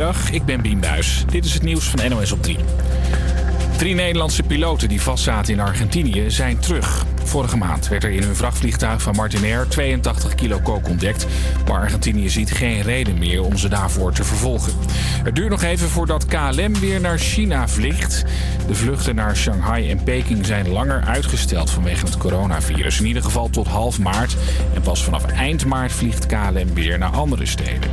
Goedemiddag, 0.00 0.32
ik 0.32 0.44
ben 0.44 0.62
Bien 0.62 0.80
Buijs. 0.80 1.24
Dit 1.26 1.44
is 1.44 1.54
het 1.54 1.62
nieuws 1.62 1.84
van 1.84 2.10
NOS 2.10 2.32
op 2.32 2.42
3. 2.42 2.56
Drie 3.76 3.94
Nederlandse 3.94 4.42
piloten 4.42 4.88
die 4.88 5.00
vastzaten 5.00 5.52
in 5.52 5.60
Argentinië 5.60 6.30
zijn 6.30 6.58
terug. 6.58 7.04
Vorige 7.24 7.56
maand 7.56 7.88
werd 7.88 8.04
er 8.04 8.10
in 8.10 8.22
hun 8.22 8.36
vrachtvliegtuig 8.36 9.02
van 9.02 9.14
Martinair 9.14 9.68
82 9.68 10.34
kilo 10.34 10.58
kook 10.58 10.88
ontdekt. 10.88 11.26
Maar 11.68 11.80
Argentinië 11.80 12.28
ziet 12.28 12.50
geen 12.50 12.82
reden 12.82 13.18
meer 13.18 13.42
om 13.42 13.56
ze 13.56 13.68
daarvoor 13.68 14.12
te 14.12 14.24
vervolgen. 14.24 14.72
Het 15.24 15.34
duurt 15.34 15.50
nog 15.50 15.62
even 15.62 15.88
voordat 15.88 16.26
KLM 16.26 16.80
weer 16.80 17.00
naar 17.00 17.18
China 17.18 17.68
vliegt. 17.68 18.24
De 18.70 18.76
vluchten 18.76 19.14
naar 19.14 19.36
Shanghai 19.36 19.90
en 19.90 20.02
Peking 20.02 20.46
zijn 20.46 20.68
langer 20.68 21.04
uitgesteld 21.06 21.70
vanwege 21.70 22.04
het 22.04 22.16
coronavirus. 22.16 23.00
In 23.00 23.06
ieder 23.06 23.22
geval 23.22 23.50
tot 23.50 23.66
half 23.66 23.98
maart. 23.98 24.36
En 24.74 24.80
pas 24.80 25.04
vanaf 25.04 25.24
eind 25.24 25.64
maart 25.66 25.92
vliegt 25.92 26.26
KLM 26.26 26.74
weer 26.74 26.98
naar 26.98 27.10
andere 27.10 27.46
steden. 27.46 27.90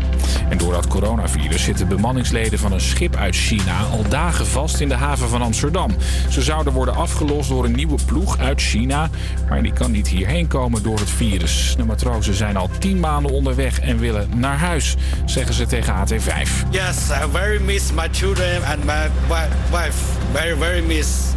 En 0.49 0.57
door 0.57 0.71
dat 0.73 0.87
coronavirus 0.87 1.63
zitten 1.63 1.87
bemanningsleden 1.87 2.59
van 2.59 2.71
een 2.71 2.81
schip 2.81 3.15
uit 3.15 3.35
China 3.35 3.79
al 3.91 4.09
dagen 4.09 4.47
vast 4.47 4.79
in 4.79 4.87
de 4.89 4.95
haven 4.95 5.29
van 5.29 5.41
Amsterdam. 5.41 5.95
Ze 6.29 6.41
zouden 6.41 6.73
worden 6.73 6.95
afgelost 6.95 7.49
door 7.49 7.65
een 7.65 7.75
nieuwe 7.75 7.97
ploeg 8.05 8.37
uit 8.39 8.61
China, 8.61 9.09
maar 9.49 9.61
die 9.63 9.73
kan 9.73 9.91
niet 9.91 10.07
hierheen 10.07 10.47
komen 10.47 10.83
door 10.83 10.99
het 10.99 11.09
virus. 11.09 11.73
De 11.77 11.85
matrozen 11.85 12.33
zijn 12.33 12.57
al 12.57 12.69
tien 12.79 12.99
maanden 12.99 13.31
onderweg 13.31 13.79
en 13.79 13.97
willen 13.99 14.29
naar 14.35 14.57
huis, 14.57 14.95
zeggen 15.25 15.53
ze 15.53 15.65
tegen 15.65 15.93
AT5. 15.93 16.49
Yes, 16.69 17.09
I 17.09 17.31
very 17.31 17.61
miss 17.61 17.91
my 17.91 18.07
children 18.11 18.63
and 18.65 18.83
my 18.83 19.09
wi- 19.27 19.77
wife. 19.77 20.16
Very, 20.33 20.57
very 20.57 20.81
miss. 20.81 21.33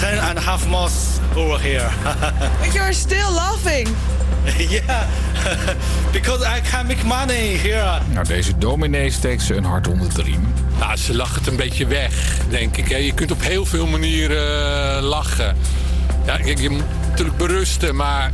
Ten 0.00 0.18
and 0.18 0.38
a 0.38 0.40
half 0.40 0.66
months 0.68 1.18
over 1.36 1.58
here. 1.60 1.90
But 2.60 2.72
you're 2.74 2.92
still 2.92 3.32
laughing. 3.32 3.88
yeah, 4.70 5.06
because 6.12 6.42
I 6.44 6.60
can 6.70 6.86
make 6.86 7.04
money 7.04 7.56
here. 7.56 8.00
Nou, 8.12 8.26
deze 8.26 8.58
dominee 8.58 9.10
steekt 9.10 9.42
ze 9.42 9.54
een 9.54 9.64
hart 9.64 9.88
onder 9.88 10.14
de 10.14 10.22
riem. 10.22 10.52
Nou, 10.78 10.96
ze 10.96 11.14
lachen 11.16 11.38
het 11.38 11.46
een 11.46 11.56
beetje 11.56 11.86
weg, 11.86 12.38
denk 12.48 12.76
ik. 12.76 12.88
hè. 12.88 12.96
Je 12.96 13.14
kunt 13.14 13.30
op 13.30 13.42
heel 13.42 13.64
veel 13.66 13.86
manieren 13.86 14.96
eh, 14.96 15.02
lachen. 15.02 15.56
Ja, 16.26 16.36
kijk, 16.36 16.58
je 16.58 16.70
moet 16.70 16.84
natuurlijk 17.10 17.36
berusten, 17.36 17.96
maar 17.96 18.32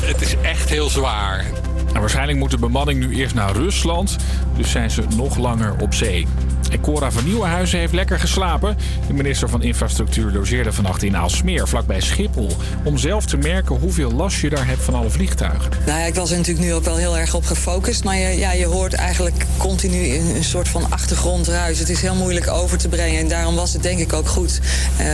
het 0.00 0.20
is 0.20 0.34
echt 0.42 0.68
heel 0.68 0.88
zwaar. 0.88 1.44
En 1.92 2.00
waarschijnlijk 2.00 2.38
moet 2.38 2.50
de 2.50 2.58
bemanning 2.58 2.98
nu 3.00 3.14
eerst 3.16 3.34
naar 3.34 3.52
Rusland, 3.52 4.16
dus 4.56 4.70
zijn 4.70 4.90
ze 4.90 5.02
nog 5.16 5.36
langer 5.36 5.74
op 5.80 5.94
zee. 5.94 6.26
En 6.70 6.80
Cora 6.80 7.10
van 7.10 7.24
Nieuwenhuizen 7.24 7.78
heeft 7.78 7.92
lekker 7.92 8.20
geslapen. 8.20 8.76
De 9.06 9.12
minister 9.12 9.48
van 9.48 9.62
Infrastructuur 9.62 10.32
logeerde 10.32 10.72
vannacht 10.72 11.02
in 11.02 11.16
Aalsmeer, 11.16 11.68
vlakbij 11.68 12.00
Schiphol. 12.00 12.56
Om 12.84 12.98
zelf 12.98 13.26
te 13.26 13.36
merken 13.36 13.76
hoeveel 13.76 14.12
last 14.12 14.40
je 14.40 14.50
daar 14.50 14.66
hebt 14.66 14.82
van 14.82 14.94
alle 14.94 15.10
vliegtuigen. 15.10 15.70
Nou 15.86 15.98
ja, 15.98 16.04
ik 16.04 16.14
was 16.14 16.30
er 16.30 16.36
natuurlijk 16.36 16.66
nu 16.66 16.74
ook 16.74 16.84
wel 16.84 16.96
heel 16.96 17.18
erg 17.18 17.34
op 17.34 17.44
gefocust. 17.44 18.04
Maar 18.04 18.16
je, 18.16 18.38
ja, 18.38 18.52
je 18.52 18.66
hoort 18.66 18.94
eigenlijk 18.94 19.44
continu 19.56 20.14
een, 20.14 20.36
een 20.36 20.44
soort 20.44 20.68
van 20.68 20.90
achtergrondruis. 20.90 21.78
Het 21.78 21.88
is 21.88 22.00
heel 22.00 22.14
moeilijk 22.14 22.48
over 22.48 22.78
te 22.78 22.88
brengen. 22.88 23.20
En 23.20 23.28
daarom 23.28 23.54
was 23.54 23.72
het 23.72 23.82
denk 23.82 23.98
ik 23.98 24.12
ook 24.12 24.28
goed 24.28 24.60
eh, 24.96 25.06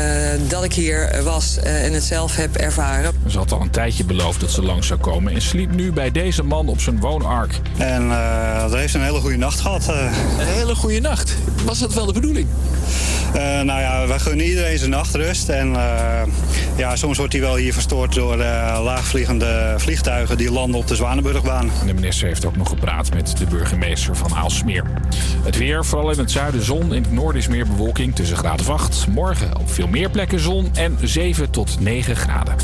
dat 0.48 0.64
ik 0.64 0.72
hier 0.72 1.22
was 1.24 1.58
eh, 1.58 1.84
en 1.84 1.92
het 1.92 2.04
zelf 2.04 2.36
heb 2.36 2.56
ervaren. 2.56 3.12
Ze 3.26 3.38
had 3.38 3.52
al 3.52 3.60
een 3.60 3.70
tijdje 3.70 4.04
beloofd 4.04 4.40
dat 4.40 4.50
ze 4.50 4.62
langs 4.62 4.86
zou 4.86 5.00
komen 5.00 5.32
en 5.32 5.42
sliep 5.42 5.72
nu 5.72 5.92
bij 5.92 6.10
deze 6.10 6.42
man 6.42 6.68
op 6.68 6.80
zijn 6.80 7.00
woonark. 7.00 7.60
En 7.76 8.06
uh, 8.06 8.60
dat 8.60 8.74
heeft 8.74 8.94
een 8.94 9.02
hele 9.02 9.20
goede 9.20 9.36
nacht 9.36 9.60
gehad. 9.60 9.88
Uh. 9.88 10.12
Een 10.38 10.46
hele 10.46 10.74
goede 10.74 11.00
nacht. 11.00 11.36
Was 11.64 11.78
dat 11.78 11.94
wel 11.94 12.06
de 12.06 12.12
bedoeling? 12.12 12.46
Uh, 13.34 13.42
nou 13.42 13.80
ja, 13.80 14.06
wij 14.06 14.18
gunnen 14.18 14.46
iedereen 14.46 14.78
zijn 14.78 14.90
nachtrust. 14.90 15.48
En 15.48 15.68
uh, 15.68 16.22
ja, 16.76 16.96
soms 16.96 17.16
wordt 17.16 17.32
die 17.32 17.40
wel 17.40 17.56
hier 17.56 17.72
verstoord 17.72 18.14
door 18.14 18.38
uh, 18.38 18.80
laagvliegende 18.84 19.74
vliegtuigen 19.76 20.36
die 20.36 20.52
landen 20.52 20.80
op 20.80 20.86
de 20.86 20.96
Zwanenburgbaan. 20.96 21.70
De 21.86 21.94
minister 21.94 22.26
heeft 22.26 22.44
ook 22.44 22.56
nog 22.56 22.68
gepraat 22.68 23.14
met 23.14 23.36
de 23.38 23.46
burgemeester 23.46 24.16
van 24.16 24.34
Aalsmeer. 24.34 24.84
Het 25.42 25.56
weer, 25.56 25.84
vooral 25.84 26.10
in 26.10 26.18
het 26.18 26.30
zuiden 26.30 26.64
zon. 26.64 26.94
In 26.94 27.02
het 27.02 27.12
noorden 27.12 27.40
is 27.40 27.48
meer 27.48 27.66
bewolking 27.66 28.14
tussen 28.14 28.36
graden 28.36 28.60
of 28.60 28.72
8. 28.72 29.06
Morgen 29.08 29.56
op 29.58 29.70
veel 29.70 29.88
meer 29.88 30.10
plekken 30.10 30.40
zon 30.40 30.70
en 30.74 30.98
7 31.02 31.50
tot 31.50 31.80
9 31.80 32.16
graden. 32.16 32.54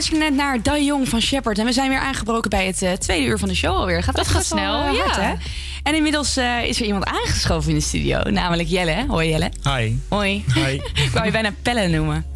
Je 0.00 0.06
luistert 0.06 0.30
net 0.30 0.44
naar 0.46 0.62
Da 0.62 0.78
Jong 0.78 1.08
van 1.08 1.20
Shepard. 1.20 1.58
En 1.58 1.64
we 1.64 1.72
zijn 1.72 1.88
weer 1.88 1.98
aangebroken 1.98 2.50
bij 2.50 2.66
het 2.66 2.82
eh, 2.82 2.92
tweede 2.92 3.26
uur 3.26 3.38
van 3.38 3.48
de 3.48 3.54
show 3.54 3.76
alweer. 3.76 4.02
Gaat 4.02 4.16
Dat 4.16 4.28
gaat 4.28 4.44
snel, 4.44 4.92
ja. 4.92 5.02
hard, 5.02 5.16
hè? 5.16 5.32
En 5.82 5.94
inmiddels 5.94 6.36
eh, 6.36 6.64
is 6.64 6.80
er 6.80 6.86
iemand 6.86 7.04
aangeschoven 7.04 7.70
in 7.70 7.74
de 7.76 7.80
studio. 7.82 8.22
Namelijk 8.22 8.68
Jelle. 8.68 9.04
Hoi 9.08 9.28
Jelle. 9.28 9.50
Hi. 9.62 9.96
Hoi. 10.08 10.44
Hi. 10.54 10.74
Ik 11.04 11.10
wou 11.12 11.24
je 11.24 11.30
bijna 11.30 11.50
Pelle 11.62 11.88
noemen. 11.88 12.26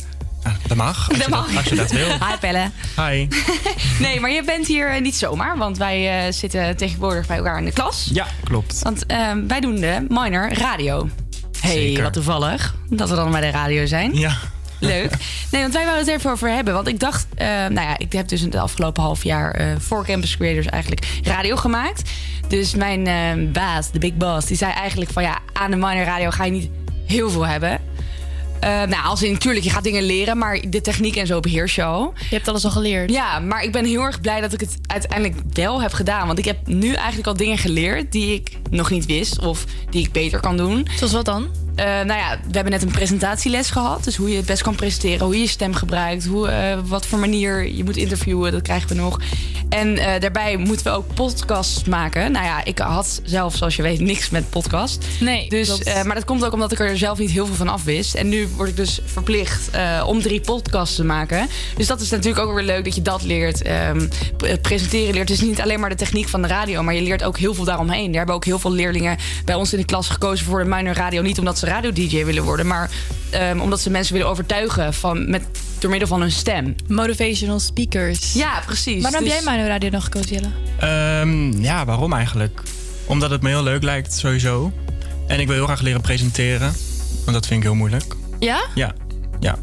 Dat 0.67 0.77
mag. 0.77 1.09
Als, 1.09 1.19
Dat 1.19 1.27
je, 1.27 1.31
mag. 1.31 1.47
Dat, 1.47 1.57
als 1.57 1.67
je 1.67 1.75
dat 1.75 1.91
wil. 1.91 2.07
Hi 2.07 2.37
Pelle. 2.41 2.71
Hi. 2.97 3.29
Nee, 4.07 4.21
maar 4.21 4.31
je 4.31 4.43
bent 4.45 4.67
hier 4.67 4.91
eh, 4.91 5.01
niet 5.01 5.17
zomaar. 5.17 5.59
Want 5.59 5.79
wij 5.79 6.33
zitten 6.33 6.77
tegenwoordig 6.77 7.27
bij 7.27 7.37
elkaar 7.37 7.59
in 7.59 7.65
de 7.65 7.73
klas. 7.73 8.11
Ja, 8.13 8.27
klopt. 8.45 8.83
Want 8.83 9.07
eh, 9.07 9.33
wij 9.47 9.61
doen 9.61 9.75
de 9.75 10.07
minor 10.09 10.53
radio. 10.53 11.09
Hey, 11.61 11.73
Zeker. 11.73 12.03
wat 12.03 12.13
toevallig. 12.13 12.75
Dat 12.91 13.09
we 13.09 13.15
dan 13.17 13.31
bij 13.31 13.41
de 13.41 13.51
radio 13.51 13.87
zijn. 13.87 14.15
Ja. 14.15 14.37
Leuk. 14.79 15.13
Nee, 15.55 15.63
want 15.63 15.75
wij 15.75 15.85
wilden 15.85 16.05
het 16.05 16.11
even 16.11 16.31
over 16.31 16.49
hebben. 16.49 16.75
Want 16.75 16.89
ik 16.89 17.01
dacht, 17.01 17.27
eh, 17.35 17.47
nou 17.47 17.75
ja, 17.75 17.99
ik 17.99 18.13
heb 18.13 18.29
dus 18.29 18.41
in 18.41 18.47
het 18.47 18.57
afgelopen 18.57 19.03
half 19.03 19.25
jaar 19.25 19.51
eh, 19.51 19.67
voor 19.79 20.05
Campus 20.05 20.37
Creators 20.37 20.67
eigenlijk 20.67 21.21
radio 21.23 21.57
gemaakt. 21.57 22.11
Dus 22.49 22.75
mijn 22.75 23.07
eh, 23.07 23.53
baas, 23.53 23.91
de 23.91 23.99
big 23.99 24.15
boss, 24.15 24.47
die 24.47 24.57
zei 24.57 24.73
eigenlijk 24.73 25.11
van 25.11 25.23
ja, 25.23 25.39
aan 25.53 25.71
de 25.71 25.77
minor 25.77 26.05
radio 26.05 26.31
ga 26.31 26.45
je 26.45 26.51
niet 26.51 26.71
heel 27.07 27.31
veel 27.31 27.47
hebben. 27.47 27.81
Nou, 28.61 29.05
als 29.05 29.23
in, 29.23 29.33
natuurlijk, 29.33 29.65
je 29.65 29.71
gaat 29.71 29.85
dingen 29.85 30.03
leren, 30.03 30.39
maar 30.39 30.61
de 30.69 30.81
techniek 30.81 31.17
en 31.17 31.27
zo 31.27 31.41
beheers 31.41 31.75
je 31.75 31.83
al. 31.83 32.13
Je 32.29 32.35
hebt 32.35 32.49
alles 32.49 32.65
al 32.65 32.71
geleerd. 32.71 33.11
Ja, 33.11 33.39
maar 33.39 33.63
ik 33.63 33.73
ben 33.73 33.85
heel 33.85 34.03
erg 34.03 34.21
blij 34.21 34.41
dat 34.41 34.53
ik 34.53 34.61
het 34.61 34.79
uiteindelijk 34.87 35.41
wel 35.53 35.83
heb 35.83 35.93
gedaan. 35.93 36.27
Want 36.27 36.39
ik 36.39 36.45
heb 36.45 36.67
nu 36.67 36.93
eigenlijk 36.93 37.27
al 37.27 37.37
dingen 37.37 37.59
geleerd 37.59 38.13
die 38.13 38.35
ik 38.35 38.59
nog 38.71 38.91
niet 38.91 39.07
wist 39.07 39.39
of 39.39 39.65
die 39.91 40.05
ik 40.05 40.13
beter 40.13 40.41
kan 40.41 40.57
doen. 40.57 40.87
Zoals 40.97 41.13
wat 41.13 41.25
dan? 41.25 41.64
Eh, 41.77 41.85
nou 41.85 42.21
ja, 42.21 42.39
we 42.47 42.55
hebben 42.55 42.73
net 42.73 42.83
een 42.83 42.91
presentatieles 42.91 43.71
gehad. 43.71 44.05
Dus 44.05 44.17
hoe 44.17 44.31
je 44.31 44.37
het 44.37 44.47
best 44.47 44.63
kan 44.63 44.75
presenteren, 44.75 45.25
hoe 45.25 45.35
je 45.35 45.41
je 45.41 45.49
stem 45.49 45.75
gebruikt, 45.75 46.27
hoe, 46.27 46.49
eh, 46.49 46.79
wat 46.85 47.07
voor 47.07 47.19
manier 47.19 47.75
je 47.75 47.85
moet 47.85 47.97
interviewen, 47.97 48.53
dat 48.53 48.63
krijgen 48.63 48.89
we 48.89 48.95
nog. 48.95 49.21
En 49.69 49.99
eh, 49.99 50.21
daarbij 50.21 50.57
moeten 50.57 50.87
we 50.87 50.93
ook 50.93 51.15
podcasts 51.15 51.85
maken. 51.85 52.33
Nou 52.33 52.45
ja, 52.45 52.65
ik 52.65 52.79
had 52.79 53.21
zelf, 53.25 53.57
zoals 53.57 53.77
je 53.77 53.83
weet, 53.83 54.01
niks 54.01 54.31
met 54.31 54.51
podcast. 54.51 55.07
Nee. 55.21 55.49
Dus, 55.49 55.85
maar 55.85 56.15
dat 56.15 56.25
komt 56.25 56.45
ook 56.45 56.53
omdat 56.53 56.73
ik 56.73 56.79
er 56.79 56.99
zelf 56.99 57.19
niet 57.19 57.31
heel 57.31 57.47
veel 57.47 57.55
van 57.55 57.69
af 57.69 57.85
wist. 57.85 58.15
En 58.15 58.29
nu 58.29 58.49
word 58.57 58.69
ik 58.69 58.77
dus 58.77 59.01
verplicht 59.05 59.71
om 60.07 60.23
drie 60.23 60.41
podcasts 60.41 60.97
te 60.97 61.05
maken. 61.05 61.49
Dus 61.77 61.87
dat 61.87 62.01
is 62.01 62.11
natuurlijk 62.11 62.47
ook 62.47 62.55
weer 62.55 62.65
leuk 62.65 62.85
dat 62.85 62.95
je 62.95 63.03
dat 63.03 63.23
leert. 63.23 63.63
Ehm, 63.63 64.09
presenteren 64.63 65.15
leert. 65.15 65.29
Het 65.29 65.39
is 65.39 65.47
niet 65.47 65.61
alleen 65.61 65.81
maar 65.81 65.91
de 65.91 65.97
techniek 65.97 66.29
van 66.29 66.43
de 66.43 66.49
radio, 66.49 66.83
maar 66.83 66.95
je 66.95 67.03
leert 67.03 67.25
ook 67.25 67.39
heel 67.39 67.55
veel 67.55 67.65
daaromheen. 67.65 68.11
Er 68.11 68.17
hebben 68.17 68.35
ook 68.35 68.45
heel 68.45 68.59
veel 68.59 68.73
leerlingen 68.73 69.17
bij 69.45 69.55
ons 69.55 69.73
in 69.73 69.79
de 69.79 69.85
klas 69.85 70.09
gekozen 70.09 70.47
voor 70.47 70.63
de 70.63 70.69
minor 70.69 70.95
radio. 70.95 71.23
Niet 71.23 71.39
omdat 71.39 71.59
ze 71.59 71.64
radio-dj 71.65 72.25
willen 72.25 72.43
worden, 72.45 72.67
maar 72.67 72.91
ehm, 73.31 73.61
omdat 73.61 73.81
ze 73.81 73.91
mensen 73.91 74.13
willen 74.15 74.29
overtuigen 74.29 74.95
van, 74.95 75.31
met, 75.31 75.43
door 75.79 75.91
middel 75.91 76.09
van 76.09 76.21
hun 76.21 76.31
stem. 76.33 76.75
Motivational 76.89 77.61
speakers. 77.61 78.33
Ja, 78.33 78.63
precies. 78.67 79.03
Waarom 79.03 79.23
Dus- 79.25 79.33
heb 79.33 79.43
jij 79.43 79.55
mijn 79.55 79.67
radio 79.67 79.91
dan 79.91 80.03
gekozen, 80.03 80.35
Jelle? 80.35 80.49
Ehm, 80.79 81.63
ja, 81.63 81.85
waarom 81.85 82.13
eigenlijk? 82.13 82.63
Omdat 83.07 83.31
het 83.31 83.43
me 83.43 83.49
heel 83.49 83.63
leuk 83.63 83.83
lijkt, 83.83 84.15
sowieso. 84.15 84.73
En 85.27 85.41
ik 85.41 85.47
wil 85.47 85.57
heel 85.57 85.65
graag 85.67 85.81
leren 85.81 86.01
presenteren. 86.01 86.73
Want 87.25 87.33
dat 87.33 87.47
vind 87.47 87.59
ik 87.61 87.67
heel 87.67 87.75
moeilijk. 87.75 88.15
Ja? 88.39 88.65
Ja. 88.75 88.93
Ja. 89.41 89.57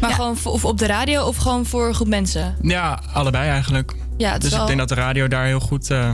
Maar 0.00 0.10
gewoon 0.10 0.36
voor, 0.36 0.52
of 0.52 0.64
op 0.64 0.78
de 0.78 0.86
radio 0.86 1.24
of 1.24 1.36
gewoon 1.36 1.66
voor 1.66 1.88
een 1.88 1.94
groep 1.94 2.08
mensen? 2.08 2.56
Ja, 2.62 3.02
allebei 3.12 3.48
eigenlijk. 3.48 3.94
Ja, 4.16 4.32
het 4.32 4.36
is 4.36 4.42
dus 4.42 4.50
wel- 4.58 4.60
ik 4.60 4.66
denk 4.66 4.78
dat 4.78 4.88
de 4.88 4.94
radio 5.04 5.28
daar 5.28 5.44
heel 5.46 5.60
goed... 5.60 5.90
eh, 5.90 6.10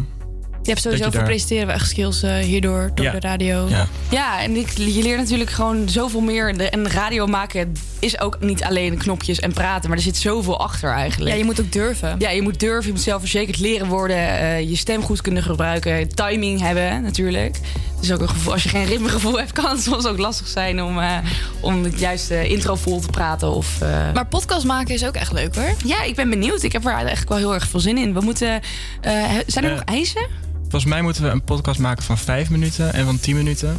Je 0.63 0.71
hebt 0.71 0.81
sowieso 0.81 1.05
voor 1.05 1.13
daar- 1.13 1.25
presenteren 1.25 1.67
wel 1.67 1.75
echt 1.75 1.89
skills 1.89 2.23
eh, 2.23 2.37
hierdoor, 2.37 2.91
door 2.95 3.05
Ja. 3.05 3.13
de 3.13 3.21
radio. 3.21 3.67
Ja. 3.69 3.87
Ja, 4.11 4.43
en 4.43 4.57
ik, 4.57 4.71
je 4.77 5.03
leert 5.03 5.19
natuurlijk 5.19 5.51
gewoon 5.51 5.89
zoveel 5.89 6.21
meer. 6.21 6.57
De, 6.59 6.69
en 6.69 6.91
radio 6.91 7.27
maken 7.27 7.73
is 7.99 8.21
ook 8.21 8.37
niet 8.41 8.63
alleen 8.65 8.97
knopjes 8.99 9.39
en 9.41 9.53
praten, 9.53 9.89
maar 9.89 9.99
er 9.99 10.05
zit 10.05 10.17
zoveel 10.17 10.61
achter 10.61 10.91
eigenlijk. 10.93 11.31
Ja, 11.31 11.37
je 11.39 11.45
moet 11.45 11.61
ook 11.61 11.73
durven. 11.73 12.15
Ja, 12.19 12.31
je 12.31 12.43
moet 12.43 12.61
durven, 12.61 12.87
je 12.87 12.93
moet 12.93 13.01
zelfverzekerd 13.03 13.59
leren 13.59 13.87
worden, 13.87 14.17
eh, 14.17 14.61
je 14.69 14.77
stem 14.77 15.03
goed 15.03 15.21
kunnen 15.21 15.43
gebruiken, 15.43 16.09
timing 16.15 16.61
hebben 16.61 17.03
natuurlijk. 17.03 17.57
Het 17.97 18.09
is 18.09 18.13
ook 18.13 18.21
een 18.21 18.29
gevoel, 18.29 18.53
als 18.53 18.63
je 18.63 18.69
geen 18.69 18.85
ritmegevoel 18.87 19.39
hebt, 19.39 19.53
kan 19.53 19.71
het 19.71 19.83
soms 19.91 20.07
ook 20.07 20.19
lastig 20.19 20.47
zijn 20.49 20.83
om, 20.83 20.99
eh, 20.99 21.17
om 21.61 21.85
het 21.85 21.99
juiste 21.99 22.49
intro 22.49 22.75
vol 22.75 23.01
te 23.01 23.09
praten. 23.09 23.51
Of, 23.55 23.81
eh, 23.81 23.89
Maar 24.15 24.27
podcast 24.27 24.65
maken 24.65 24.95
is 24.95 25.05
ook 25.07 25.15
echt 25.15 25.33
leuk 25.33 25.55
hoor. 25.55 25.75
Ja, 25.85 26.03
ik 26.03 26.15
ben 26.15 26.31
benieuwd. 26.31 26.63
Ik 26.63 26.73
heb 26.73 26.85
er 26.85 26.93
eigenlijk 26.93 27.29
wel 27.29 27.39
heel 27.39 27.55
erg 27.55 27.69
veel 27.69 27.81
zin 27.81 27.99
in. 27.99 28.15
We 28.15 28.21
moeten. 28.21 28.61
eh, 29.01 29.25
zijn 29.47 29.65
er 29.65 29.71
nog 29.71 29.81
eisen? 29.85 30.27
Volgens 30.71 30.93
mij 30.93 31.03
moeten 31.03 31.23
we 31.23 31.29
een 31.29 31.43
podcast 31.43 31.81
maken 31.81 32.03
van 32.03 32.19
5 32.19 32.51
minuten 32.51 32.93
en 32.93 33.05
van 33.05 33.21
10 33.21 33.37
minuten. 33.37 33.77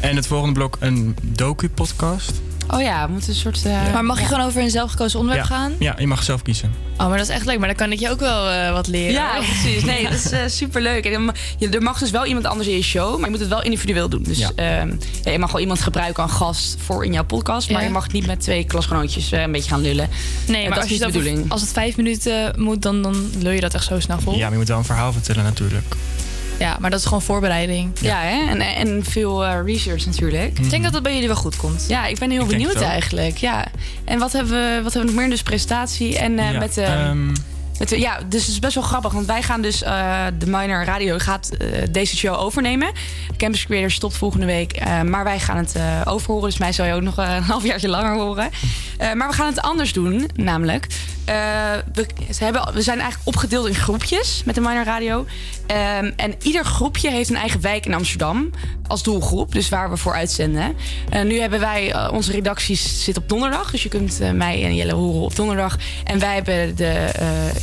En 0.00 0.16
het 0.16 0.26
volgende 0.26 0.54
blok 0.54 0.76
een 0.80 1.16
docu-podcast. 1.22 2.40
Oh 2.70 2.80
ja, 2.80 3.06
we 3.06 3.12
moeten 3.12 3.30
een 3.30 3.36
soort. 3.36 3.64
eh, 3.66 3.92
Maar 3.92 4.04
mag 4.04 4.16
je 4.16 4.22
ja. 4.22 4.28
gewoon 4.28 4.46
over 4.46 4.62
een 4.62 4.70
zelfgekozen 4.70 5.18
onderwerp 5.18 5.48
ja. 5.48 5.54
gaan? 5.56 5.72
Ja, 5.78 5.94
je 5.98 6.06
mag 6.06 6.22
zelf 6.22 6.42
kiezen. 6.42 6.72
Oh, 6.98 7.08
maar 7.08 7.18
dat 7.18 7.28
is 7.28 7.34
echt 7.34 7.44
leuk. 7.46 7.58
Maar 7.58 7.68
dan 7.68 7.76
kan 7.76 7.92
ik 7.92 7.98
je 8.00 8.10
ook 8.10 8.20
wel 8.20 8.50
eh, 8.50 8.72
wat 8.72 8.86
leren. 8.86 9.12
Ja, 9.12 9.36
precies. 9.36 9.84
Nee, 9.84 10.02
dat 10.02 10.12
is 10.12 10.30
eh, 10.30 10.40
superleuk. 10.46 11.04
En 11.04 11.32
je, 11.58 11.68
er 11.68 11.82
mag 11.82 11.98
dus 11.98 12.10
wel 12.10 12.26
iemand 12.26 12.46
anders 12.46 12.68
in 12.68 12.74
je 12.74 12.82
show, 12.82 13.14
maar 13.14 13.24
je 13.24 13.30
moet 13.30 13.40
het 13.40 13.48
wel 13.48 13.62
individueel 13.62 14.08
doen. 14.08 14.22
Dus 14.22 14.38
Ja. 14.38 14.50
ehm, 14.54 14.92
ja, 15.24 15.30
je 15.30 15.38
mag 15.38 15.52
wel 15.52 15.60
iemand 15.60 15.80
gebruiken 15.80 16.22
als 16.22 16.32
gast 16.32 16.76
voor 16.84 17.04
in 17.04 17.12
jouw 17.12 17.24
podcast, 17.24 17.70
maar 17.70 17.80
Ja. 17.80 17.86
je 17.86 17.92
mag 17.92 18.12
niet 18.12 18.26
met 18.26 18.40
twee 18.40 18.64
klasgenootjes 18.64 19.30
een 19.32 19.52
beetje 19.52 19.70
gaan 19.70 19.80
lullen. 19.80 20.08
Nee, 20.46 20.60
maar 20.60 20.68
dat 20.74 20.82
als, 20.82 20.92
is 20.92 20.98
je 20.98 21.06
de 21.06 21.12
bedoeling. 21.12 21.50
als 21.50 21.60
het 21.60 21.72
vijf 21.72 21.96
minuten 21.96 22.54
moet, 22.58 22.82
dan, 22.82 23.02
dan 23.02 23.30
lul 23.38 23.52
je 23.52 23.60
dat 23.60 23.74
echt 23.74 23.84
zo 23.84 24.00
snel 24.00 24.20
vol. 24.20 24.32
Ja, 24.34 24.40
maar 24.42 24.50
je 24.52 24.58
moet 24.58 24.68
wel 24.68 24.78
een 24.78 24.84
verhaal 24.84 25.12
vertellen 25.12 25.44
natuurlijk. 25.44 25.94
Ja, 26.58 26.76
maar 26.80 26.90
dat 26.90 26.98
is 26.98 27.04
gewoon 27.04 27.22
voorbereiding. 27.22 27.90
Ja, 28.00 28.20
hè? 28.20 28.48
En, 28.48 28.60
en 28.60 29.04
veel 29.04 29.44
eh, 29.44 29.60
research 29.64 30.06
natuurlijk. 30.06 30.58
Ik 30.58 30.70
denk 30.70 30.82
dat 30.82 30.92
dat 30.92 31.02
bij 31.02 31.12
jullie 31.12 31.28
wel 31.28 31.36
goed 31.36 31.56
komt. 31.56 31.84
Ja, 31.88 32.06
ik 32.06 32.18
ben 32.18 32.30
heel 32.30 32.42
Ik 32.42 32.48
benieuwd 32.48 32.80
eigenlijk. 32.80 33.36
Ja. 33.36 33.66
En 34.04 34.18
wat 34.18 34.32
hebben, 34.32 34.52
we, 34.52 34.80
wat 34.82 34.92
hebben 34.92 35.00
we 35.00 35.06
nog 35.06 35.14
meer? 35.14 35.30
Dus 35.30 35.42
presentatie 35.42 36.18
en 36.18 36.38
eh, 36.38 36.52
Ja, 36.52 36.58
met 36.58 36.74
de. 36.74 37.32
Ja, 37.78 38.18
dus 38.28 38.40
het 38.40 38.50
is 38.50 38.58
best 38.58 38.74
wel 38.74 38.84
grappig, 38.84 39.12
want 39.12 39.26
wij 39.26 39.42
gaan 39.42 39.60
dus, 39.60 39.82
eh, 39.82 40.24
de 40.38 40.46
Minor 40.46 40.84
Radio 40.84 41.18
gaat 41.18 41.48
eh, 41.48 41.68
deze 41.90 42.16
show 42.16 42.40
overnemen. 42.40 42.92
Campus 43.36 43.66
Creators 43.66 43.94
stopt 43.94 44.16
volgende 44.16 44.46
week, 44.46 44.72
eh, 44.72 45.02
maar 45.02 45.24
wij 45.24 45.40
gaan 45.40 45.56
het 45.56 45.76
overhoren. 46.04 46.48
Dus 46.48 46.58
mij 46.58 46.72
zal 46.72 46.86
je 46.86 46.92
ook 46.92 47.02
nog 47.02 47.16
een 47.36 47.42
halfjaartje 47.42 47.88
langer 47.88 48.14
horen. 48.14 48.50
Maar 49.14 49.28
we 49.28 49.34
gaan 49.34 49.46
het 49.46 49.60
anders 49.60 49.92
doen, 49.92 50.30
namelijk. 50.34 50.86
we, 51.24 52.06
hebben, 52.38 52.72
we 52.72 52.82
zijn 52.82 52.98
eigenlijk 52.98 53.28
opgedeeld 53.28 53.66
in 53.66 53.74
groepjes 53.74 54.42
met 54.44 54.54
de 54.54 54.60
Minor 54.60 54.84
Radio. 54.84 55.26
Ehm, 55.66 56.10
en 56.16 56.34
ieder 56.42 56.64
groepje 56.64 57.10
heeft 57.10 57.30
een 57.30 57.36
eigen 57.36 57.60
wijk 57.60 57.86
in 57.86 57.94
Amsterdam 57.94 58.50
als 58.86 59.02
doelgroep, 59.02 59.52
dus 59.52 59.68
waar 59.68 59.90
we 59.90 59.96
voor 59.96 60.14
uitzenden. 60.14 60.76
Nu 61.24 61.40
hebben 61.40 61.60
wij, 61.60 62.08
onze 62.08 62.32
redacties 62.32 63.04
zit 63.04 63.16
op 63.16 63.28
donderdag, 63.28 63.70
dus 63.70 63.82
je 63.82 63.88
kunt 63.88 64.20
mij 64.34 64.64
en 64.64 64.74
Jelle 64.74 64.94
horen 64.94 65.20
op 65.20 65.36
donderdag. 65.36 65.78
En 66.04 66.18
wij 66.18 66.34
hebben 66.34 66.76
de, 66.76 67.10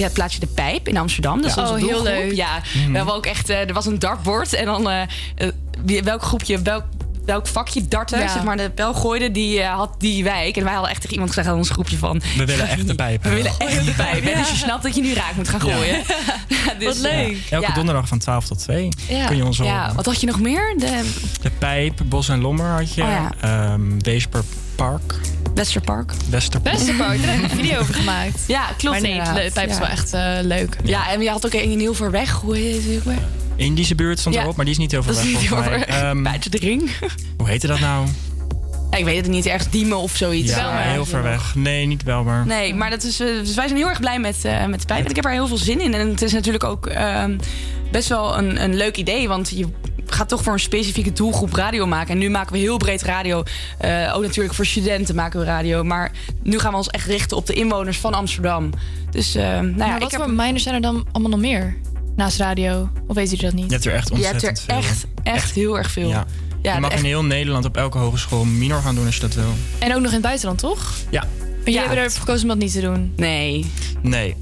ja, 0.02 0.08
het 0.08 0.16
plaatsje 0.16 0.40
De 0.40 0.48
Pijp 0.48 0.88
in 0.88 0.98
Amsterdam. 0.98 1.42
Dat 1.42 1.50
is 1.50 1.56
Ja. 1.56 1.62
onze 1.62 1.74
Oh, 1.74 1.80
heel 1.92 2.04
leuk. 2.04 2.32
Ja, 2.36 2.62
Mhm. 2.76 2.92
we 2.92 2.98
hebben 2.98 3.16
ook 3.16 3.26
echt, 3.26 3.50
eh, 3.50 3.60
er 3.68 3.74
was 3.74 3.86
een 3.86 4.00
dartbord 4.00 4.54
en 4.54 4.66
dan 4.66 4.90
eh, 4.90 5.02
eh, 5.36 6.04
welk 6.04 6.22
groepje, 6.22 6.62
welk 6.62 6.84
welk 7.32 7.48
vakje 7.48 7.88
darten, 7.88 8.20
Ja. 8.20 8.28
zeg 8.28 8.44
maar, 8.44 8.58
de 8.58 8.70
pijl 8.70 8.94
gooide, 8.94 9.32
die 9.32 9.62
eh, 9.62 9.74
had 9.74 9.96
die 9.98 10.24
wijk. 10.24 10.58
En 10.58 10.64
wij 10.64 10.72
hadden 10.74 10.90
echt 10.92 11.00
tegen 11.02 11.14
iemand 11.14 11.30
gezegd 11.34 11.48
aan 11.52 11.58
ons 11.58 11.70
groepje 11.70 11.98
van... 11.98 12.22
We 12.38 12.46
willen 12.46 12.68
echt 12.76 12.88
de 12.88 12.96
pijp. 12.96 13.24
We 13.24 13.30
willen 13.30 13.52
echt 13.58 13.86
de 13.86 13.92
pijp. 13.92 14.24
Dus 14.24 14.50
je 14.50 14.56
snapt 14.56 14.84
dat 14.84 14.96
je 14.96 15.02
nu 15.02 15.14
raak 15.14 15.36
moet 15.36 15.50
gaan 15.50 15.62
gooien. 15.62 15.98
Ja, 16.48 16.74
dus, 16.80 16.88
Wat 16.88 16.98
leuk. 16.98 17.38
Elke 17.50 17.68
ja. 17.68 17.74
donderdag 17.74 18.08
van 18.08 18.18
12 18.20 18.48
tot 18.48 18.60
2 18.60 18.90
Ja. 19.10 19.26
kun 19.26 19.36
je 19.36 19.46
ons 19.46 19.58
horen. 19.58 19.74
Ja, 19.74 19.94
wat 19.96 20.06
had 20.06 20.20
je 20.22 20.28
nog 20.28 20.40
meer? 20.40 20.74
De 20.78 21.10
De 21.42 21.50
Pijp, 21.50 22.00
Bos 22.06 22.30
en 22.30 22.42
Lommer 22.42 22.66
had 22.70 22.94
je. 22.94 23.02
Oh 23.02 23.08
ja. 23.10 23.32
Ehm, 23.42 24.00
Weesper 24.00 24.44
Park. 24.76 25.16
Westerpark. 25.56 26.14
Westerpark. 26.30 26.76
Westerpark, 26.76 27.22
daar 27.24 27.32
heb 27.36 27.44
ik 27.44 27.52
een 27.52 27.58
video 27.58 27.80
over 27.80 27.94
gemaakt. 27.94 28.40
Ja, 28.48 28.66
klopt 28.78 28.84
Maar 28.84 29.02
nee, 29.02 29.12
inderdaad. 29.12 29.36
de 29.36 29.52
pijp 29.54 29.70
is 29.70 29.74
Ja. 29.74 29.80
wel 29.80 29.90
echt 29.90 30.14
eh, 30.14 30.34
leuk. 30.42 30.78
Ja, 30.84 31.10
en 31.12 31.22
je 31.22 31.30
had 31.30 31.46
ook 31.46 31.54
een 31.54 31.80
heel 31.80 31.94
ver 31.94 32.12
weg. 32.12 32.32
Hoe 32.32 32.58
heet 32.58 32.84
het 32.84 32.96
ook 32.98 33.04
weer? 33.04 33.24
Indische 33.62 33.96
buurt 33.96 34.20
stond 34.20 34.36
Ja. 34.36 34.42
erop, 34.42 34.56
maar 34.56 34.66
die 34.66 34.74
is 34.74 34.80
niet 34.80 34.92
heel 34.92 35.04
ver 35.04 35.14
Dat 35.14 35.24
weg 35.24 35.34
is 35.34 35.40
niet 35.40 35.50
weg. 35.50 35.86
Ehm, 35.86 36.24
Buiten 36.24 36.52
de 36.52 36.58
ring. 36.58 36.92
hoe 37.38 37.50
heette 37.50 37.68
dat 37.68 37.80
nou? 37.80 38.08
Ja, 38.92 38.98
ik 38.98 39.06
weet 39.06 39.18
het 39.18 39.28
niet, 39.28 39.46
ergens 39.46 39.70
Diemen 39.70 39.98
of 39.98 40.16
zoiets. 40.16 40.56
Ja, 40.56 40.78
heel 40.78 41.06
ver 41.06 41.24
weg. 41.24 41.56
Nee, 41.56 41.86
niet 41.86 42.04
Welmer. 42.04 42.46
Nee, 42.46 42.76
maar 42.76 42.90
dat 42.90 43.04
is, 43.04 43.20
eh, 43.20 43.28
dus 43.28 43.56
wij 43.56 43.68
zijn 43.68 43.80
heel 43.80 43.90
erg 43.90 44.00
blij 44.00 44.20
met, 44.20 44.46
eh, 44.46 44.66
met 44.66 44.80
de 44.80 44.86
pijp. 44.86 45.10
Ik 45.10 45.16
heb 45.16 45.26
er 45.26 45.32
heel 45.32 45.48
veel 45.48 45.58
zin 45.58 45.82
in. 45.82 45.94
En 45.94 46.10
het 46.10 46.22
is 46.22 46.32
natuurlijk 46.34 46.64
ook 46.64 46.86
ehm, 46.86 47.38
best 47.92 48.10
wel 48.10 48.38
een, 48.38 48.64
een 48.64 48.76
leuk 48.76 48.98
idee. 48.98 49.28
Want 49.28 49.50
je 49.50 49.68
gaat 50.14 50.30
toch 50.30 50.44
voor 50.44 50.54
een 50.54 50.60
specifieke 50.60 51.14
doelgroep 51.14 51.54
radio 51.54 51.86
maken. 51.86 52.12
En 52.14 52.18
nu 52.18 52.30
maken 52.30 52.54
we 52.54 52.60
heel 52.60 52.78
breed 52.78 53.02
radio. 53.02 53.44
Eh, 53.78 54.12
ook 54.16 54.22
natuurlijk 54.22 54.56
voor 54.56 54.66
studenten 54.66 55.16
maken 55.16 55.40
we 55.40 55.46
radio. 55.46 55.84
Maar 55.84 56.12
nu 56.44 56.60
gaan 56.60 56.72
we 56.72 56.78
ons 56.78 56.90
echt 56.90 57.08
richten 57.08 57.38
op 57.38 57.46
de 57.46 57.54
inwoners 57.54 57.98
van 57.98 58.14
Amsterdam. 58.14 58.70
Dus 59.12 59.36
eh, 59.36 59.44
nou 59.44 59.78
ja, 59.78 59.86
maar 59.86 59.96
ik 59.96 60.02
wat 60.02 60.12
heb... 60.12 60.22
voor 60.22 60.32
minors 60.32 60.64
zijn 60.64 60.76
er 60.76 60.82
dan 60.82 61.06
allemaal 61.12 61.32
nog 61.32 61.40
meer? 61.40 61.78
Naast 62.16 62.38
radio? 62.38 62.90
Of 63.08 63.16
weten 63.16 63.36
jullie 63.36 63.46
dat 63.46 63.54
niet? 63.54 63.66
Je 63.66 63.72
hebt 63.74 63.86
er 63.86 63.94
echt 63.94 64.08
Je 64.08 64.16
hebt 64.16 64.34
ontzettend 64.34 64.70
er 64.70 64.82
veel. 64.82 64.90
echt, 64.92 65.06
echt 65.24 65.52
heel 65.52 65.78
erg 65.78 65.92
veel. 65.92 66.10
Ja. 66.10 66.26
Ja, 66.62 66.74
je 66.74 66.80
mag 66.80 66.90
echt- 66.92 67.00
in 67.00 67.06
heel 67.06 67.24
Nederland 67.24 67.66
op 67.66 67.78
elke 67.78 67.98
hogeschool 67.98 68.44
minor 68.46 68.82
gaan 68.82 68.96
doen 68.96 69.06
als 69.06 69.16
je 69.16 69.22
dat 69.22 69.34
wil. 69.34 69.54
En 69.80 69.90
ook 69.96 69.98
nog 70.02 70.08
in 70.08 70.14
het 70.14 70.22
buitenland, 70.22 70.60
toch? 70.60 70.94
Ja. 71.10 71.22
Maar 71.22 71.58
jullie 71.58 71.74
Ja. 71.74 71.80
hebben 71.80 71.98
ervoor 71.98 72.20
gekozen 72.20 72.42
om 72.42 72.48
dat 72.48 72.58
niet 72.58 72.72
te 72.72 72.82
doen. 72.82 73.14
Nee. 73.16 73.72
Nee, 74.02 74.36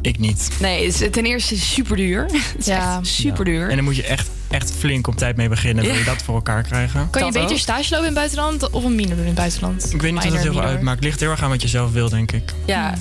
ik 0.00 0.18
niet. 0.18 0.50
Nee, 0.60 0.84
het 0.86 1.00
is 1.00 1.10
ten 1.10 1.24
eerste 1.24 1.58
super 1.58 1.96
duur. 1.96 2.22
Het 2.32 2.54
is 2.58 2.66
Ja. 2.66 2.98
echt 2.98 3.06
super 3.06 3.44
duur. 3.44 3.68
En 3.70 3.76
dan 3.76 3.84
moet 3.84 3.96
je 3.96 4.02
echt, 4.02 4.30
echt 4.50 4.72
flink 4.72 5.06
op 5.06 5.16
tijd 5.16 5.36
mee 5.36 5.48
beginnen. 5.48 5.84
Wil 5.84 5.94
je 5.94 6.04
dat 6.04 6.22
voor 6.22 6.34
elkaar 6.34 6.62
krijgen? 6.62 7.10
Kan 7.10 7.24
je 7.26 7.32
beter 7.32 7.50
ook. 7.50 7.58
stage 7.58 7.82
lopen 7.90 7.98
in 7.98 8.04
het 8.04 8.14
buitenland 8.14 8.70
of 8.70 8.84
een 8.84 8.94
minor 8.94 9.10
doen 9.10 9.18
in 9.20 9.26
het 9.26 9.34
buitenland? 9.34 9.92
Ik 9.94 10.02
weet 10.02 10.12
niet 10.12 10.24
of 10.24 10.28
dat 10.30 10.42
heel 10.42 10.52
veel 10.52 10.62
uitmaakt. 10.62 11.04
Ligt 11.04 11.20
heel 11.20 11.30
erg 11.30 11.42
aan 11.42 11.48
wat 11.50 11.62
je 11.62 11.68
zelf 11.68 11.92
wil, 11.92 12.08
denk 12.08 12.32
ik. 12.32 12.52
Ja. 12.64 12.94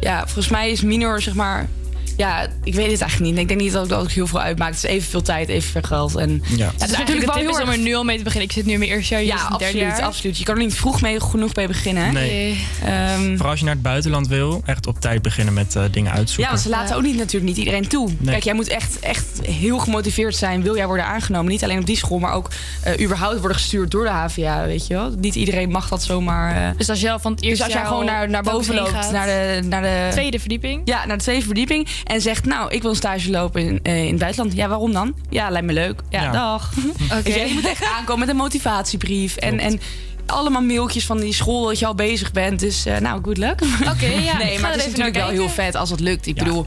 ja, 0.00 0.22
volgens 0.24 0.48
mij 0.48 0.70
is 0.70 0.80
minor, 0.82 1.22
zeg 1.22 1.34
maar... 1.34 1.68
Ja, 2.16 2.46
ik 2.64 2.74
weet 2.74 2.90
het 2.90 3.00
eigenlijk 3.00 3.30
niet. 3.32 3.40
Ik 3.40 3.48
denk 3.48 3.60
niet 3.60 3.72
dat 3.72 3.88
dat 3.88 4.00
ook 4.00 4.10
heel 4.10 4.26
veel 4.26 4.40
uitmaakt. 4.40 4.74
Het 4.74 4.84
is 4.84 4.90
evenveel 4.90 5.22
tijd, 5.22 5.48
evenveel 5.48 5.82
geld. 5.82 6.16
En 6.16 6.42
Ja. 6.46 6.56
Ja, 6.56 6.70
Het 6.78 6.90
is 6.90 6.96
natuurlijk 6.96 7.26
wel 7.26 7.34
heel 7.36 7.62
om 7.62 7.68
er 7.68 7.78
nu 7.78 7.94
al 7.94 8.04
mee 8.04 8.16
te 8.16 8.22
beginnen. 8.22 8.48
Ik 8.48 8.54
zit 8.54 8.66
nu 8.66 8.72
in 8.72 8.78
mijn 8.78 8.90
eerste 8.90 9.14
jaar, 9.14 9.22
Ja, 9.24 9.28
Jess 9.34 9.44
in 9.44 9.50
het 9.50 9.58
derde 9.58 9.74
absoluut, 9.78 9.96
jaar. 9.98 10.06
absoluut. 10.06 10.38
Je 10.38 10.44
kan 10.44 10.54
er 10.56 10.62
niet 10.62 10.74
vroeg 10.74 11.00
mee, 11.00 11.20
genoeg 11.20 11.54
mee 11.54 11.66
beginnen. 11.66 12.04
hè? 12.04 12.12
Nee. 12.12 12.64
Ehm, 12.84 13.30
Vooral 13.32 13.50
als 13.50 13.58
je 13.58 13.64
naar 13.64 13.74
het 13.74 13.82
buitenland 13.82 14.28
wil, 14.28 14.62
echt 14.64 14.86
op 14.86 15.00
tijd 15.00 15.22
beginnen 15.22 15.54
met 15.54 15.76
eh, 15.76 15.82
dingen 15.90 16.10
ja, 16.12 16.16
uitzoeken. 16.18 16.52
want 16.52 16.64
ze 16.64 16.68
laten 16.68 16.96
ook 16.96 17.02
niet, 17.02 17.16
natuurlijk 17.16 17.44
niet 17.44 17.56
iedereen 17.56 17.88
toe. 17.88 18.08
Nee. 18.18 18.30
Kijk, 18.30 18.42
jij 18.44 18.54
moet 18.54 18.68
echt, 18.68 18.98
echt 19.00 19.26
heel 19.42 19.78
gemotiveerd 19.78 20.36
zijn. 20.36 20.62
Wil 20.62 20.76
jij 20.76 20.86
worden 20.86 21.06
aangenomen? 21.06 21.50
Niet 21.50 21.64
alleen 21.64 21.78
op 21.78 21.86
die 21.86 21.96
school, 21.96 22.18
maar 22.18 22.32
ook 22.32 22.50
eh, 22.82 23.00
überhaupt 23.04 23.38
worden 23.38 23.56
gestuurd 23.56 23.90
door 23.90 24.04
de 24.04 24.10
HVA. 24.10 24.66
Weet 24.66 24.86
je 24.86 24.94
wel? 24.94 25.10
Niet 25.20 25.34
iedereen 25.34 25.70
mag 25.70 25.88
dat 25.88 26.02
zomaar. 26.02 26.56
eh. 26.70 26.76
Dus 26.76 26.88
als 26.88 27.06
al 27.06 27.18
van 27.18 27.30
het 27.32 27.40
Dus 27.40 27.48
eerste 27.48 27.64
als 27.64 27.72
jij 27.72 27.82
jaar 27.82 27.90
gewoon 27.90 28.04
naar, 28.06 28.30
naar 28.30 28.42
boven 28.42 28.74
loopt, 28.74 28.90
gaat. 28.90 29.12
naar 29.12 29.26
de, 29.26 29.60
naar 29.68 29.82
de 29.82 30.08
Tweede 30.10 30.38
verdieping? 30.38 30.80
Ja, 30.84 31.06
naar 31.06 31.16
de 31.16 31.22
tweede 31.22 31.44
verdieping. 31.44 31.88
En 32.06 32.20
zegt, 32.20 32.44
nou, 32.44 32.70
ik 32.74 32.82
wil 32.82 32.90
een 32.90 32.96
stage 32.96 33.30
lopen 33.30 33.62
in, 33.62 33.80
eh, 33.82 34.02
in 34.04 34.10
het 34.10 34.18
buitenland. 34.18 34.54
Ja, 34.56 34.68
waarom 34.68 34.92
dan? 34.92 35.14
Ja, 35.30 35.50
lijkt 35.50 35.66
me 35.66 35.72
leuk. 35.72 36.00
Ja, 36.10 36.22
Ja. 36.22 36.30
dag. 36.32 36.72
Weet 37.24 37.34
je, 37.34 37.40
je 37.40 37.54
moet 37.54 37.66
echt 37.66 37.84
aankomen 37.84 38.18
met 38.20 38.28
een 38.28 38.36
motivatiebrief. 38.36 39.36
En, 39.36 39.58
en 39.58 39.80
allemaal 40.26 40.62
mailtjes 40.62 41.04
van 41.04 41.18
die 41.18 41.34
school 41.34 41.66
dat 41.66 41.78
je 41.78 41.86
al 41.86 41.94
bezig 41.94 42.32
bent. 42.32 42.60
Dus 42.60 42.86
eh, 42.86 42.98
nou, 42.98 43.20
good 43.22 43.36
luck. 43.36 43.60
Oké, 43.92 44.06
ja. 44.06 44.38
ik 44.40 44.44
Nee, 44.44 44.58
maar 44.58 44.70
het 44.70 44.80
is 44.80 44.86
natuurlijk 44.86 45.16
wel 45.16 45.28
heel 45.28 45.48
vet 45.48 45.74
als 45.74 45.90
het 45.90 46.00
lukt. 46.00 46.26
Ik 46.26 46.34
bedoel, 46.34 46.64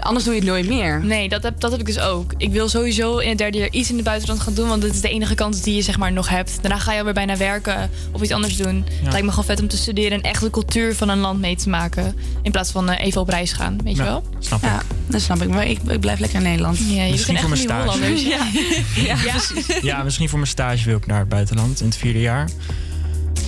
anders 0.00 0.24
doe 0.24 0.34
je 0.34 0.40
het 0.40 0.48
nooit 0.48 0.68
meer. 0.68 1.04
Nee, 1.04 1.28
dat 1.28 1.42
heb, 1.42 1.60
dat 1.60 1.70
heb 1.70 1.80
ik 1.80 1.86
dus 1.86 1.98
ook. 1.98 2.32
Ik 2.36 2.52
wil 2.52 2.68
sowieso 2.68 3.18
in 3.18 3.28
het 3.28 3.38
derde 3.38 3.58
jaar 3.58 3.70
iets 3.70 3.88
in 3.90 3.94
het 3.94 4.04
buitenland 4.04 4.40
gaan 4.40 4.54
doen. 4.54 4.68
Want 4.68 4.82
dit 4.82 4.94
is 4.94 5.00
de 5.00 5.08
enige 5.08 5.34
kans 5.34 5.60
die 5.60 5.74
je 5.74 5.82
zeg 5.82 5.98
maar 5.98 6.12
nog 6.12 6.28
hebt. 6.28 6.58
Daarna 6.60 6.78
ga 6.78 6.92
je 6.92 6.98
alweer 6.98 7.14
bijna 7.14 7.36
werken 7.36 7.90
of 8.12 8.22
iets 8.22 8.32
anders 8.32 8.56
doen. 8.56 8.84
Het 9.02 9.10
lijkt 9.10 9.24
me 9.24 9.30
gewoon 9.30 9.44
vet 9.44 9.60
om 9.60 9.68
te 9.68 9.76
studeren 9.76 10.12
en 10.12 10.22
echt 10.22 10.40
de 10.40 10.50
cultuur 10.50 10.94
van 10.94 11.08
een 11.08 11.18
land 11.18 11.40
mee 11.40 11.56
te 11.56 11.68
maken. 11.68 12.16
In 12.42 12.50
plaats 12.50 12.70
van 12.70 12.90
eh, 12.90 13.06
even 13.06 13.20
op 13.20 13.28
reis 13.28 13.52
gaan, 13.52 13.78
weet 13.84 13.96
je 13.96 14.02
wel? 14.02 14.22
Snap 14.38 14.62
Ja, 14.62 14.82
dat 15.06 15.20
snap 15.20 15.42
ik. 15.42 15.48
Maar 15.48 15.66
ik, 15.66 15.78
ik 15.88 16.00
blijf 16.00 16.18
lekker 16.18 16.38
in 16.38 16.44
Nederland. 16.44 16.78
Ja, 16.78 17.02
je 17.02 17.10
Misschien 17.10 17.38
voor 17.38 17.48
mijn 17.48 17.60
stage. 17.60 17.98
Ja. 18.30 18.46
ja, 18.94 19.16
precies. 19.16 19.80
Ja, 19.82 20.02
misschien 20.02 20.28
voor 20.28 20.38
mijn 20.38 20.50
stage 20.50 20.84
wil 20.84 20.96
ik 20.96 21.06
naar 21.06 21.18
het 21.18 21.28
buitenland 21.28 21.80
in 21.80 21.86
het 21.86 21.96
vierde 21.96 22.20
jaar. 22.20 22.48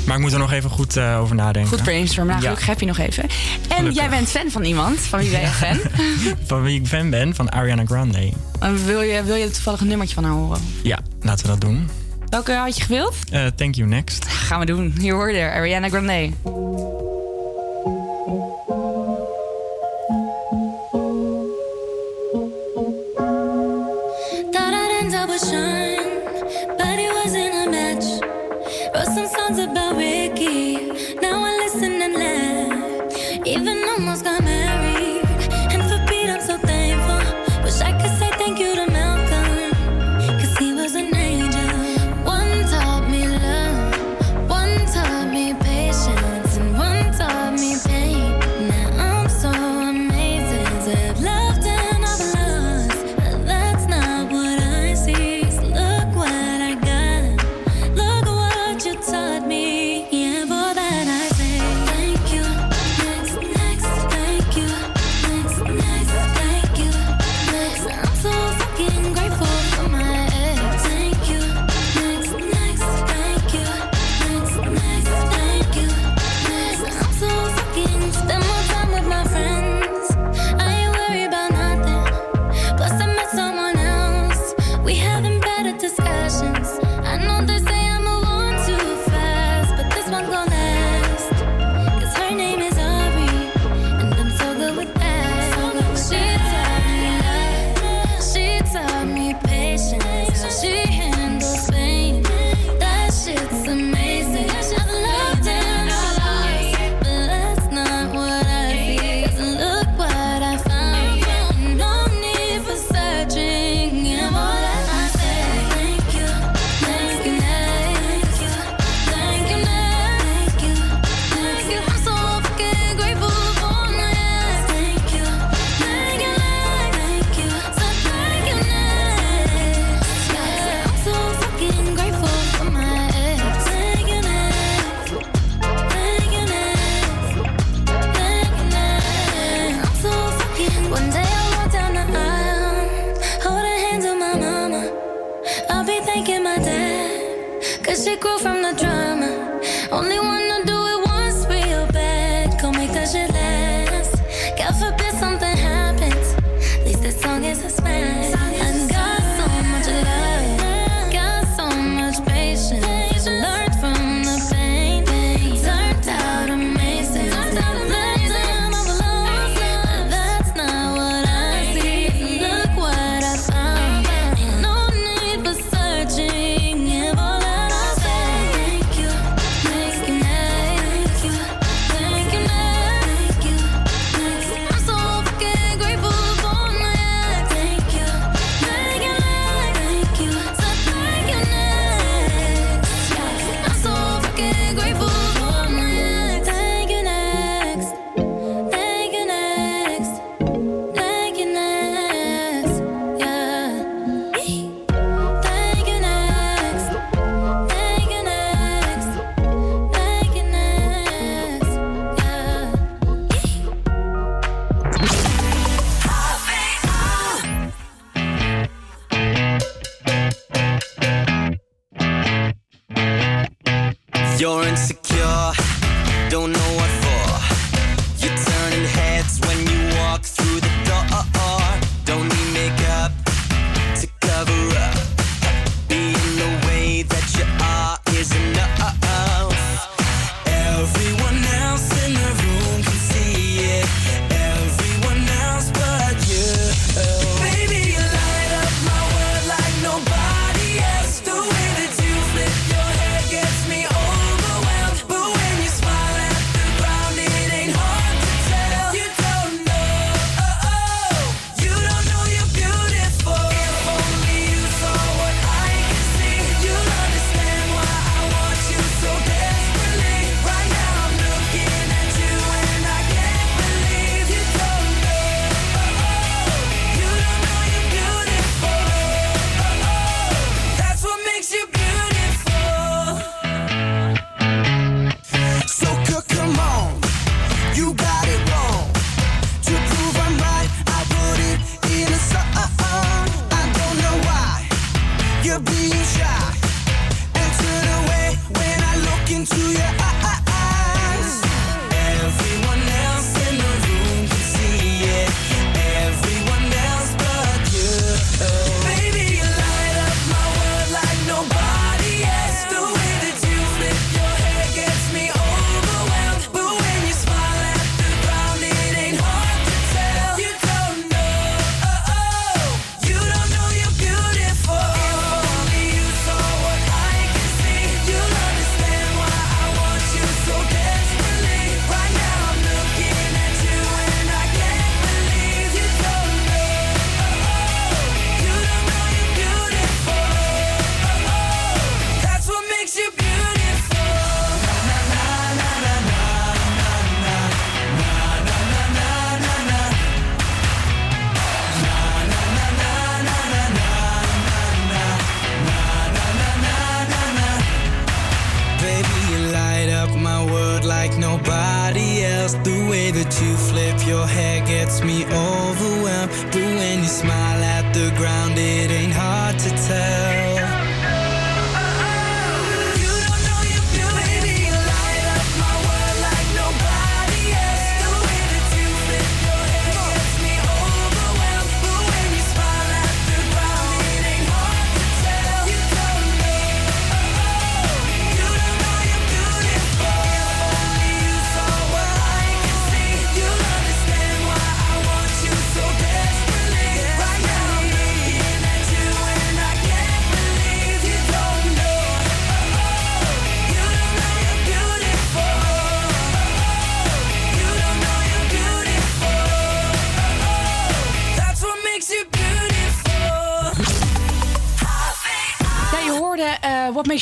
Maar 0.06 0.16
ik 0.16 0.22
moet 0.22 0.32
er 0.32 0.38
nog 0.38 0.52
even 0.52 0.70
goed 0.70 0.96
eh, 0.96 1.18
over 1.20 1.34
nadenken. 1.34 1.70
Goed 1.72 1.82
brainstormen. 1.82 2.26
Nou, 2.34 2.38
Ja. 2.46 2.48
gelukkig 2.48 2.66
heb 2.66 2.80
je 2.80 2.86
nog 2.86 2.98
even. 2.98 3.22
En 3.22 3.28
Gelukkig. 3.76 3.94
jij 4.00 4.08
bent 4.08 4.28
fan 4.28 4.50
van 4.50 4.64
iemand. 4.64 4.98
Van 4.98 5.18
wie 5.18 5.30
ben 5.30 5.40
je 5.40 5.46
fan? 5.46 5.78
Van 6.46 6.62
wie 6.62 6.80
ik 6.80 6.86
fan 6.86 7.10
ben, 7.10 7.34
van 7.34 7.50
Ariana 7.50 7.84
Grande. 7.86 8.32
En 8.60 8.84
wil, 8.86 9.00
je, 9.02 9.22
wil 9.22 9.34
je 9.34 9.50
toevallig 9.50 9.80
een 9.80 9.86
nummertje 9.86 10.14
van 10.14 10.24
haar 10.24 10.32
horen? 10.32 10.60
Ja, 10.82 10.98
laten 11.20 11.44
we 11.44 11.50
dat 11.50 11.60
doen. 11.60 11.88
Welke 12.28 12.52
had 12.52 12.76
je 12.76 12.82
gewild? 12.82 13.14
Eh, 13.30 13.46
thank 13.56 13.74
you, 13.74 13.88
next. 13.88 14.24
Gaan 14.28 14.60
we 14.60 14.66
doen. 14.66 14.94
Hier 14.98 15.14
hoor 15.14 15.30
je 15.32 15.38
er. 15.38 15.52
Ariana 15.52 15.88
Grande. 15.88 16.30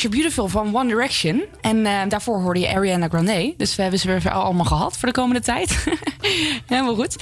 Eh, 0.01 0.09
What 0.09 0.21
Makes 0.21 0.35
You 0.35 0.43
Beautiful 0.43 0.47
van 0.47 0.75
One 0.75 0.87
Direction. 0.89 1.43
En 1.61 1.85
eh, 1.85 2.09
daarvoor 2.09 2.41
hoorde 2.41 2.59
je 2.59 2.69
Ariana 2.69 3.07
Grande. 3.07 3.53
Dus 3.57 3.75
we 3.75 3.81
hebben 3.81 3.99
ze 3.99 4.07
weer 4.07 4.31
allemaal 4.31 4.65
gehad 4.65 4.97
voor 4.97 5.07
de 5.07 5.13
komende 5.13 5.41
tijd. 5.41 5.83
Helemaal 6.65 6.95
goed. 6.95 7.15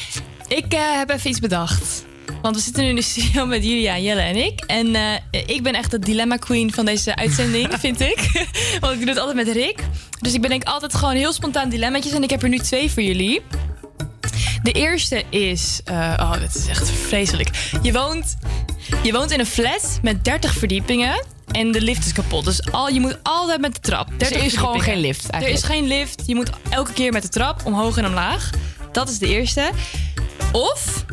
Ik 0.47 0.73
eh, 0.73 0.97
heb 0.97 1.09
even 1.09 1.29
iets 1.29 1.39
bedacht. 1.39 2.05
Want 2.41 2.55
we 2.55 2.61
zitten 2.61 2.83
nu 2.83 2.89
in 2.89 2.95
de 2.95 3.01
studio 3.01 3.45
met 3.45 3.63
Julia, 3.63 3.97
Jelle 3.97 4.21
en 4.21 4.35
ik. 4.35 4.59
En 4.67 4.95
eh, 4.95 5.45
ik 5.45 5.63
ben 5.63 5.73
echt 5.73 5.91
de 5.91 5.99
dilemma 5.99 6.35
queen 6.35 6.73
van 6.73 6.85
deze 6.85 7.15
uitzending, 7.15 7.73
vind 7.79 8.01
ik. 8.01 8.47
Want 8.81 8.93
ik 8.93 8.99
doe 8.99 9.09
het 9.09 9.17
altijd 9.17 9.35
met 9.35 9.47
Rick. 9.47 9.83
Dus 10.19 10.33
ik 10.33 10.41
bedenk 10.41 10.63
altijd 10.63 10.95
gewoon 10.95 11.15
heel 11.15 11.33
spontaan 11.33 11.69
dilemmaatjes. 11.69 12.13
En 12.13 12.23
ik 12.23 12.29
heb 12.29 12.43
er 12.43 12.49
nu 12.49 12.57
twee 12.57 12.91
voor 12.91 13.03
jullie. 13.03 13.41
De 14.63 14.71
eerste 14.71 15.23
is... 15.29 15.81
oh, 15.91 16.39
dit 16.39 16.55
is 16.55 16.67
echt 16.67 16.89
vreselijk. 16.89 17.49
Je 17.81 17.91
woont, 17.91 18.35
je 19.03 19.11
woont 19.11 19.31
in 19.31 19.39
een 19.39 19.45
flat 19.45 19.99
met 20.01 20.23
30 20.23 20.53
verdiepingen. 20.53 21.25
En 21.51 21.71
de 21.71 21.81
lift 21.81 22.05
is 22.05 22.11
kapot. 22.11 22.45
Dus 22.45 22.71
al, 22.71 22.89
je 22.89 22.99
moet 22.99 23.17
altijd 23.23 23.61
met 23.61 23.73
de 23.73 23.79
trap. 23.79 24.07
30 24.07 24.27
Dus 24.27 24.37
er 24.37 24.43
is 24.45 24.57
gewoon 24.57 24.81
geen 24.81 24.99
lift 24.99 25.33
Er 25.33 25.47
is 25.47 25.63
geen 25.63 25.87
lift. 25.87 26.23
Je 26.25 26.35
moet 26.35 26.49
elke 26.69 26.93
keer 26.93 27.11
met 27.11 27.21
de 27.21 27.29
trap 27.29 27.61
omhoog 27.65 27.97
en 27.97 28.05
omlaag. 28.05 28.49
Dat 28.91 29.09
is 29.09 29.19
de 29.19 29.27
eerste. 29.27 29.71
Of 30.51 31.05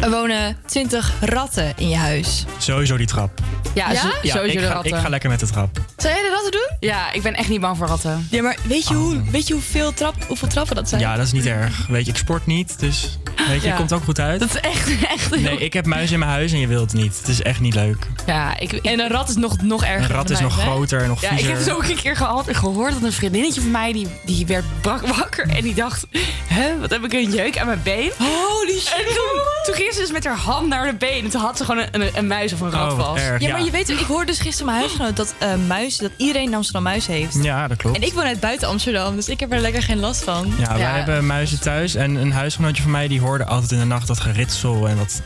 er 0.00 0.10
wonen 0.10 0.56
20 0.66 1.12
ratten 1.20 1.72
in 1.76 1.88
je 1.88 1.96
huis. 1.96 2.44
Sowieso 2.58 2.96
die 2.96 3.06
trap. 3.06 3.40
Ja, 3.74 3.90
Ja? 3.92 4.00
sowieso 4.00 4.42
ik 4.42 4.52
de 4.52 4.66
ga, 4.66 4.72
ratten. 4.72 4.92
Ik 4.96 4.98
ga 5.02 5.08
lekker 5.08 5.30
met 5.30 5.40
de 5.40 5.46
trap. 5.46 5.78
Zou 5.96 6.14
jij 6.14 6.22
de 6.22 6.28
ratten 6.30 6.50
doen? 6.52 6.76
Ja, 6.80 7.12
ik 7.12 7.22
ben 7.22 7.34
echt 7.34 7.48
niet 7.48 7.60
bang 7.60 7.76
voor 7.76 7.86
ratten. 7.86 8.26
Ja, 8.30 8.42
maar 8.42 8.56
weet 8.62 8.88
je, 8.88 8.94
hoe, 8.94 9.22
weet 9.30 9.46
je 9.46 9.52
hoeveel, 9.52 9.94
trap, 9.94 10.14
hoeveel 10.26 10.48
trappen 10.48 10.76
dat 10.76 10.88
zijn? 10.88 11.00
Ja, 11.00 11.16
dat 11.16 11.26
is 11.26 11.32
niet 11.32 11.46
erg. 11.46 11.86
Weet 11.88 12.04
je, 12.04 12.10
ik 12.10 12.16
sport 12.18 12.46
niet, 12.46 12.78
dus 12.80 13.18
weet 13.48 13.60
je, 13.60 13.62
Ja. 13.62 13.66
het 13.68 13.76
komt 13.76 13.92
ook 13.92 14.04
goed 14.04 14.20
uit. 14.20 14.40
Dat 14.40 14.48
is 14.54 14.60
echt, 14.60 14.88
echt 15.08 15.34
heel- 15.34 15.40
Nee, 15.42 15.58
ik 15.58 15.72
heb 15.72 15.86
muizen 15.86 16.12
in 16.12 16.18
mijn 16.18 16.30
huis 16.30 16.52
en 16.52 16.58
je 16.58 16.66
wilt 16.66 16.92
het 16.92 17.00
niet. 17.00 17.18
Het 17.18 17.28
is 17.28 17.42
echt 17.42 17.60
niet 17.60 17.74
leuk. 17.74 18.06
Ja, 18.26 18.58
ik, 18.58 18.72
En 18.72 19.00
een 19.00 19.08
rat 19.10 19.28
is 19.28 19.36
nog, 19.36 19.60
nog 19.62 19.84
erger. 19.84 20.10
Een 20.10 20.16
rat 20.16 20.30
is 20.30 20.40
nog 20.40 20.56
hè? 20.56 20.62
groter 20.62 21.00
en 21.02 21.08
nog 21.08 21.20
Ja, 21.20 21.30
ik 21.30 21.34
viezer. 21.36 21.52
heb 21.56 21.64
het 21.64 21.70
ook 21.74 21.84
een 21.84 21.96
keer 21.96 22.16
gehad, 22.16 22.46
gehoord 22.52 22.92
dat 22.92 23.02
een 23.02 23.12
vriendinnetje 23.12 23.60
van 23.60 23.70
mij... 23.70 23.92
die, 23.92 24.06
die 24.24 24.46
werd 24.46 24.64
brak 24.80 25.06
wakker 25.06 25.48
en 25.48 25.62
die 25.62 25.74
dacht... 25.74 26.06
Hè, 26.46 26.78
wat 26.80 26.90
heb 26.90 27.04
ik 27.04 27.12
een 27.12 27.30
jeuk 27.30 27.58
aan 27.58 27.66
mijn 27.66 27.80
been? 27.82 28.10
Holy 28.18 28.76
En 28.96 29.04
toen, 29.04 29.42
toen 29.64 29.74
ging 29.78 29.92
ze 29.94 30.00
dus 30.00 30.12
met 30.12 30.24
haar 30.24 30.36
hand 30.36 30.68
naar 30.68 30.86
de 30.86 30.94
been. 30.94 31.24
En 31.24 31.30
toen 31.30 31.40
had 31.40 31.56
ze 31.56 31.64
gewoon 31.64 31.86
een, 31.90 32.00
een, 32.00 32.10
een 32.14 32.26
muis 32.26 32.52
of 32.52 32.60
een 32.60 32.70
rat 32.70 32.90
Oh, 32.92 32.96
wat 32.96 33.06
vast. 33.06 33.22
erg. 33.24 33.42
Ja, 33.42 33.50
maar 33.50 33.64
je 33.64 33.70
weet, 33.70 33.88
ik 33.88 33.98
hoorde 33.98 34.26
dus 34.26 34.38
gisteren 34.38 34.66
mijn 34.66 34.78
huisgenoot 34.78 35.16
dat 35.16 35.34
eh 35.38 35.54
muizen, 35.66 36.02
dat 36.02 36.12
iedereen 36.16 36.46
in 36.46 36.54
Amsterdam 36.54 36.82
muis 36.82 37.06
heeft. 37.06 37.42
Ja, 37.42 37.68
dat 37.68 37.76
klopt. 37.76 37.96
En 37.96 38.02
ik 38.02 38.12
woon 38.12 38.24
uit 38.24 38.40
buiten 38.40 38.68
Amsterdam, 38.68 39.14
dus 39.16 39.28
ik 39.28 39.40
heb 39.40 39.52
er 39.52 39.60
lekker 39.60 39.82
geen 39.82 39.98
last 40.00 40.24
van. 40.24 40.52
Ja, 40.58 40.74
wij 40.74 40.82
hebben 40.90 41.26
muizen 41.26 41.60
thuis 41.60 41.94
en 41.94 42.14
een 42.14 42.32
huisgenootje 42.32 42.82
van 42.82 42.90
mij 42.90 43.08
die 43.08 43.20
hoorde 43.20 43.44
altijd 43.44 43.70
in 43.72 43.78
de 43.78 43.84
nacht 43.84 44.06
dat 44.06 44.20
geritsel 44.20 44.88
en 44.88 44.96
dat 44.96 45.22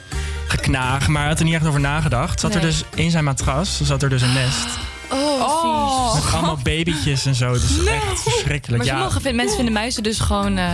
geknaag. 0.46 1.08
Maar 1.08 1.20
hij 1.20 1.30
had 1.30 1.38
er 1.38 1.44
niet 1.44 1.54
echt 1.54 1.66
over 1.66 1.80
nagedacht. 1.80 2.40
Zat 2.40 2.54
er 2.54 2.60
dus 2.60 2.84
in 2.94 3.10
zijn 3.10 3.24
matras, 3.24 3.80
zat 3.82 4.02
er 4.02 4.08
dus 4.08 4.22
een 4.22 4.32
nest. 4.32 4.66
Oh, 5.12 6.14
Met 6.14 6.32
allemaal 6.32 6.58
babytjes 6.62 7.26
en 7.26 7.34
zo. 7.34 7.52
Dus 7.52 7.84
echt 7.84 8.22
verschrikkelijk. 8.22 8.84
Maar 8.84 8.94
Ja, 8.94 9.08
sommige 9.10 9.32
mensen 9.32 9.56
vinden 9.56 9.74
muizen 9.74 10.02
dus 10.02 10.18
gewoon 10.18 10.58
eh, 10.58 10.72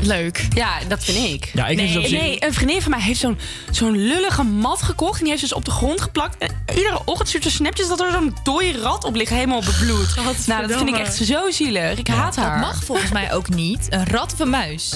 leuk. 0.00 0.46
Ja, 0.54 0.70
dat 0.88 1.04
vind 1.04 1.18
ik. 1.28 1.50
Ja, 1.54 1.66
ik 1.66 1.76
nee, 1.76 1.88
het 1.88 1.96
op 1.98 2.04
zich- 2.04 2.20
nee, 2.20 2.44
een 2.44 2.54
vriendin 2.54 2.82
van 2.82 2.90
mij 2.90 3.00
heeft 3.00 3.20
zo'n 3.20 3.38
zo'n 3.70 3.96
lullige 3.96 4.42
mat 4.42 4.82
gekocht. 4.82 5.12
En 5.18 5.20
die 5.24 5.28
heeft 5.28 5.40
ze 5.40 5.48
dus 5.48 5.56
op 5.56 5.64
de 5.64 5.70
grond 5.70 6.00
geplakt. 6.00 6.36
En 6.38 6.50
iedere 6.76 7.00
ochtend 7.04 7.28
stuurt 7.28 7.44
ze 7.44 7.50
snapjes 7.50 7.88
dat 7.88 8.00
er 8.00 8.12
zo'n 8.12 8.36
dode 8.42 8.80
rat 8.80 9.04
op 9.04 9.14
ligt, 9.14 9.30
helemaal 9.30 9.62
bebloed. 9.64 10.14
Nou, 10.46 10.66
dat 10.66 10.76
vind 10.76 10.88
ik 10.88 10.96
echt 10.98 11.14
zo 11.16 11.50
zielig. 11.50 11.98
Ik 11.98 12.08
haat 12.08 12.34
Dat 12.34 12.44
haar. 12.44 12.58
mag 12.58 12.84
volgens 12.84 13.10
mij 13.10 13.32
ook 13.32 13.48
niet. 13.48 13.86
Een 13.90 14.06
rat 14.06 14.32
of 14.32 14.38
een 14.38 14.50
muis? 14.50 14.92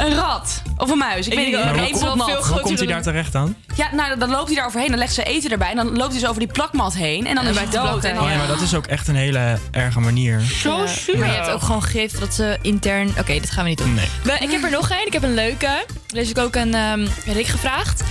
Een 0.00 0.14
rat 0.14 0.62
of 0.76 0.90
een 0.90 0.98
muis. 0.98 1.26
Ik, 1.26 1.32
Ik 1.32 1.38
weet 1.38 1.46
niet. 1.46 1.54
Een 1.56 1.60
dat 1.76 1.76
een 1.76 1.98
plakmat. 1.98 2.26
veel 2.26 2.34
Hoe 2.36 2.44
groter 2.44 2.64
komt 2.64 2.78
hij 2.78 2.86
daar 2.88 3.02
terecht 3.02 3.32
dan? 3.32 3.54
Ja, 3.74 3.88
nou, 3.92 4.18
dan 4.18 4.30
loopt 4.30 4.46
hij 4.46 4.56
daar 4.56 4.66
overheen. 4.66 4.88
Dan 4.88 4.98
legt 4.98 5.12
ze 5.14 5.22
eten 5.22 5.50
erbij. 5.50 5.70
En 5.70 5.76
dan 5.76 5.96
loopt 5.96 6.10
hij 6.10 6.20
zo 6.20 6.26
over 6.26 6.38
die 6.40 6.52
plakmat 6.52 6.94
heen. 6.94 7.26
En 7.26 7.34
dan 7.34 7.46
is 7.46 7.56
hij 7.56 7.66
dood. 7.70 8.04
En 8.04 8.14
dan, 8.14 8.24
Oh 8.24 8.30
ja, 8.30 8.36
maar 8.36 8.46
dat 8.46 8.60
is 8.60 8.74
ook 8.74 8.86
echt 8.86 9.08
een 9.08 9.14
hele 9.16 9.58
erge 9.70 10.00
manier. 10.00 10.40
Zo 10.40 10.76
Ja. 10.78 10.86
zuur. 10.86 11.18
Maar 11.18 11.28
je 11.28 11.34
hebt 11.34 11.50
ook 11.50 11.62
gewoon 11.62 11.82
gif 11.82 12.18
dat 12.18 12.34
ze 12.34 12.58
intern... 12.62 13.08
Oké, 13.18 13.32
dit 13.32 13.50
gaan 13.50 13.62
we 13.62 13.68
niet 13.68 13.78
doen. 13.78 13.94
Nee. 13.94 14.06
We- 14.22 14.36
ik 14.40 14.50
heb 14.50 14.62
er 14.64 14.70
nog 14.70 14.90
één. 14.90 15.06
Ik 15.06 15.12
heb 15.12 15.22
een 15.22 15.34
leuke. 15.34 15.84
Deze 16.06 16.28
heb 16.28 16.36
ik 16.38 16.42
ook 16.44 16.56
aan 16.56 16.74
ehm, 16.74 17.06
Rick 17.26 17.46
gevraagd. 17.46 18.02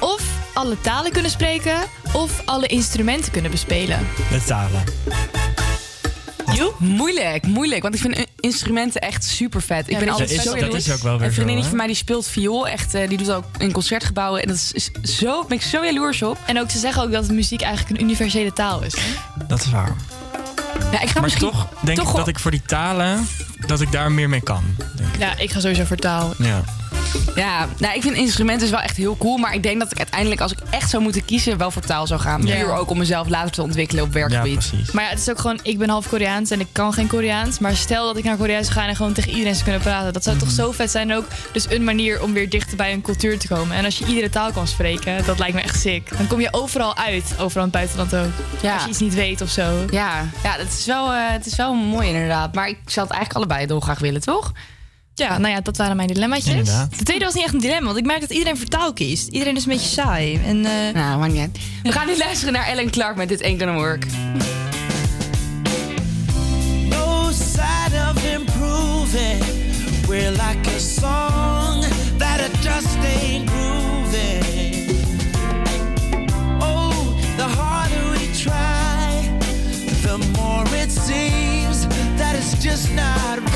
Of 0.00 0.22
alle 0.54 0.80
talen 0.80 1.12
kunnen 1.12 1.30
spreken... 1.30 1.76
of 2.12 2.42
alle 2.44 2.66
instrumenten 2.66 3.32
kunnen 3.32 3.50
bespelen. 3.50 4.08
Met 4.30 4.46
talen. 4.46 4.82
Moeilijk, 6.78 7.46
moeilijk. 7.46 7.82
Want 7.82 7.94
ik 7.94 8.00
vind 8.00 8.26
instrumenten 8.40 9.00
echt 9.00 9.24
super 9.24 9.62
vet. 9.62 9.90
Ik 9.90 9.98
ben 9.98 10.08
altijd 10.08 10.30
is- 10.30 10.42
zo 10.42 10.50
dat 10.52 10.60
jaloers. 10.60 10.86
is 10.86 10.92
ook 10.94 11.02
wel 11.02 11.18
weer 11.18 11.26
Een 11.26 11.32
vriendinnetje 11.32 11.68
van 11.68 11.78
mij 11.78 11.86
die 11.86 11.96
speelt 11.96 12.26
viool. 12.26 12.68
Echt, 12.68 12.94
eh, 12.94 13.08
die 13.08 13.18
doet 13.18 13.30
ook 13.30 13.44
in 13.58 13.72
concertgebouwen. 13.72 14.42
En 14.42 14.48
dat 14.48 14.56
is, 14.56 14.72
is 14.72 15.16
zo, 15.16 15.44
ben 15.44 15.56
ik 15.56 15.62
zo 15.62 15.84
jaloers 15.84 16.22
op. 16.22 16.38
En 16.46 16.60
ook 16.60 16.70
ze 16.70 16.78
zeggen 16.78 17.02
ook 17.02 17.12
dat 17.12 17.28
muziek 17.28 17.60
eigenlijk 17.62 17.96
een 17.96 18.04
universele 18.04 18.52
taal 18.52 18.82
is. 18.82 18.94
Hè? 18.96 19.44
Dat 19.48 19.60
is 19.60 19.70
waar. 19.70 19.96
Ja, 20.92 21.00
ik 21.00 21.08
ga 21.08 21.12
Maar 21.12 21.22
misschien 21.22 21.50
toch 21.50 21.68
denk 21.80 21.98
toch 21.98 22.10
ik 22.10 22.16
dat 22.16 22.28
ik 22.28 22.38
voor 22.38 22.50
die 22.50 22.62
talen, 22.66 23.28
dat 23.66 23.80
ik 23.80 23.92
daar 23.92 24.12
meer 24.12 24.28
mee 24.28 24.40
kan. 24.40 24.64
Denk 24.96 25.14
ik. 25.14 25.20
Ja, 25.20 25.36
ik 25.38 25.50
ga 25.50 25.60
sowieso 25.60 25.84
voor 25.84 25.96
taal. 25.96 26.34
Ja. 26.38 26.64
Ja, 27.34 27.68
nou, 27.78 27.94
ik 27.94 28.02
vind 28.02 28.16
instrumenten 28.16 28.62
dus 28.62 28.70
wel 28.70 28.80
echt 28.80 28.96
heel 28.96 29.16
cool. 29.16 29.36
Maar 29.36 29.54
ik 29.54 29.62
denk 29.62 29.78
dat 29.78 29.92
ik 29.92 29.98
uiteindelijk, 29.98 30.40
als 30.40 30.52
ik 30.52 30.58
echt 30.70 30.90
zou 30.90 31.02
moeten 31.02 31.24
kiezen, 31.24 31.58
wel 31.58 31.70
voor 31.70 31.82
taal 31.82 32.06
zou 32.06 32.20
gaan. 32.20 32.46
Ja. 32.46 32.56
Puur 32.56 32.72
ook 32.72 32.90
om 32.90 32.98
mezelf 32.98 33.28
later 33.28 33.50
te 33.50 33.62
ontwikkelen 33.62 34.04
op 34.04 34.12
ja, 34.12 34.18
werkgebied. 34.18 34.68
precies. 34.68 34.90
Maar 34.90 35.04
ja, 35.04 35.10
het 35.10 35.18
is 35.18 35.30
ook 35.30 35.38
gewoon, 35.38 35.60
ik 35.62 35.78
ben 35.78 35.88
half 35.88 36.08
Koreaans 36.08 36.50
en 36.50 36.60
ik 36.60 36.66
kan 36.72 36.92
geen 36.92 37.06
Koreaans. 37.06 37.58
Maar 37.58 37.76
stel 37.76 38.06
dat 38.06 38.16
ik 38.16 38.24
naar 38.24 38.36
Korea 38.36 38.62
zou 38.62 38.74
gaan 38.74 38.88
en 38.88 38.96
gewoon 38.96 39.12
tegen 39.12 39.30
iedereen 39.30 39.52
zou 39.52 39.64
kunnen 39.64 39.82
praten. 39.82 40.12
Dat 40.12 40.24
zou 40.24 40.36
toch 40.36 40.50
zo 40.50 40.72
vet 40.72 40.90
zijn. 40.90 41.10
En 41.10 41.16
ook 41.16 41.26
dus 41.52 41.70
een 41.70 41.84
manier 41.84 42.22
om 42.22 42.32
weer 42.32 42.48
dichter 42.48 42.76
bij 42.76 42.92
een 42.92 43.02
cultuur 43.02 43.38
te 43.38 43.48
komen. 43.48 43.76
En 43.76 43.84
als 43.84 43.98
je 43.98 44.06
iedere 44.06 44.30
taal 44.30 44.52
kan 44.52 44.66
spreken, 44.66 45.24
dat 45.24 45.38
lijkt 45.38 45.54
me 45.54 45.60
echt 45.60 45.80
sick. 45.80 46.16
Dan 46.16 46.26
kom 46.26 46.40
je 46.40 46.48
overal 46.50 46.96
uit, 46.96 47.24
overal 47.38 47.64
in 47.64 47.70
het 47.70 47.70
buitenland 47.70 48.14
ook. 48.14 48.62
Ja. 48.62 48.74
Als 48.74 48.82
je 48.82 48.88
iets 48.88 48.98
niet 48.98 49.14
weet 49.14 49.40
of 49.40 49.48
zo. 49.48 49.84
Ja, 49.90 50.28
ja 50.42 50.56
dat 50.56 50.66
is 50.66 50.86
wel, 50.86 51.12
eh, 51.12 51.18
het 51.30 51.46
is 51.46 51.56
wel 51.56 51.74
mooi 51.74 52.08
inderdaad. 52.08 52.54
Maar 52.54 52.68
ik 52.68 52.78
zou 52.84 53.06
het 53.06 53.16
eigenlijk 53.16 53.34
allebei 53.34 53.66
dolgraag 53.66 53.98
willen, 53.98 54.20
toch? 54.20 54.52
Ja, 55.18 55.38
nou 55.38 55.54
ja, 55.54 55.60
dat 55.60 55.76
waren 55.76 55.96
mijn 55.96 56.08
dilemmaatjes. 56.08 56.46
Inderdaad. 56.54 56.98
De 56.98 57.04
tweede 57.04 57.24
was 57.24 57.34
niet 57.34 57.44
echt 57.44 57.54
een 57.54 57.60
dilemma, 57.60 57.84
want 57.86 57.98
ik 57.98 58.06
merk 58.06 58.20
dat 58.20 58.30
iedereen 58.30 58.56
voor 58.56 58.66
taal 58.66 58.92
kiest. 58.92 59.28
Iedereen 59.28 59.56
is 59.56 59.64
een 59.64 59.72
beetje 59.72 59.88
saai. 59.88 60.40
En, 60.44 60.64
eh, 60.64 60.94
Nou, 60.94 61.18
maar 61.18 61.30
niet. 61.30 61.58
We 61.82 61.92
gaan 61.92 62.06
nu 62.06 62.16
luisteren 62.26 62.52
naar 62.52 62.66
Ellen 62.66 62.90
Clark 62.90 63.16
met 63.16 63.28
Dit 63.28 63.42
Ain't 63.42 63.62
Gonna 63.62 63.74
Work. 63.76 64.06
No 66.88 67.30
sign 67.32 67.92
of 68.10 68.24
improving. 68.34 69.42
We're 70.08 70.30
like 70.30 70.66
a 70.76 70.78
song 70.78 71.84
that 72.18 72.40
it 72.40 72.52
just 72.62 72.96
ain't 73.22 73.50
grooving. 73.50 74.44
Oh, 76.60 77.14
the 77.36 77.42
harder 77.42 78.10
we 78.12 78.30
try, 78.42 79.30
the 80.02 80.18
more 80.36 80.64
it 80.82 80.90
seems 80.92 81.86
that 82.16 82.34
it's 82.34 82.62
just 82.64 82.90
not 82.94 83.47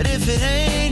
But 0.00 0.08
if 0.08 0.28
it 0.30 0.42
ain't 0.42 0.89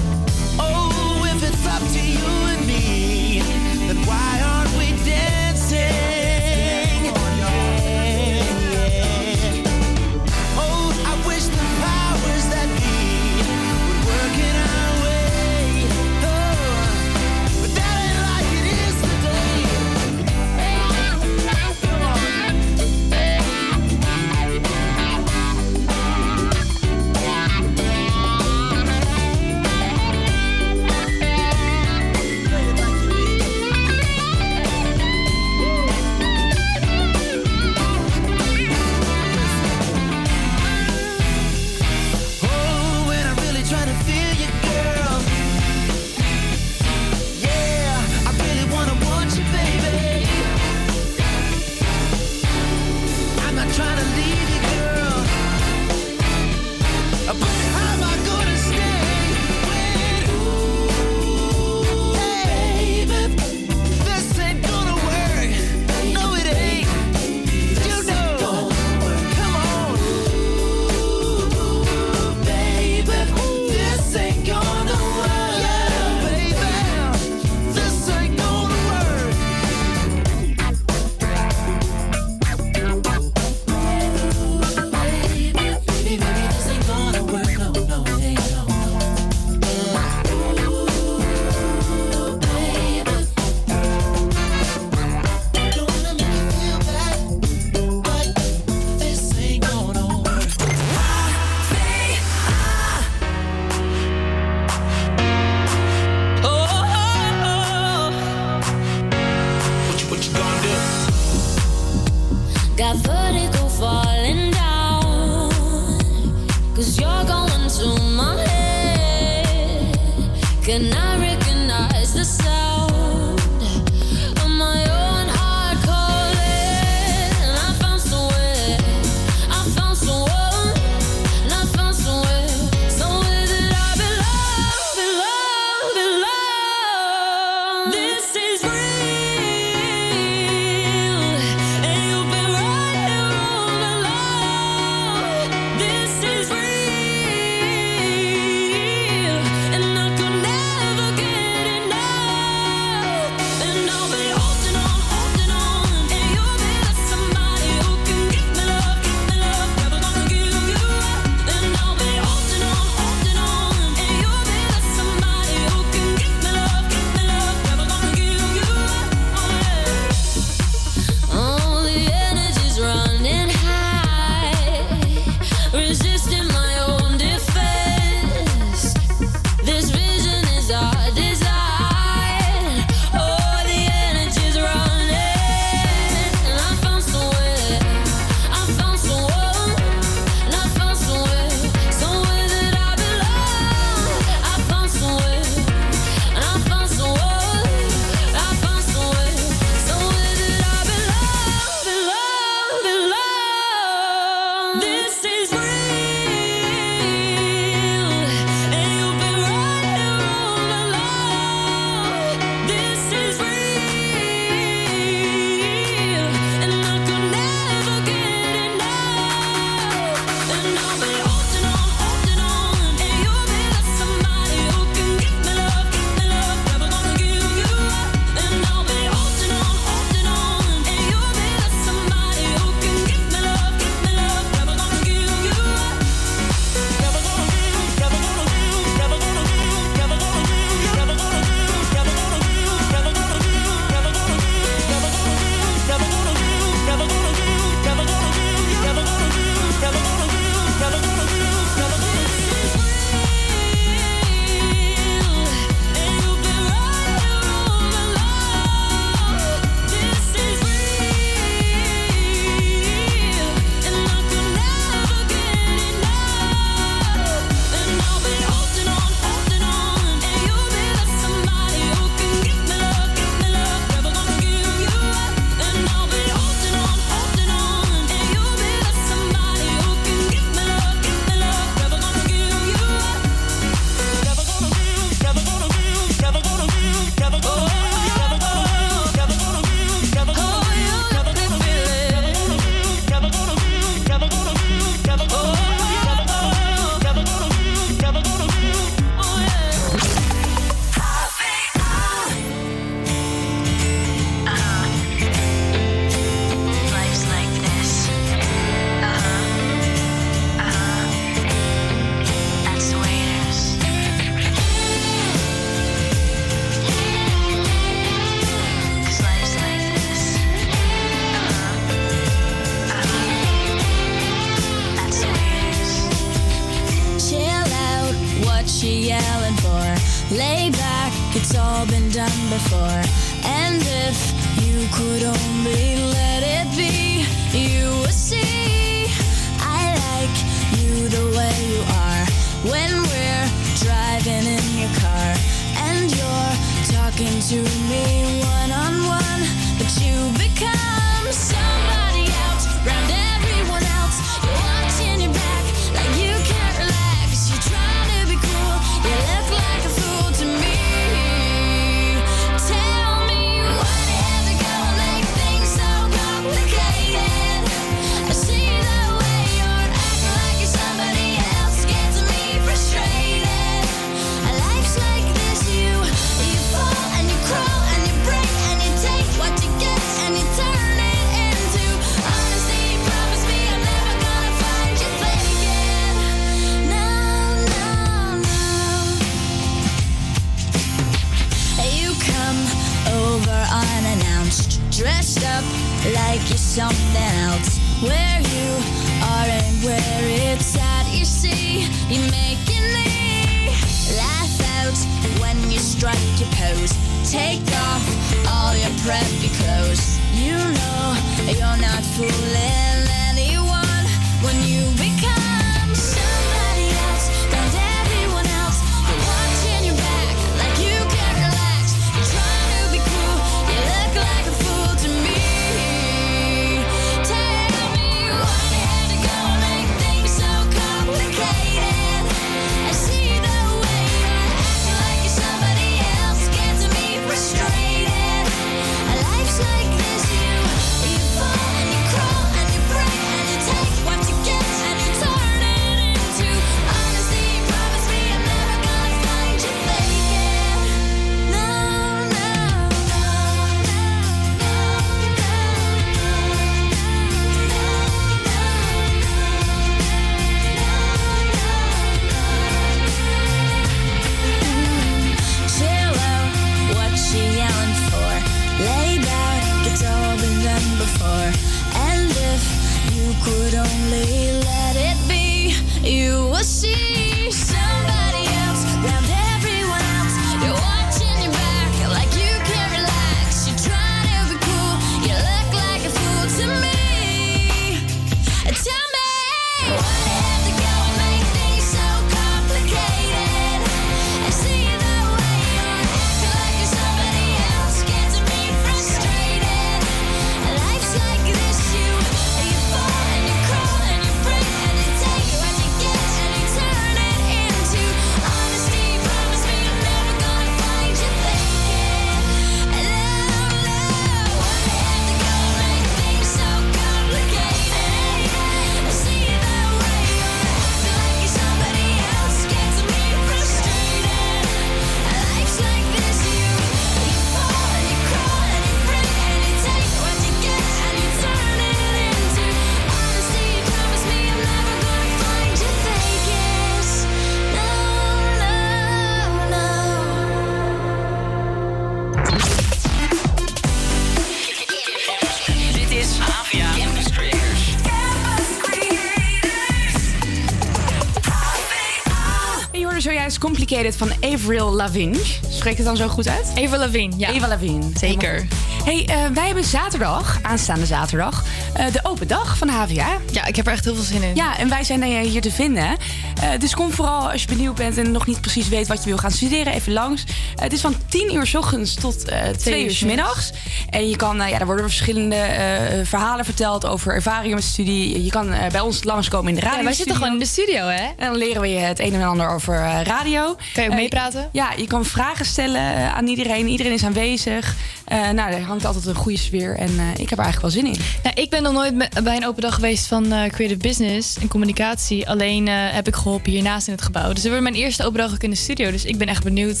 Complicated 554.00 554.40
van 554.40 554.52
Avril 554.52 554.92
Lavigne. 554.92 555.38
Spreekt 555.70 555.96
het 555.96 556.06
dan 556.06 556.16
zo 556.16 556.28
goed 556.28 556.48
uit? 556.48 556.66
Avril 556.70 556.98
Lavigne, 556.98 557.36
ja. 557.36 557.52
Eva 557.52 557.68
Lavigne. 557.68 558.10
Zeker. 558.14 558.66
Hey, 559.04 559.26
eh, 559.26 559.36
wij 559.54 559.66
hebben 559.66 559.84
zaterdag, 559.84 560.58
aanstaande 560.62 561.06
zaterdag, 561.06 561.64
eh, 561.94 562.12
de 562.12 562.20
open 562.22 562.48
dag 562.48 562.76
van 562.76 562.86
de 562.86 562.92
HVA. 562.92 563.36
Ja, 563.52 563.66
ik 563.66 563.76
heb 563.76 563.86
er 563.86 563.92
echt 563.92 564.04
heel 564.04 564.14
veel 564.14 564.24
zin 564.24 564.42
in. 564.42 564.54
Ja, 564.54 564.78
en 564.78 564.88
wij 564.88 565.04
zijn 565.04 565.20
dan 565.20 565.28
hier 565.30 565.60
te 565.60 565.70
vinden. 565.70 566.16
Eh, 566.60 566.78
dus 566.78 566.94
kom 566.94 567.12
vooral 567.12 567.50
als 567.50 567.62
je 567.62 567.68
benieuwd 567.68 567.94
bent 567.94 568.18
en 568.18 568.30
nog 568.32 568.46
niet 568.46 568.60
precies 568.60 568.88
weet 568.88 569.06
wat 569.06 569.22
je 569.22 569.28
wil 569.28 569.38
gaan 569.38 569.50
studeren, 569.50 569.92
even 569.92 570.12
langs. 570.12 570.44
Eh, 570.44 570.82
het 570.82 570.92
is 570.92 571.00
van 571.00 571.14
10 571.28 571.54
uur 571.54 571.66
s 571.66 571.74
ochtends 571.74 572.14
tot 572.14 572.44
eh 572.44 572.68
2 572.68 573.04
uur 573.04 573.10
s 573.10 573.20
middags. 573.20 573.70
En 574.10 574.28
je 574.28 574.36
kan, 574.36 574.60
eh, 574.60 574.70
ja, 574.70 574.78
er 574.78 574.86
worden 574.86 575.04
verschillende 575.04 575.56
eh, 575.56 576.24
verhalen 576.24 576.64
verteld 576.64 577.06
over 577.06 577.34
ervaringen 577.34 577.74
met 577.74 577.84
studie. 577.84 578.44
Je 578.44 578.50
kan 578.50 578.72
eh, 578.72 578.90
bij 578.90 579.00
ons 579.00 579.24
langskomen 579.24 579.68
in 579.68 579.74
de 579.74 579.80
radio. 579.80 579.98
Ja, 579.98 580.04
wij 580.04 580.12
zitten 580.12 580.36
gewoon 580.36 580.52
in 580.52 580.58
de 580.58 580.66
studio, 580.66 581.06
hè? 581.06 581.24
En 581.36 581.46
dan 581.46 581.56
leren 581.56 581.80
we 581.80 581.88
je 581.88 581.98
het 581.98 582.18
een 582.18 582.34
en 582.34 582.42
ander 582.42 582.68
over 582.68 583.22
radio. 583.22 583.76
Kan 583.92 584.04
je 584.04 584.10
ook 584.10 584.16
meepraten? 584.16 584.68
ja, 584.72 584.92
je 584.96 585.06
kan 585.06 585.24
vragen 585.24 585.64
stellen 585.64 586.34
aan 586.34 586.46
iedereen. 586.46 586.88
Iedereen 586.88 587.12
is 587.12 587.24
aanwezig. 587.24 587.96
Eh, 588.30 588.50
nou, 588.50 588.72
er 588.72 588.82
hangt 588.82 589.04
altijd 589.04 589.26
een 589.26 589.34
goede 589.34 589.58
sfeer. 589.58 589.96
En 589.96 590.18
eh, 590.18 590.30
ik 590.36 590.50
heb 590.50 590.58
er 590.58 590.64
eigenlijk 590.64 590.80
wel 590.80 590.90
zin 590.90 591.06
in. 591.06 591.20
Nou, 591.42 591.54
ik 591.60 591.70
ben 591.70 591.82
nog 591.82 591.92
nooit 591.92 592.28
bij 592.44 592.56
een 592.56 592.66
open 592.66 592.82
dag 592.82 592.94
geweest 592.94 593.26
van 593.26 593.52
eh, 593.52 593.70
creative 593.70 594.00
business 594.00 594.58
en 594.58 594.68
communicatie. 594.68 595.48
Alleen 595.48 595.86
heb 595.88 596.26
ik 596.26 596.36
geholpen 596.36 596.70
hiernaast 596.70 597.06
in 597.06 597.12
het 597.12 597.22
gebouw. 597.22 597.52
Dus 597.52 597.62
dit 597.62 597.70
wordt 597.70 597.82
mijn 597.82 597.94
eerste 597.94 598.24
open 598.24 598.38
dag 598.38 598.52
ook 598.52 598.62
in 598.62 598.70
de 598.70 598.76
studio. 598.76 599.10
Dus 599.10 599.24
ik 599.24 599.38
ben 599.38 599.48
echt 599.48 599.64
benieuwd 599.64 600.00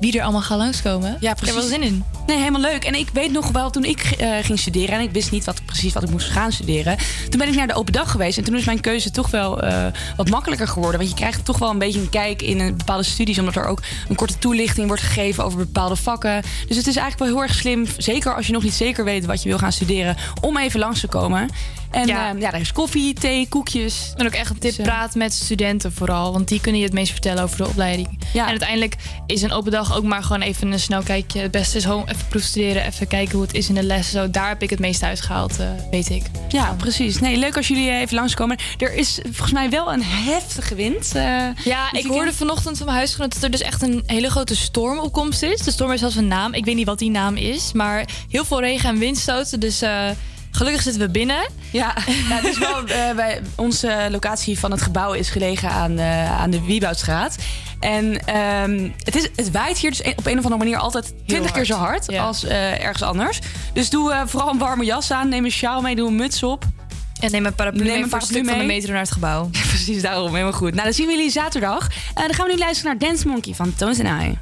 wie 0.00 0.18
er 0.18 0.22
allemaal 0.22 0.42
gaat 0.42 0.58
langskomen. 0.58 1.16
Ja, 1.20 1.30
Ik 1.30 1.38
heb 1.38 1.48
er 1.48 1.54
wel 1.54 1.62
zin 1.62 1.82
in. 1.82 2.04
Nee, 2.26 2.36
helemaal 2.38 2.60
leuk. 2.60 2.84
En 2.84 2.94
ik 2.94 3.08
weet 3.12 3.32
nog 3.32 3.50
wel, 3.50 3.70
toen 3.70 3.84
ik 3.84 4.00
ging 4.42 4.58
studeren... 4.58 4.94
en 4.94 5.00
ik 5.00 5.10
wist 5.10 5.30
niet 5.30 5.44
wat, 5.44 5.64
precies 5.64 5.92
wat 5.92 6.02
ik 6.02 6.10
moest 6.10 6.28
gaan 6.28 6.52
studeren... 6.52 6.96
toen 7.28 7.38
ben 7.38 7.48
ik 7.48 7.54
naar 7.54 7.66
de 7.66 7.74
open 7.74 7.92
dag 7.92 8.10
geweest. 8.10 8.38
En 8.38 8.44
toen 8.44 8.56
is 8.56 8.64
mijn 8.64 8.80
keuze 8.80 9.10
toch 9.10 9.30
wel 9.30 9.62
wat 10.16 10.30
makkelijker 10.30 10.68
geworden. 10.68 10.98
Want 10.98 11.10
je 11.10 11.16
krijgt 11.16 11.44
toch 11.44 11.58
wel 11.58 11.70
een 11.70 11.78
beetje 11.78 12.00
een 12.00 12.10
kijk 12.10 12.42
in 12.42 12.60
een 12.60 12.76
bepaalde 12.76 13.02
studies... 13.02 13.38
omdat 13.38 13.56
er 13.56 13.66
ook 13.66 13.80
een 14.08 14.16
korte 14.16 14.38
toelichting 14.38 14.86
wordt 14.86 15.02
gegeven 15.02 15.44
over 15.44 15.58
bepaalde 15.58 15.96
vakken. 15.96 16.42
Dus 16.66 16.76
het 16.76 16.86
is 16.86 16.96
eigenlijk 16.96 17.18
wel 17.18 17.28
heel 17.28 17.42
erg 17.42 17.56
zeker 17.96 18.34
als 18.34 18.46
je 18.46 18.52
nog 18.52 18.62
niet 18.62 18.74
zeker 18.74 19.04
weet 19.04 19.24
wat 19.24 19.42
je 19.42 19.48
wil 19.48 19.58
gaan 19.58 19.72
studeren... 19.72 20.16
om 20.40 20.58
even 20.58 20.80
langs 20.80 21.00
te 21.00 21.06
komen. 21.06 21.48
En 21.94 22.06
ja. 22.06 22.28
Ehm, 22.28 22.38
ja, 22.38 22.50
daar 22.50 22.60
is 22.60 22.72
koffie, 22.72 23.14
thee, 23.14 23.48
koekjes. 23.48 24.12
En 24.16 24.26
ook 24.26 24.32
echt 24.32 24.50
een 24.50 24.56
dus, 24.58 24.74
tip 24.74 24.86
eh, 24.86 24.92
praat 24.92 25.14
met 25.14 25.32
studenten 25.32 25.92
vooral. 25.92 26.32
Want 26.32 26.48
die 26.48 26.60
kunnen 26.60 26.80
je 26.80 26.86
het 26.86 26.94
meest 26.94 27.10
vertellen 27.12 27.42
over 27.42 27.56
de 27.56 27.66
opleiding. 27.66 28.18
En 28.32 28.44
uiteindelijk 28.44 28.96
is 29.26 29.42
een 29.42 29.52
open 29.52 29.72
dag 29.72 29.96
ook 29.96 30.04
maar 30.04 30.22
gewoon 30.22 30.40
even 30.40 30.72
een 30.72 30.80
snel 30.80 31.02
kijkje. 31.02 31.40
Het 31.40 31.50
beste 31.50 31.76
is 31.76 31.84
gewoon 31.84 32.08
even 32.08 32.28
proefstuderen. 32.28 32.84
Even 32.84 33.06
kijken 33.06 33.34
hoe 33.34 33.42
het 33.42 33.54
is 33.54 33.68
in 33.68 33.74
de 33.74 33.82
les. 33.82 34.10
Zo, 34.10 34.30
daar 34.30 34.48
heb 34.48 34.62
ik 34.62 34.70
het 34.70 34.78
meest 34.78 35.02
uitgehaald, 35.02 35.58
eh, 35.60 35.66
weet 35.90 36.10
ik. 36.10 36.22
Ja, 36.48 36.74
precies. 36.78 37.20
Nee, 37.20 37.36
leuk 37.36 37.56
als 37.56 37.68
jullie 37.68 37.90
even 37.90 38.14
langskomen. 38.14 38.58
Er 38.78 38.94
is 38.94 39.18
volgens 39.22 39.52
mij 39.52 39.70
wel 39.70 39.92
een 39.92 40.02
heftige 40.02 40.74
wind. 40.74 41.14
Eh, 41.14 41.46
ja, 41.64 41.92
ik 41.92 42.06
hoorde 42.06 42.32
vanochtend 42.32 42.76
van 42.76 42.86
mijn 42.86 42.98
huisgenoot 42.98 43.32
dat 43.32 43.42
er 43.42 43.50
dus 43.50 43.62
echt 43.62 43.82
een 43.82 44.02
hele 44.06 44.30
grote 44.30 44.56
stormopkomst 44.56 45.42
is. 45.42 45.60
De 45.60 45.70
storm 45.70 45.92
is 45.92 46.00
zelfs 46.00 46.16
een 46.16 46.28
naam. 46.28 46.54
Ik 46.54 46.64
weet 46.64 46.74
niet 46.74 46.86
wat 46.86 46.98
die 46.98 47.10
naam 47.10 47.36
is. 47.36 47.72
Maar 47.72 48.08
heel 48.28 48.44
veel 48.44 48.60
regen 48.60 48.88
en 48.88 48.98
windstoten. 48.98 49.60
Dus... 49.60 49.82
Gelukkig 50.54 50.82
zitten 50.82 51.02
we 51.02 51.08
binnen. 51.08 51.48
Ja, 51.72 51.94
nou, 52.28 52.42
ja 52.42 52.48
is 52.48 52.58
wel, 52.58 52.84
eh, 52.84 53.14
bij, 53.14 53.40
onze 53.54 54.08
locatie 54.10 54.58
van 54.58 54.70
het 54.70 54.82
gebouw 54.82 55.12
is 55.12 55.30
gelegen 55.30 55.70
aan, 55.70 55.98
eh, 55.98 56.40
aan 56.40 56.50
de 56.50 56.64
Wieboudstraat. 56.64 57.36
En 57.80 58.26
ehm, 58.26 58.90
het, 58.98 59.16
is, 59.16 59.28
het 59.36 59.50
waait 59.50 59.78
hier 59.78 59.90
dus 59.90 60.02
op 60.02 60.26
een 60.26 60.38
of 60.38 60.44
andere 60.44 60.56
manier 60.56 60.76
altijd 60.76 61.14
20 61.26 61.50
keer 61.50 61.64
zo 61.64 61.76
hard 61.76 62.16
als 62.18 62.44
eh, 62.44 62.84
ergens 62.84 63.02
anders. 63.02 63.38
Dus 63.72 63.90
doe 63.90 64.22
vooral 64.26 64.50
een 64.50 64.58
warme 64.58 64.84
jas 64.84 65.10
aan, 65.10 65.28
neem 65.28 65.44
een 65.44 65.50
sjaal 65.50 65.80
mee, 65.80 65.96
doe 65.96 66.08
een 66.08 66.16
muts 66.16 66.42
op. 66.42 66.64
En 67.20 67.30
neem 67.30 67.46
een 67.46 67.54
paraplu, 67.54 67.84
neem 67.84 68.02
een 68.02 68.08
paraplu 68.08 68.40
mee. 68.42 68.50
van 68.50 68.58
de 68.58 68.64
metro 68.64 68.92
naar 68.92 69.00
het 69.00 69.12
gebouw. 69.12 69.48
Precies, 69.68 70.02
daarom. 70.02 70.32
Helemaal 70.32 70.52
goed. 70.52 70.70
Nou, 70.70 70.84
dan 70.84 70.92
zien 70.92 71.06
we 71.06 71.12
jullie 71.12 71.30
zaterdag. 71.30 71.88
dan 72.14 72.34
gaan 72.34 72.46
we 72.46 72.52
nu 72.52 72.58
luisteren 72.58 72.96
naar 72.98 73.08
Dance 73.08 73.28
Monkey 73.28 73.54
van 73.54 73.74
Tones 73.74 74.00
and 74.00 74.22
I. 74.22 74.38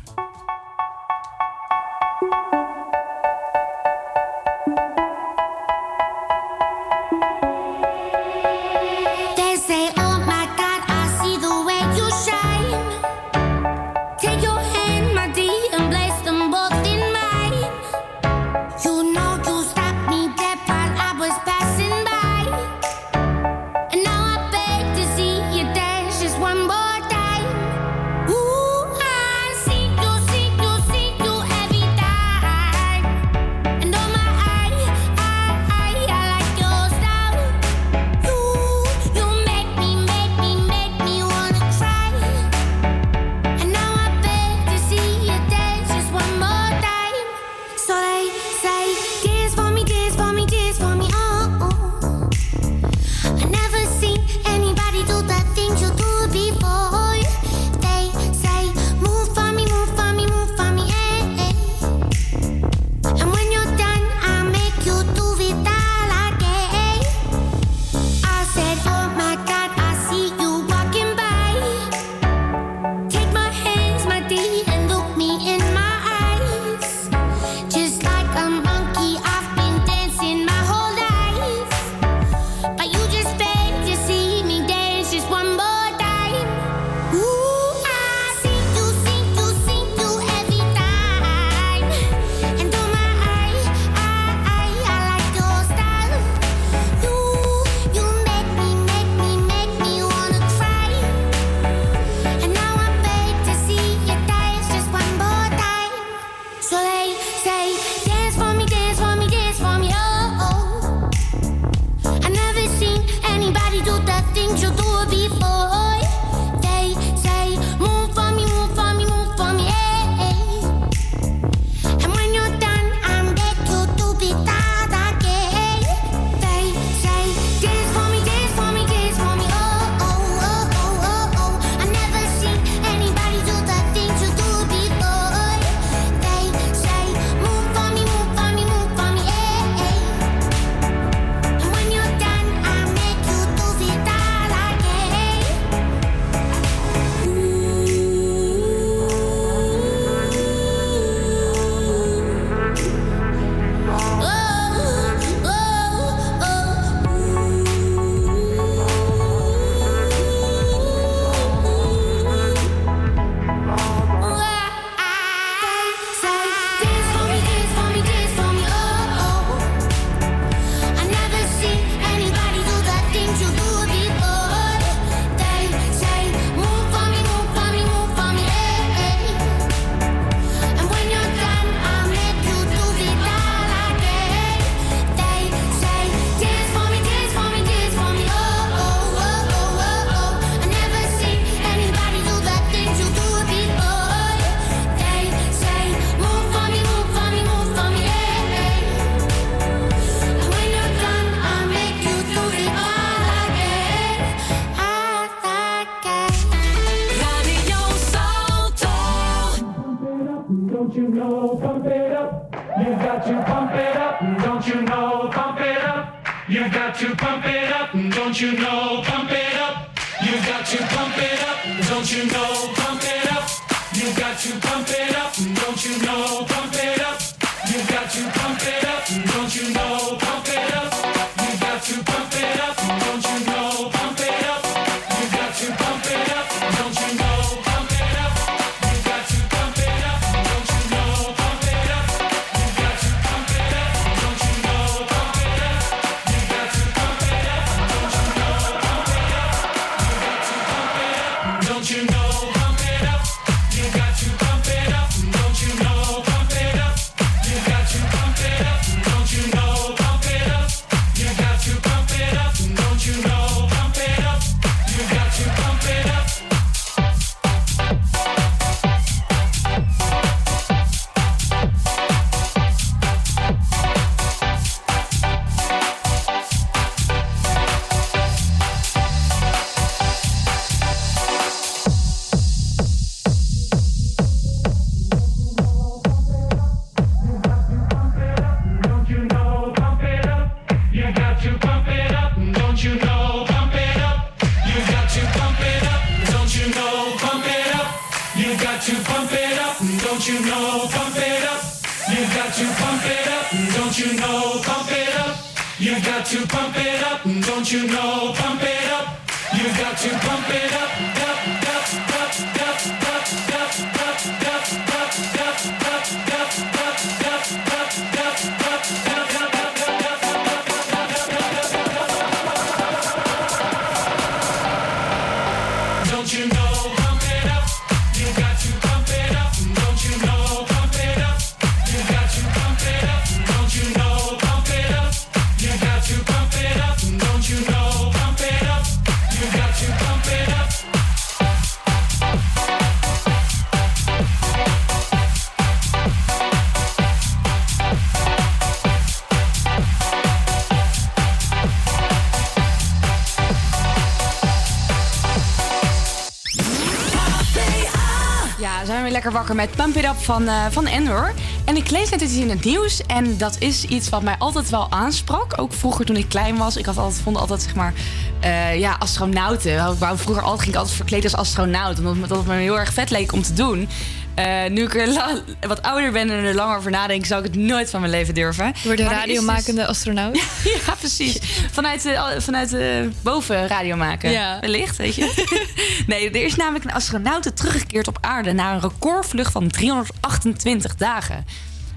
van, 360.22 360.48
eh 360.48 360.54
van 360.70 360.86
Endor. 360.86 361.32
En 361.64 361.76
ik 361.76 361.90
lees 361.90 362.10
net 362.10 362.20
iets 362.20 362.34
in 362.34 362.50
het 362.50 362.64
nieuws. 362.64 363.02
En 363.06 363.36
dat 363.38 363.56
is 363.58 363.84
iets 363.84 364.08
wat 364.08 364.22
mij 364.22 364.34
altijd 364.38 364.70
wel 364.70 364.86
aansprak. 364.90 365.60
Ook 365.60 365.72
vroeger 365.72 366.04
toen 366.04 366.16
ik 366.16 366.28
klein 366.28 366.56
was. 366.56 366.76
Ik 366.76 366.86
had 366.86 366.98
altijd, 366.98 367.22
vond 367.22 367.36
altijd, 367.36 367.62
zeg 367.62 367.74
maar, 367.74 367.92
eh, 368.40 368.78
ja, 368.78 368.96
astronauten. 368.98 369.72
Ik 369.90 369.96
vroeger 370.14 370.42
altijd, 370.42 370.60
ging 370.60 370.72
ik 370.72 370.78
altijd 370.78 370.96
verkleed 370.96 371.24
als 371.24 371.34
astronaut. 371.36 371.98
Omdat 371.98 372.14
me- 372.16 372.26
dat 372.26 372.36
het 372.38 372.46
me 372.46 372.54
heel 372.54 372.78
erg 372.78 372.92
vet 372.92 373.10
leek 373.10 373.32
om 373.32 373.42
te 373.42 373.52
doen. 373.52 373.88
Eh, 374.34 374.70
nu 374.70 374.82
ik 374.82 374.94
er 374.94 375.08
la- 375.08 375.42
wat 375.60 375.82
ouder 375.82 376.12
ben 376.12 376.30
en 376.30 376.44
er 376.44 376.54
langer 376.54 376.76
over 376.76 376.90
nadenk, 376.90 377.26
zou 377.26 377.44
ik 377.44 377.52
het 377.52 377.62
nooit 377.62 377.90
van 377.90 378.00
mijn 378.00 378.12
leven 378.12 378.34
durven. 378.34 378.66
Je 378.66 378.72
wordt 378.84 379.00
er 379.00 379.06
is 379.06 379.10
dus- 379.10 379.18
radiomakende 379.18 379.86
astronaut. 379.86 380.36
ja, 380.86 380.94
precies. 380.98 381.38
Vanuit, 381.70 382.02
de, 382.02 382.34
vanuit 382.38 382.70
de 382.70 383.10
boven 383.22 383.66
radio 383.66 383.96
maken. 383.96 384.30
Ja. 384.30 384.60
Wellicht, 384.60 384.96
weet 384.96 385.14
je. 385.14 385.32
nee, 386.06 386.30
er 386.30 386.44
is 386.44 386.56
namelijk 386.56 386.84
een 386.84 386.92
astronaut 386.92 387.56
teruggekeerd 387.56 388.08
op 388.08 388.18
aarde... 388.20 388.52
na 388.52 388.72
een 388.72 388.80
recordvlucht 388.80 389.52
van 389.52 389.68
328 389.68 390.96
dagen. 390.96 391.46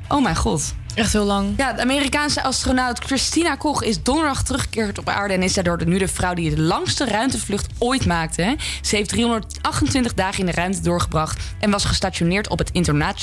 Oh 0.08 0.24
mijn 0.24 0.36
god. 0.36 0.74
Echt 0.96 1.14
heel 1.14 1.24
lang. 1.26 1.54
Ja, 1.58 1.74
de 1.74 1.82
Amerikaanse 1.82 2.44
astronaut 2.44 3.00
Christina 3.00 3.56
Koch 3.56 3.84
is 3.84 4.04
donderdag 4.04 4.44
teruggekeerd 4.44 4.98
op 4.98 5.10
aarde... 5.10 5.34
en 5.34 5.44
is 5.44 5.54
daardoor 5.54 5.78
de- 5.78 5.86
nu 5.86 5.98
de 5.98 6.08
vrouw 6.08 6.34
die 6.34 6.56
de 6.56 6.62
langste 6.62 7.06
ruimtevlucht 7.06 7.68
ooit 7.78 8.06
maakte. 8.06 8.56
Ze 8.82 8.96
heeft 8.96 9.10
328 9.10 10.14
dagen 10.14 10.40
in 10.40 10.46
de 10.46 10.52
ruimte 10.52 10.82
doorgebracht... 10.82 11.44
en 11.60 11.72
was 11.72 11.86
gestationeerd 11.86 12.50
op 12.50 12.58
het 12.60 12.70
interna- 12.72 13.14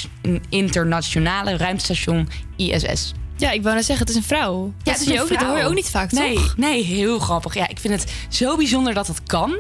internationale 0.49 1.57
ruimtestation 1.57 2.29
ISS. 2.57 3.13
Ja, 3.37 3.51
ik 3.51 3.63
wou 3.63 3.75
net 3.75 3.85
zeggen, 3.85 4.07
het 4.07 4.15
is 4.17 4.21
een 4.23 4.29
vrouw. 4.29 4.73
Ja, 4.83 4.93
dat, 4.93 5.01
is 5.01 5.07
je 5.07 5.21
ook, 5.23 5.29
dat 5.29 5.43
hoor 5.43 5.57
je 5.57 5.65
ook 5.65 5.75
niet 5.75 5.91
vaak, 5.91 6.13
nee, 6.13 6.35
toch? 6.35 6.57
Nee, 6.57 6.83
heel 6.85 7.19
grappig. 7.19 7.55
Ja, 7.55 7.69
ik 7.69 7.79
vind 7.79 8.01
het 8.01 8.13
zo 8.29 8.57
bijzonder 8.57 8.95
dat 8.95 9.07
het 9.07 9.23
kan. 9.23 9.57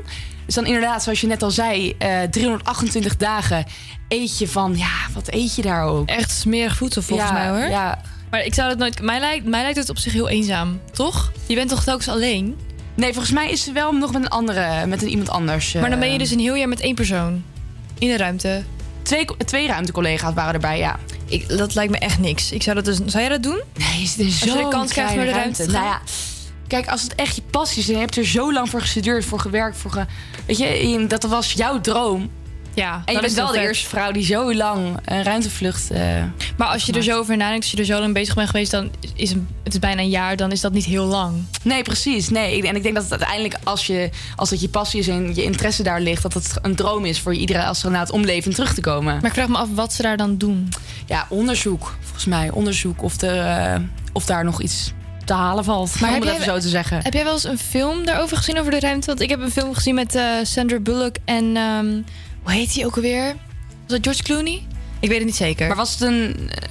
Dus 0.52 0.62
dan 0.64 0.72
inderdaad, 0.72 1.02
zoals 1.02 1.20
je 1.20 1.26
net 1.26 1.42
al 1.42 1.50
zei, 1.50 1.94
eh 1.98 2.22
328 2.30 3.16
dagen 3.16 3.64
eet 4.08 4.38
je 4.38 4.48
van... 4.48 4.76
Ja, 4.76 4.92
wat 5.14 5.28
eet 5.30 5.54
je 5.54 5.62
daar 5.62 5.84
ook? 5.84 6.08
Echt 6.08 6.30
smerig 6.30 6.76
voedsel 6.76 7.02
volgens 7.02 7.28
Ja, 7.28 7.34
mij 7.34 7.48
hoor. 7.48 7.70
Ja. 7.70 8.00
Maar 8.30 8.44
ik 8.44 8.54
zou 8.54 8.68
het 8.68 8.78
nooit. 8.78 9.02
Mij 9.02 9.20
lijkt, 9.20 9.44
mij 9.46 9.62
lijkt 9.62 9.78
het 9.78 9.88
op 9.88 9.98
zich 9.98 10.12
heel 10.12 10.28
eenzaam, 10.28 10.80
toch? 10.92 11.32
Je 11.46 11.54
bent 11.54 11.68
toch 11.68 11.84
telkens 11.84 12.08
alleen? 12.08 12.58
Nee, 12.94 13.12
volgens 13.12 13.32
mij 13.32 13.50
is 13.50 13.64
ze 13.64 13.72
wel 13.72 13.92
nog 13.92 14.12
met 14.12 14.22
een 14.22 14.28
andere, 14.28 14.86
met 14.86 15.02
een 15.02 15.08
iemand 15.08 15.30
anders. 15.30 15.72
Maar 15.72 15.90
dan 15.90 15.98
ben 15.98 16.08
je 16.08 16.14
eh, 16.14 16.20
dus 16.20 16.30
een 16.30 16.38
heel 16.38 16.54
jaar 16.54 16.68
met 16.68 16.80
één 16.80 16.94
persoon 16.94 17.44
in 17.98 18.08
de 18.08 18.16
ruimte. 18.16 18.62
Twee, 19.02 19.24
twee 19.44 19.66
ruimtecollega's 19.66 20.34
waren 20.34 20.54
erbij, 20.54 20.78
ja. 20.78 20.98
Ik, 21.26 21.48
dat 21.48 21.74
lijkt 21.74 21.92
me 21.92 21.98
echt 21.98 22.18
niks. 22.18 22.52
Ik 22.52 22.62
zou 22.62 22.76
dat 22.76 22.84
dus. 22.84 22.96
Zou 22.96 23.22
jij 23.24 23.28
dat 23.28 23.42
doen? 23.42 23.60
Nee, 23.74 24.00
je 24.00 24.06
zit 24.06 24.18
in 24.18 24.26
Als 24.26 24.38
je 24.38 24.52
de 24.52 24.68
kans 24.68 24.92
krijgt 24.92 25.12
kleine 25.12 25.16
naar 25.16 25.26
de 25.26 25.40
ruimte 25.40 25.64
te 25.64 25.70
Nou 25.70 25.84
ja, 25.84 26.00
kijk, 26.72 26.88
als 26.90 27.02
het 27.02 27.14
echt 27.14 27.36
je 27.36 27.42
passie 27.50 27.78
is 27.82 27.88
en 27.88 27.94
je 27.94 28.00
hebt 28.00 28.16
er 28.16 28.26
zo 28.26 28.52
lang 28.52 28.68
voor 28.70 28.80
gestudeerd, 28.80 29.24
voor 29.24 29.40
gewerkt, 29.40 29.76
voor 29.76 29.90
ge, 29.90 30.06
weet 30.46 30.58
je, 30.58 31.04
dat 31.08 31.22
was 31.22 31.52
jouw 31.52 31.80
droom. 31.80 32.30
Ja, 32.74 32.92
En 32.94 33.00
je 33.06 33.12
dat 33.12 33.20
bent 33.22 33.34
wel 33.34 33.46
de 33.46 33.52
vet. 33.52 33.62
eerste 33.62 33.88
vrouw 33.88 34.12
die 34.12 34.24
zo 34.24 34.54
lang 34.54 34.96
een 35.04 35.22
ruimtevlucht. 35.22 35.90
eh, 35.90 36.00
Maar 36.56 36.68
als 36.68 36.84
je 36.84 36.92
er 36.92 37.02
zo 37.02 37.18
over 37.18 37.36
nadenkt, 37.36 37.62
als 37.62 37.70
je 37.72 37.76
er 37.78 37.84
zo 37.84 37.98
lang 38.00 38.14
bezig 38.14 38.34
bent 38.34 38.50
geweest, 38.50 38.70
dan 38.70 38.90
is 39.14 39.30
een, 39.30 39.48
het 39.62 39.72
is 39.72 39.78
bijna 39.78 40.00
een 40.02 40.08
jaar, 40.08 40.36
dan 40.36 40.52
is 40.52 40.60
dat 40.60 40.72
niet 40.72 40.84
heel 40.84 41.04
lang. 41.04 41.44
Nee, 41.62 41.82
precies. 41.82 42.28
Nee. 42.28 42.68
En 42.68 42.76
ik 42.76 42.82
denk 42.82 42.94
dat 42.94 43.02
het 43.02 43.12
uiteindelijk, 43.12 43.56
als, 43.64 43.86
je, 43.86 44.10
als 44.36 44.50
het 44.50 44.60
je 44.60 44.68
passie 44.68 45.00
is 45.00 45.08
en 45.08 45.34
je 45.34 45.42
interesse 45.44 45.82
daar 45.82 46.00
ligt, 46.00 46.22
dat 46.22 46.34
het 46.34 46.58
een 46.62 46.74
droom 46.76 47.04
is 47.04 47.20
voor 47.20 47.34
iedere 47.34 47.64
astronaut 47.64 48.10
om 48.10 48.24
levend 48.24 48.54
terug 48.54 48.74
te 48.74 48.80
komen. 48.80 49.14
Maar 49.14 49.24
ik 49.24 49.32
vraag 49.32 49.48
me 49.48 49.56
af 49.58 49.68
wat 49.74 49.92
ze 49.92 50.02
daar 50.02 50.16
dan 50.16 50.36
doen. 50.36 50.68
Ja, 51.06 51.26
onderzoek. 51.28 51.96
Volgens 52.00 52.24
mij 52.26 52.50
onderzoek 52.50 53.02
of, 53.02 53.20
er, 53.22 53.38
eh, 53.46 53.80
of 54.12 54.24
daar 54.24 54.44
nog 54.44 54.62
iets 54.62 54.92
te 55.24 55.32
halen 55.32 55.64
valt. 55.64 56.00
Maar 56.00 56.08
om 56.08 56.14
heb 56.14 56.22
het 56.24 56.32
jij- 56.32 56.40
even 56.40 56.52
zo 56.54 56.60
te 56.60 56.68
zeggen. 56.68 57.00
Heb 57.02 57.12
jij 57.12 57.24
wel 57.24 57.32
eens 57.32 57.44
een 57.44 57.58
film 57.58 58.04
daarover 58.04 58.36
gezien 58.36 58.58
over 58.58 58.70
de 58.70 58.80
ruimte? 58.80 59.06
Want 59.06 59.20
ik 59.20 59.28
heb 59.30 59.40
een 59.40 59.50
film 59.50 59.74
gezien 59.74 59.94
met 59.94 60.14
eh, 60.14 60.24
Sandra 60.42 60.78
Bullock 60.78 61.16
en 61.24 61.56
ehm, 61.56 62.00
hoe 62.42 62.52
heet 62.52 62.72
die 62.74 62.86
ook 62.86 62.96
alweer? 62.96 63.24
Was 63.26 63.34
dat 63.86 63.98
George 64.02 64.22
Clooney? 64.22 64.62
Ik 65.00 65.08
weet 65.08 65.16
het 65.18 65.26
niet 65.26 65.36
zeker. 65.36 65.66
Maar 65.66 65.76
was 65.76 65.90
het 65.92 66.00
een. 66.00 66.50
eh, 66.50 66.68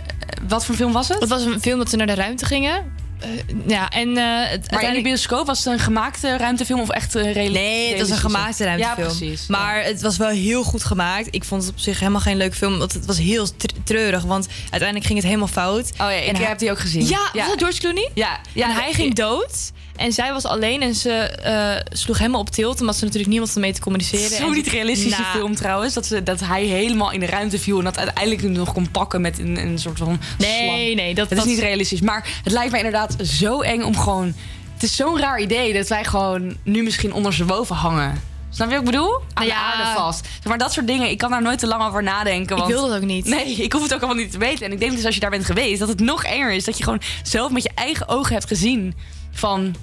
wat 0.47 0.65
voor 0.65 0.75
film 0.75 0.91
was 0.91 1.07
het? 1.07 1.19
Het 1.19 1.29
was 1.29 1.45
een 1.45 1.61
film 1.61 1.77
dat 1.77 1.89
ze 1.89 1.95
naar 1.95 2.07
de 2.07 2.13
ruimte 2.13 2.45
gingen. 2.45 2.99
Eh, 3.21 3.29
ja, 3.67 3.89
en 3.89 4.07
eh, 4.07 4.15
het, 4.15 4.17
Maar 4.17 4.51
in 4.53 4.61
de 4.61 4.69
uiteindelijk- 4.69 5.03
bioscoop 5.03 5.45
was 5.45 5.63
het 5.63 5.73
een 5.73 5.79
gemaakte 5.79 6.37
ruimtefilm 6.37 6.79
of 6.79 6.89
echt 6.89 7.13
een 7.13 7.21
realistische? 7.33 7.59
Nee, 7.59 7.89
het 7.89 7.99
was 7.99 8.09
een 8.09 8.17
gemaakte 8.17 8.63
ruimtefilm. 8.63 8.97
Ja, 9.09 9.15
precies. 9.17 9.47
Maar 9.47 9.83
het 9.83 10.01
was 10.01 10.17
wel 10.17 10.29
heel 10.29 10.63
goed 10.63 10.83
gemaakt. 10.83 11.27
Ik 11.31 11.43
vond 11.43 11.63
het 11.63 11.71
op 11.71 11.79
zich 11.79 11.99
helemaal 11.99 12.21
geen 12.21 12.37
leuke 12.37 12.55
film. 12.55 12.77
Want 12.77 12.93
het 12.93 13.05
was 13.05 13.17
heel 13.17 13.55
tr- 13.57 13.65
treurig. 13.83 14.23
Want 14.23 14.47
uiteindelijk 14.61 15.05
ging 15.05 15.17
het 15.17 15.27
helemaal 15.27 15.47
fout. 15.47 15.91
Oh 15.91 15.97
ja, 15.97 16.09
ik 16.09 16.27
En 16.27 16.35
hij- 16.35 16.45
heb 16.45 16.59
die 16.59 16.71
ook 16.71 16.79
gezien. 16.79 17.01
Ja, 17.07 17.29
Ja. 17.33 17.39
was 17.39 17.47
dat 17.47 17.57
George 17.59 17.79
Clooney? 17.79 18.09
Ja, 18.13 18.39
ja 18.53 18.65
en 18.69 18.73
hij 18.75 18.93
ging 18.93 19.13
dood. 19.15 19.71
En 20.01 20.11
zij 20.13 20.31
was 20.33 20.45
alleen 20.45 20.81
en 20.81 20.95
ze 20.95 21.11
eh, 21.13 21.95
sloeg 21.97 22.17
helemaal 22.17 22.39
op 22.41 22.49
tilt. 22.49 22.79
Omdat 22.79 22.95
ze 22.95 23.01
natuurlijk 23.03 23.29
niemand 23.31 23.53
had 23.53 23.61
mee 23.63 23.73
te 23.73 23.81
communiceren. 23.81 24.37
Zo 24.37 24.45
En 24.45 24.51
niet 24.51 24.65
ze- 24.65 24.71
realistische 24.71 25.21
Nou, 25.21 25.37
film 25.37 25.55
trouwens. 25.55 25.93
Dat, 25.93 26.05
ze, 26.05 26.23
dat 26.23 26.39
hij 26.39 26.63
helemaal 26.65 27.11
in 27.11 27.19
de 27.19 27.25
ruimte 27.25 27.59
viel 27.59 27.77
en 27.77 27.83
dat 27.83 27.97
uiteindelijk 27.97 28.41
hem 28.43 28.51
nog 28.51 28.73
kon 28.73 28.91
pakken 28.91 29.21
met 29.21 29.39
een, 29.39 29.57
een 29.57 29.79
soort 29.79 29.97
van 29.97 30.19
Nee, 30.37 30.63
slang. 30.65 30.95
nee, 30.95 31.13
dat- 31.15 31.29
Het 31.29 31.37
is 31.37 31.43
dat- 31.43 31.53
niet 31.53 31.59
realistisch. 31.63 32.01
Maar 32.01 32.27
het 32.43 32.53
lijkt 32.53 32.71
mij 32.71 32.79
inderdaad 32.83 33.15
zo 33.23 33.61
eng 33.61 33.81
om 33.81 33.97
gewoon... 33.97 34.33
Het 34.73 34.83
is 34.89 34.95
zo'n 34.95 35.19
raar 35.19 35.41
idee 35.41 35.73
dat 35.73 35.87
wij 35.87 36.03
gewoon 36.03 36.55
nu 36.63 36.83
misschien 36.83 37.13
ondersteboven 37.13 37.75
hangen. 37.75 38.21
Snap 38.49 38.67
je 38.69 38.73
wat 38.75 38.83
ik 38.85 38.91
bedoel? 38.91 39.19
Aan 39.33 39.45
Ja. 39.45 39.51
de 39.75 39.77
aarde 39.77 39.99
vast. 39.99 40.27
Maar 40.43 40.57
dat 40.57 40.73
soort 40.73 40.87
dingen, 40.87 41.09
ik 41.09 41.17
kan 41.17 41.29
daar 41.29 41.41
nooit 41.41 41.59
te 41.59 41.67
lang 41.67 41.83
over 41.87 42.03
nadenken. 42.03 42.55
Ik 42.55 42.61
Want, 42.61 42.71
wil 42.73 42.87
dat 42.87 42.97
ook 42.97 43.05
niet. 43.05 43.25
Nee, 43.25 43.55
ik 43.55 43.73
hoef 43.73 43.83
het 43.83 43.93
ook 43.93 44.01
allemaal 44.01 44.23
niet 44.23 44.31
te 44.31 44.37
weten. 44.37 44.65
En 44.65 44.71
ik 44.71 44.79
denk 44.79 44.91
dus 44.95 45.05
als 45.05 45.13
je 45.13 45.19
daar 45.21 45.29
bent 45.29 45.45
geweest, 45.45 45.79
dat 45.79 45.87
het 45.87 45.99
nog 45.99 46.23
enger 46.23 46.51
is. 46.51 46.63
Dat 46.63 46.77
je 46.77 46.83
gewoon 46.83 47.01
zelf 47.23 47.51
met 47.51 47.63
je 47.63 47.71
eigen 47.75 48.07
ogen 48.07 48.33
hebt 48.33 48.47
gezien 48.47 48.95
van... 49.31 49.75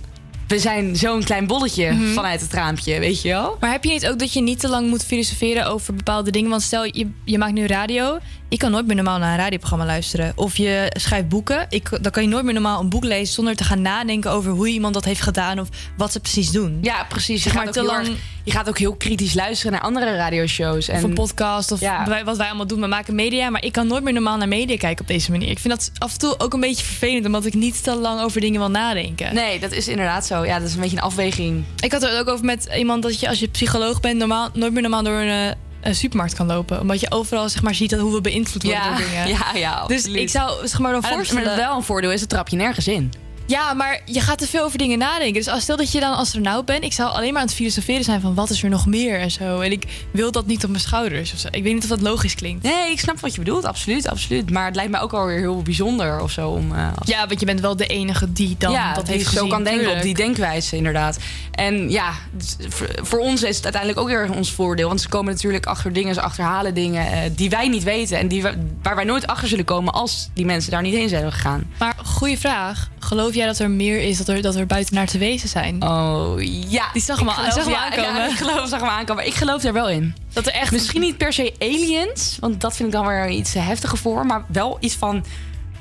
We 0.48 0.58
zijn 0.58 0.96
zo'n 0.96 1.24
klein 1.24 1.46
bolletje 1.46 1.90
Mhm. 1.92 2.12
vanuit 2.12 2.40
het 2.40 2.52
raampje, 2.52 2.98
weet 3.00 3.22
je 3.22 3.28
wel? 3.28 3.56
Maar 3.60 3.70
heb 3.70 3.84
je 3.84 3.90
niet 3.90 4.08
ook 4.08 4.18
dat 4.18 4.32
je 4.32 4.40
niet 4.42 4.60
te 4.60 4.68
lang 4.68 4.88
moet 4.88 5.04
filosoferen 5.04 5.66
over 5.66 5.94
bepaalde 5.94 6.30
dingen? 6.30 6.50
Want 6.50 6.62
stel, 6.62 6.84
je, 6.84 7.10
je 7.24 7.38
maakt 7.38 7.52
nu 7.52 7.66
radio. 7.66 8.18
Ik 8.50 8.58
kan 8.58 8.70
nooit 8.70 8.86
meer 8.86 8.96
normaal 8.96 9.18
naar 9.18 9.32
een 9.32 9.38
radioprogramma 9.38 9.84
luisteren. 9.84 10.32
Of 10.36 10.56
je 10.56 10.92
schrijft 10.96 11.28
boeken. 11.28 11.66
Ik, 11.68 11.88
dan 12.02 12.12
kan 12.12 12.22
je 12.22 12.28
nooit 12.28 12.44
meer 12.44 12.52
normaal 12.52 12.80
een 12.80 12.88
boek 12.88 13.04
lezen 13.04 13.34
zonder 13.34 13.56
te 13.56 13.64
gaan 13.64 13.82
nadenken 13.82 14.30
over 14.30 14.52
hoe 14.52 14.68
iemand 14.68 14.94
dat 14.94 15.04
heeft 15.04 15.20
gedaan 15.20 15.58
of 15.60 15.68
wat 15.96 16.12
ze 16.12 16.20
precies 16.20 16.50
doen. 16.50 16.78
Ja, 16.82 17.04
precies. 17.08 17.44
Je 17.44 17.50
Zeg 17.50 17.62
gaat, 17.62 17.78
ook 17.78 17.86
lang- 17.86 18.06
erg- 18.06 18.16
je 18.44 18.50
gaat 18.50 18.68
ook 18.68 18.78
heel 18.78 18.94
kritisch 18.94 19.34
luisteren 19.34 19.72
naar 19.72 19.80
andere 19.80 20.16
radioshows. 20.16 20.88
En 20.88 20.96
Of 20.96 21.02
een 21.02 21.14
podcast 21.14 21.72
of 21.72 21.80
Ja. 21.80 22.22
wat 22.24 22.36
wij 22.36 22.46
allemaal 22.46 22.66
doen. 22.66 22.80
We 22.80 22.86
maken 22.86 23.14
media, 23.14 23.50
maar 23.50 23.64
ik 23.64 23.72
kan 23.72 23.86
nooit 23.86 24.02
meer 24.04 24.12
normaal 24.12 24.36
naar 24.36 24.48
media 24.48 24.76
kijken 24.76 25.00
op 25.00 25.06
deze 25.08 25.30
manier. 25.30 25.50
Ik 25.50 25.58
vind 25.58 25.74
dat 25.74 25.90
af 25.98 26.12
en 26.12 26.18
toe 26.18 26.38
ook 26.38 26.52
een 26.54 26.60
beetje 26.60 26.84
vervelend, 26.84 27.26
omdat 27.26 27.44
ik 27.44 27.54
niet 27.54 27.82
te 27.82 27.94
lang 27.94 28.20
over 28.20 28.40
dingen 28.40 28.60
wil 28.60 28.70
nadenken. 28.70 29.34
Nee, 29.34 29.58
dat 29.60 29.72
is 29.72 29.88
inderdaad 29.88 30.26
zo. 30.26 30.44
Ja, 30.44 30.58
dat 30.58 30.68
is 30.68 30.74
een 30.74 30.80
beetje 30.80 30.96
een 30.96 31.02
afweging. 31.02 31.64
Ik 31.80 31.92
had 31.92 32.02
het 32.02 32.14
ook 32.16 32.28
over 32.28 32.44
met 32.44 32.68
iemand 32.76 33.02
dat 33.02 33.20
je 33.20 33.28
als 33.28 33.38
je 33.40 33.48
psycholoog 33.48 34.00
bent, 34.00 34.18
normaal, 34.18 34.48
nooit 34.54 34.72
meer 34.72 34.82
normaal 34.82 35.02
door 35.02 35.18
een, 35.20 35.48
eh, 35.48 35.56
een 35.88 35.94
supermarkt 35.94 36.34
kan 36.34 36.46
lopen. 36.46 36.80
Omdat 36.80 37.00
je 37.00 37.10
overal 37.10 37.48
zeg 37.48 37.62
maar, 37.62 37.74
ziet 37.74 37.90
dat 37.90 38.00
hoe 38.00 38.12
we 38.12 38.20
beïnvloed 38.20 38.62
worden 38.62 38.82
Ja, 38.82 38.88
door 38.88 39.06
dingen. 39.06 39.28
ja, 39.38 39.52
ja, 39.54 39.86
Dus 39.86 40.06
ik 40.06 40.28
zou 40.30 40.66
zeg 40.68 40.78
maar 40.78 40.92
dan 40.92 41.02
voorstellen... 41.02 41.44
maar 41.44 41.56
wel 41.56 41.76
een 41.76 41.82
voordeel 41.82 42.12
is, 42.12 42.20
het 42.20 42.28
trap 42.28 42.48
je 42.48 42.56
nergens 42.56 42.88
in. 42.88 43.12
Ja, 43.48 43.72
maar 43.74 44.00
je 44.04 44.20
gaat 44.20 44.38
te 44.38 44.46
veel 44.46 44.64
over 44.64 44.78
dingen 44.78 44.98
nadenken. 44.98 45.32
Dus 45.34 45.48
als 45.48 45.62
stel 45.62 45.76
dat 45.76 45.92
je 45.92 46.00
dan 46.00 46.14
astronaut 46.16 46.64
bent, 46.64 46.84
ik 46.84 46.92
zou 46.92 47.10
alleen 47.10 47.32
maar 47.32 47.40
aan 47.40 47.46
het 47.46 47.56
filosoferen 47.56 48.04
zijn 48.04 48.20
van 48.20 48.34
wat 48.34 48.50
is 48.50 48.62
er 48.62 48.68
nog 48.68 48.86
meer 48.86 49.20
en 49.20 49.30
zo. 49.30 49.60
En 49.60 49.72
ik 49.72 49.84
wil 50.10 50.32
dat 50.32 50.46
niet 50.46 50.64
op 50.64 50.70
mijn 50.70 50.82
schouders. 50.82 51.32
Of 51.32 51.38
zo. 51.38 51.48
Ik 51.50 51.62
weet 51.62 51.72
niet 51.74 51.82
of 51.82 51.88
dat 51.88 52.00
logisch 52.00 52.34
klinkt. 52.34 52.62
Nee, 52.62 52.90
ik 52.90 53.00
snap 53.00 53.20
wat 53.20 53.32
je 53.32 53.38
bedoelt, 53.38 53.64
absoluut, 53.64 54.08
absoluut. 54.08 54.50
Maar 54.50 54.64
het 54.66 54.74
lijkt 54.74 54.90
mij 54.90 55.00
ook 55.00 55.12
alweer 55.12 55.38
heel 55.38 55.62
bijzonder 55.62 56.20
of 56.20 56.30
zo. 56.30 56.48
Om, 56.50 56.74
eh, 56.74 56.88
als- 56.98 57.08
Ja, 57.08 57.26
want 57.26 57.40
je 57.40 57.46
bent 57.46 57.60
wel 57.60 57.76
de 57.76 57.86
enige 57.86 58.32
die 58.32 58.54
dan 58.58 58.72
ja, 58.72 58.94
dat 58.94 59.06
heeft 59.08 59.24
zo 59.24 59.30
gezien. 59.30 59.48
kan 59.48 59.64
denken 59.64 59.90
op 59.96 60.02
die 60.02 60.14
denkwijze, 60.14 60.76
inderdaad. 60.76 61.18
En 61.52 61.90
ja, 61.90 62.12
dus 62.32 62.56
voor- 63.02 63.18
ons 63.18 63.42
is 63.42 63.54
het 63.56 63.64
uiteindelijk 63.64 64.02
ook 64.02 64.08
weer 64.08 64.32
ons 64.36 64.52
voordeel. 64.52 64.88
Want 64.88 65.00
ze 65.00 65.08
komen 65.08 65.32
natuurlijk 65.32 65.66
achter 65.66 65.92
dingen, 65.92 66.14
ze 66.14 66.20
achterhalen 66.20 66.74
dingen 66.74 67.06
eh, 67.12 67.18
die 67.34 67.50
wij 67.50 67.68
niet 67.68 67.82
weten. 67.82 68.18
En 68.18 68.28
die, 68.28 68.42
waar 68.82 68.94
wij 68.96 69.04
nooit 69.04 69.26
achter 69.26 69.48
zullen 69.48 69.64
komen 69.64 69.92
als 69.92 70.28
die 70.34 70.44
mensen 70.44 70.70
daar 70.70 70.82
niet 70.82 70.94
heen 70.94 71.08
zijn 71.08 71.32
gegaan. 71.32 71.64
Maar 71.78 71.96
goede 72.04 72.36
vraag. 72.36 72.88
Geloof 72.98 73.34
jij 73.34 73.46
dat 73.46 73.58
er 73.58 73.70
meer 73.70 74.00
is 74.00 74.18
dat 74.18 74.28
er, 74.28 74.42
dat 74.42 74.54
er 74.56 74.66
buiten 74.66 74.94
naar 74.94 75.06
te 75.06 75.18
wezen 75.18 75.48
zijn? 75.48 75.82
Oh 75.82 76.34
ja. 76.68 76.84
Die 76.92 77.02
zag 77.02 77.18
geloof- 77.18 77.68
ja, 77.68 77.84
aankomen. 77.84 78.14
ja, 78.14 78.28
ik 78.28 78.36
geloof, 78.36 78.68
zag 78.68 78.80
hem 78.80 78.88
aankomen. 78.88 79.26
Ik 79.26 79.34
geloof 79.34 79.64
er 79.64 79.72
wel 79.72 79.88
in. 79.88 80.14
Dat 80.32 80.46
er 80.46 80.52
echt... 80.52 80.72
Misschien 80.72 81.00
niet 81.00 81.16
per 81.16 81.32
se 81.32 81.54
aliens, 81.58 82.36
want 82.40 82.60
dat 82.60 82.76
vind 82.76 82.88
ik 82.88 82.94
dan 82.94 83.06
weer 83.06 83.28
iets 83.28 83.54
eh, 83.54 83.66
heftiger 83.66 83.98
voor. 83.98 84.26
Maar 84.26 84.44
wel 84.48 84.76
iets 84.80 84.94
van 84.94 85.24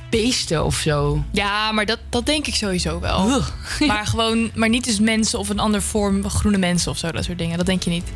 beesten 0.10 0.66
of 0.66 0.76
zo. 0.76 1.24
Ja, 1.32 1.72
maar 1.72 1.86
dat, 1.86 2.00
dat 2.10 2.26
denk 2.26 2.48
ik 2.48 2.56
sowieso 2.56 3.00
wel. 3.00 3.42
Maar 3.88 4.08
gewoon, 4.08 4.52
maar 4.56 4.70
niet 4.70 4.84
dus 4.86 5.00
mensen 5.00 5.40
of 5.40 5.50
een 5.50 5.60
andere 5.60 5.84
vorm, 5.84 6.30
groene 6.30 6.58
mensen 6.58 6.92
of 6.92 6.98
zo, 6.98 7.12
dat 7.12 7.24
soort 7.24 7.38
dingen. 7.38 7.58
Dat 7.58 7.66
denk 7.66 7.84
je 7.84 7.90
niet. 7.90 8.08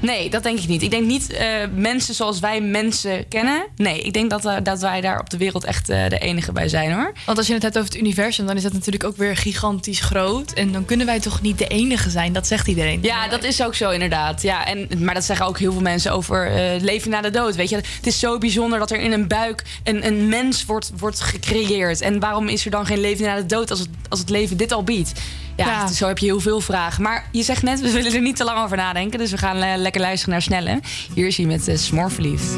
Nee, 0.00 0.30
dat 0.30 0.42
denk 0.42 0.58
ik 0.58 0.68
niet. 0.68 0.82
Ik 0.82 0.90
denk 0.90 1.06
niet 1.06 1.32
eh, 1.32 1.48
mensen 1.74 2.14
zoals 2.14 2.40
wij 2.40 2.60
mensen 2.60 3.28
kennen. 3.28 3.66
Nee, 3.76 4.02
ik 4.02 4.12
denk 4.12 4.30
dat, 4.30 4.44
eh, 4.44 4.56
dat 4.62 4.80
wij 4.80 5.00
daar 5.00 5.20
op 5.20 5.30
de 5.30 5.36
wereld 5.36 5.64
echt 5.64 5.88
eh, 5.88 6.08
de 6.08 6.18
enige 6.18 6.52
bij 6.52 6.68
zijn 6.68 6.92
hoor. 6.92 7.12
Want 7.26 7.38
als 7.38 7.46
je 7.46 7.52
het 7.52 7.62
hebt 7.62 7.78
over 7.78 7.90
het 7.90 8.00
universum, 8.00 8.46
dan 8.46 8.56
is 8.56 8.62
dat 8.62 8.72
natuurlijk 8.72 9.04
ook 9.04 9.16
weer 9.16 9.36
gigantisch 9.36 10.00
groot. 10.00 10.52
En 10.52 10.72
dan 10.72 10.84
kunnen 10.84 11.06
wij 11.06 11.20
toch 11.20 11.42
niet 11.42 11.58
de 11.58 11.66
enige 11.66 12.10
zijn, 12.10 12.32
dat 12.32 12.46
zegt 12.46 12.66
iedereen. 12.66 13.02
Ja, 13.02 13.28
dat 13.28 13.44
is 13.44 13.62
ook 13.62 13.74
zo 13.74 13.90
inderdaad. 13.90 14.42
Ja, 14.42 14.66
en, 14.66 14.88
maar 14.98 15.14
dat 15.14 15.24
zeggen 15.24 15.46
ook 15.46 15.58
heel 15.58 15.72
veel 15.72 15.80
mensen 15.80 16.12
over 16.12 16.50
leven 16.80 17.10
na 17.10 17.20
de 17.20 17.30
dood. 17.30 17.54
Weet 17.54 17.68
je, 17.68 17.76
het 17.76 18.06
is 18.06 18.18
zo 18.18 18.38
bijzonder 18.38 18.78
dat 18.78 18.90
er 18.90 19.00
in 19.00 19.12
een 19.12 19.28
buik 19.28 19.62
een, 19.84 20.06
een 20.06 20.28
mens 20.28 20.64
wordt, 20.64 20.92
wordt 20.98 21.20
gecreëerd. 21.20 22.00
En 22.00 22.20
waarom 22.20 22.48
is 22.48 22.64
er 22.64 22.70
dan 22.70 22.86
geen 22.86 23.00
leven 23.00 23.24
na 23.24 23.36
de 23.36 23.46
dood 23.46 23.70
als 23.70 23.78
het, 23.78 23.88
als 24.08 24.18
het 24.18 24.30
leven 24.30 24.56
dit 24.56 24.72
al 24.72 24.82
biedt? 24.82 25.12
Ja, 25.56 25.66
Ja. 25.66 25.86
zo 25.86 26.06
heb 26.06 26.18
je 26.18 26.26
heel 26.26 26.40
veel 26.40 26.60
vragen. 26.60 27.02
Maar 27.02 27.24
je 27.30 27.42
zegt 27.42 27.62
net, 27.62 27.80
we 27.80 27.90
willen 27.92 28.14
er 28.14 28.20
niet 28.20 28.36
te 28.36 28.44
lang 28.44 28.64
over 28.64 28.76
nadenken. 28.76 29.18
Dus 29.18 29.30
we 29.30 29.38
gaan 29.38 29.56
eh, 29.56 29.76
lekker 29.76 30.00
luisteren 30.00 30.32
naar 30.32 30.42
Snelle. 30.42 30.80
Hier 31.14 31.26
is 31.26 31.36
hij 31.36 31.46
met 31.46 31.68
uh, 31.68 31.76
Smoor 31.76 32.10
Verliefd. 32.10 32.50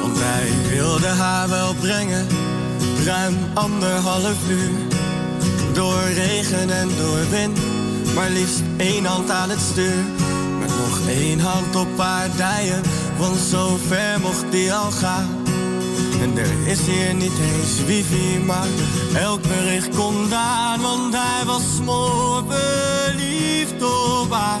Want 0.00 0.18
wij 0.18 0.48
wilden 0.70 1.16
haar 1.16 1.48
wel 1.48 1.74
brengen, 1.74 2.26
ruim 3.04 3.36
anderhalf 3.54 4.48
uur. 4.50 4.70
Door 5.72 6.02
regen 6.14 6.70
en 6.70 6.88
door 6.96 7.30
wind, 7.30 7.58
maar 8.14 8.30
liefst 8.30 8.62
één 8.76 9.04
hand 9.04 9.30
aan 9.30 9.50
het 9.50 9.60
stuur. 9.60 10.04
Nog 10.68 11.08
één 11.08 11.40
hand 11.40 11.76
op 11.76 11.98
haar 11.98 12.28
dijen, 12.36 12.82
want 13.18 13.38
zo 13.50 13.78
ver 13.88 14.20
mocht 14.20 14.50
die 14.50 14.72
al 14.72 14.90
gaan. 14.90 15.46
En 16.20 16.38
er 16.38 16.66
is 16.66 16.80
hier 16.80 17.14
niet 17.14 17.38
eens 17.38 17.84
wifi, 17.86 18.38
maar 18.44 18.66
elk 19.14 19.42
bericht 19.42 19.96
kon 19.96 20.34
aan. 20.34 20.80
Want 20.80 21.14
hij 21.14 21.44
was 21.44 21.62
smoor 21.76 22.44
verliefd 22.48 23.82
op 23.82 24.30
haar. 24.30 24.60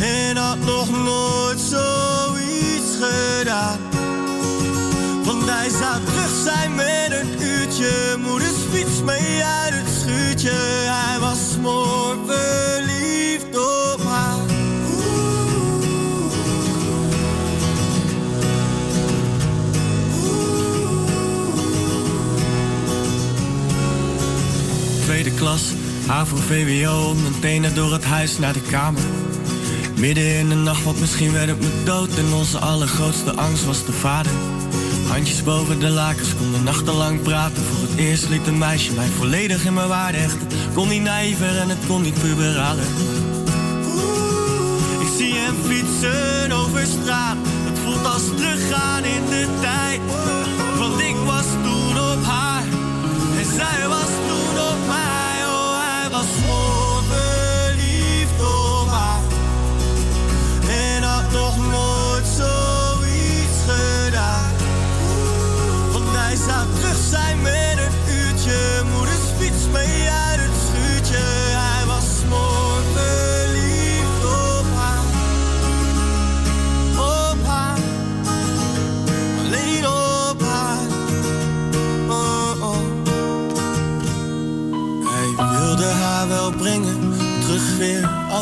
En 0.00 0.36
had 0.36 0.58
nog 0.58 0.90
nooit 0.90 1.60
zoiets 1.60 2.90
gedaan. 3.00 3.78
Want 5.24 5.50
hij 5.50 5.68
zou 5.68 6.04
terug 6.04 6.42
zijn 6.44 6.74
met 6.74 7.08
een 7.10 7.42
uurtje. 7.42 8.16
Moeders 8.18 8.58
fiets 8.72 9.02
mee 9.04 9.42
uit 9.44 9.72
het 9.74 9.88
schuurtje. 10.00 10.52
Hij 10.86 11.18
was 11.20 11.38
smoor 11.52 12.16
verliefd 12.26 13.58
op 13.58 14.01
Tweede 25.22 25.40
klas, 25.40 25.62
HAVO, 26.06 26.36
VWO, 26.36 27.14
mijn 27.14 27.40
tenen 27.40 27.74
door 27.74 27.92
het 27.92 28.04
huis 28.04 28.38
naar 28.38 28.52
de 28.52 28.60
kamer. 28.60 29.02
Midden 29.96 30.38
in 30.38 30.48
de 30.48 30.54
nacht, 30.54 30.84
want 30.84 31.00
misschien 31.00 31.32
werd 31.32 31.48
het 31.48 31.60
me 31.60 31.82
dood. 31.84 32.14
En 32.14 32.32
onze 32.32 32.58
allergrootste 32.58 33.32
angst 33.34 33.64
was 33.64 33.84
de 33.84 33.92
vader. 33.92 34.32
Handjes 35.08 35.42
boven 35.42 35.78
de 35.78 35.88
lakens, 35.88 36.34
konden 36.36 36.62
nachtenlang 36.62 37.22
praten. 37.22 37.62
Voor 37.62 37.88
het 37.88 37.98
eerst 37.98 38.28
liet 38.28 38.46
een 38.46 38.58
meisje 38.58 38.92
mij 38.92 39.06
volledig 39.06 39.64
in 39.64 39.74
mijn 39.74 39.88
waarde 39.88 40.18
hechten. 40.18 40.48
Kon 40.74 40.88
niet 40.88 41.02
naïver 41.02 41.58
en 41.58 41.68
het 41.68 41.86
kon 41.86 42.02
niet 42.02 42.20
puberaler. 42.20 42.86
Ik 45.00 45.08
zie 45.16 45.34
hem 45.34 45.56
fietsen 45.66 46.52
over 46.52 46.86
straat. 46.86 47.36
Het 47.44 47.78
voelt 47.78 48.06
als 48.06 48.22
teruggaan 48.36 49.04
in 49.04 49.24
de 49.28 49.46
tijd. 49.60 50.00
Want 50.78 51.00
ik 51.00 51.16
was 51.26 51.46
toen 51.62 51.98
op 51.98 52.24
haar. 52.24 52.64
En 53.38 53.46
zij 53.54 53.88
was 53.88 54.11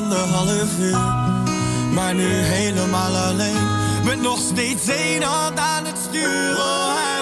anderhalf 0.00 0.78
uur. 0.78 0.98
Maar 1.92 2.14
nu 2.14 2.28
helemaal 2.28 3.16
alleen. 3.16 3.68
Met 4.04 4.20
nog 4.20 4.38
steeds 4.38 4.88
één 4.88 5.22
hand 5.22 5.58
aan 5.58 5.84
het 5.84 5.96
stuur. 6.08 7.19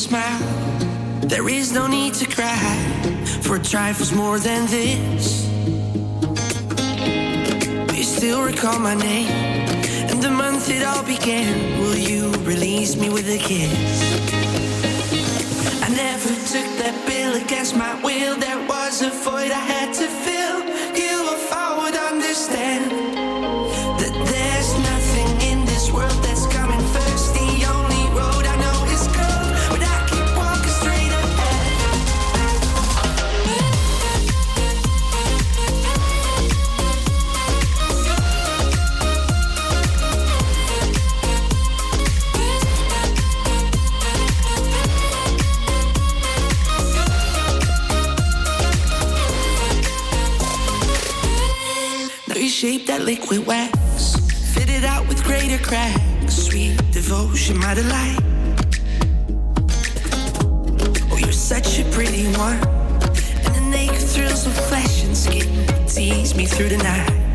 Smile. 0.00 0.40
There 1.20 1.46
is 1.48 1.72
no 1.72 1.86
need 1.86 2.14
to 2.14 2.26
cry 2.26 2.56
for 3.42 3.58
trifles 3.58 4.12
more 4.12 4.38
than 4.38 4.66
this. 4.66 5.46
You 7.94 8.02
still 8.02 8.42
recall 8.42 8.78
my 8.78 8.94
name 8.94 9.28
and 10.10 10.22
the 10.22 10.30
month 10.30 10.70
it 10.70 10.82
all 10.82 11.04
began. 11.04 11.52
Will 11.80 11.98
you 11.98 12.32
release 12.52 12.96
me 12.96 13.10
with 13.10 13.28
a 13.28 13.38
kiss? 13.38 13.72
I 15.84 15.88
never 15.90 16.32
took 16.52 16.68
that 16.80 16.96
bill 17.06 17.34
against 17.42 17.76
my 17.76 17.92
will. 18.02 18.36
There 18.36 18.66
was 18.66 19.02
a 19.02 19.10
void 19.10 19.50
I 19.50 19.62
had 19.74 19.92
to 19.94 20.06
fill. 20.24 20.49
liquid 53.10 53.44
wax. 53.44 54.14
Fitted 54.54 54.84
out 54.84 55.08
with 55.08 55.24
greater 55.24 55.58
cracks. 55.58 56.32
Sweet 56.32 56.76
devotion, 56.92 57.58
my 57.58 57.74
delight. 57.74 58.20
Oh, 61.10 61.16
you're 61.18 61.32
such 61.32 61.80
a 61.80 61.84
pretty 61.90 62.26
one. 62.38 62.60
And 63.44 63.52
the 63.56 63.66
naked 63.68 64.06
thrills 64.12 64.46
of 64.46 64.54
flesh 64.68 65.02
and 65.02 65.16
skin 65.16 65.48
tease 65.88 66.36
me 66.36 66.46
through 66.46 66.68
the 66.68 66.78
night. 66.78 67.29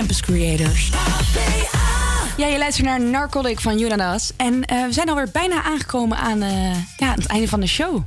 Campus 0.00 0.20
Creators. 0.20 0.90
Ja, 2.36 2.46
je 2.46 2.58
luistert 2.58 2.86
naar 2.86 3.00
Narcotic 3.00 3.60
van 3.60 3.78
Jonas. 3.78 4.32
En 4.36 4.64
eh, 4.64 4.84
we 4.84 4.92
zijn 4.92 5.08
alweer 5.08 5.28
bijna 5.32 5.62
aangekomen 5.62 6.18
aan 6.18 6.42
eh, 6.42 6.74
ja, 6.96 7.14
het 7.14 7.26
einde 7.26 7.48
van 7.48 7.60
de 7.60 7.66
show. 7.66 8.02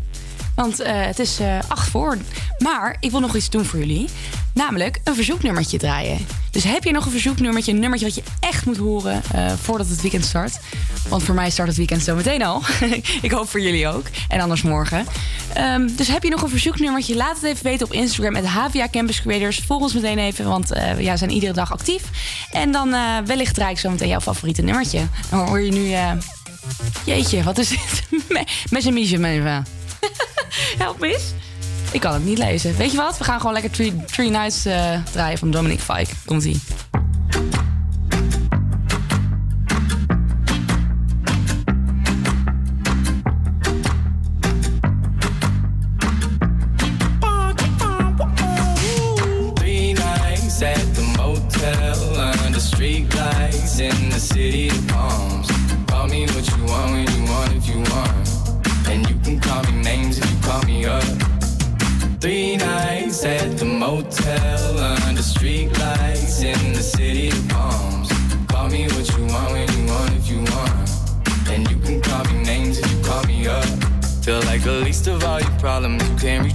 Want 0.55 0.79
eh, 0.79 1.05
het 1.05 1.19
is 1.19 1.39
acht 1.67 1.89
voor. 1.89 2.17
Maar 2.59 2.97
ik 2.99 3.11
wil 3.11 3.19
nog 3.19 3.35
iets 3.35 3.49
doen 3.49 3.65
voor 3.65 3.79
jullie. 3.79 4.09
Namelijk 4.53 5.01
een 5.03 5.15
verzoeknummertje 5.15 5.77
draaien. 5.77 6.17
Dus 6.51 6.63
heb 6.63 6.83
je 6.83 6.91
nog 6.91 7.05
een 7.05 7.11
verzoeknummertje, 7.11 7.71
een 7.71 7.79
nummertje 7.79 8.05
wat 8.05 8.15
je 8.15 8.23
moet 8.65 8.77
horen 8.77 9.21
eh, 9.33 9.51
voordat 9.61 9.87
het 9.87 10.01
weekend 10.01 10.25
start. 10.25 10.59
Want 11.07 11.23
voor 11.23 11.35
mij 11.35 11.49
start 11.49 11.67
het 11.67 11.77
weekend 11.77 12.01
zo 12.01 12.15
meteen 12.15 12.43
al. 12.43 12.61
ik 13.21 13.31
hoop 13.31 13.49
voor 13.49 13.61
jullie 13.61 13.87
ook. 13.87 14.05
En 14.27 14.39
anders 14.39 14.61
morgen. 14.61 15.05
Ehm, 15.53 15.89
dus 15.95 16.07
heb 16.07 16.23
je 16.23 16.29
nog 16.29 16.41
een 16.41 16.49
verzoeknummertje? 16.49 17.15
Laat 17.15 17.35
het 17.35 17.43
even 17.43 17.63
weten 17.63 17.85
op 17.85 17.93
Instagram. 17.93 18.31
met 18.33 18.45
HVA 18.45 18.87
Campus 18.91 19.21
Creators. 19.21 19.59
Volg 19.59 19.81
ons 19.81 19.93
meteen 19.93 20.17
even. 20.17 20.45
Want 20.45 20.71
eh, 20.71 20.99
ja, 20.99 21.11
we 21.11 21.17
zijn 21.17 21.29
iedere 21.29 21.53
dag 21.53 21.71
actief. 21.71 22.03
En 22.51 22.71
dan 22.71 22.93
eh, 22.93 23.17
wellicht 23.25 23.55
draai 23.55 23.71
ik 23.71 23.79
zo 23.79 23.89
meteen 23.89 24.07
jouw 24.07 24.21
favoriete 24.21 24.61
nummertje. 24.61 25.07
Dan 25.29 25.47
hoor 25.47 25.61
je 25.61 25.71
nu... 25.71 25.93
jeetje, 27.05 27.43
wat 27.43 27.57
is 27.57 27.69
dit? 27.69 28.03
mijn 28.69 28.97
even. 29.25 29.65
Help 30.77 31.03
eens. 31.03 31.23
Ik 31.91 31.99
kan 31.99 32.13
het 32.13 32.25
niet 32.25 32.37
lezen. 32.37 32.77
Weet 32.77 32.91
je 32.91 32.97
wat? 32.97 33.17
We 33.17 33.23
gaan 33.23 33.37
gewoon 33.39 33.53
lekker 33.53 33.71
Three, 34.05 34.29
Nights 34.29 34.61
draaien 35.11 35.37
van 35.37 35.51
Dominic 35.51 35.79
Fike. 35.79 36.11
Komt-ie. 36.25 36.61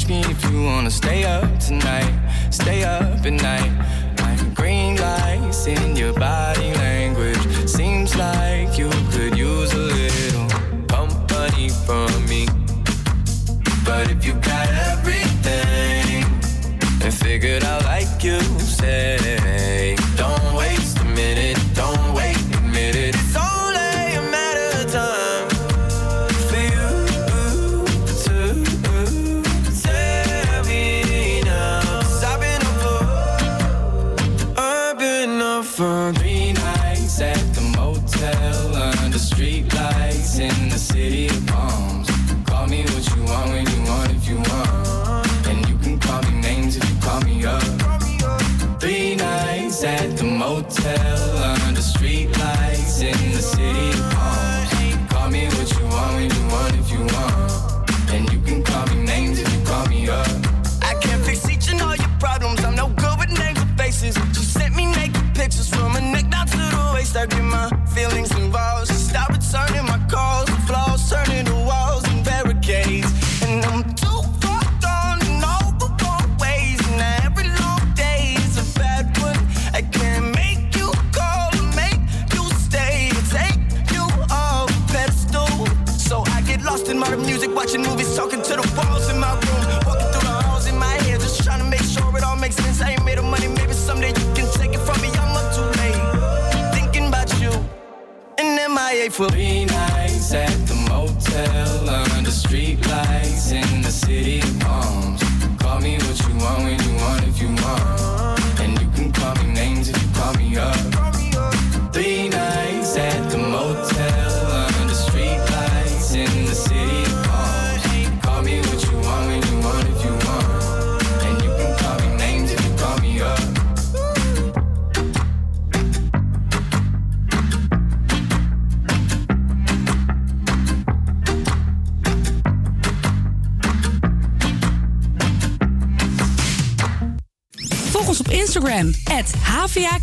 me 0.09 0.21
if 0.21 0.51
you 0.51 0.63
wanna 0.63 0.91
stay 0.91 1.25
up 1.25 1.59
tonight, 1.59 2.13
stay 2.51 2.83
up 2.83 3.25
at 3.27 3.33
night. 3.33 3.73
Like 4.21 4.55
green 4.55 4.97
lights 4.97 5.67
in 5.67 5.97
your 5.97 6.13
body 6.15 6.68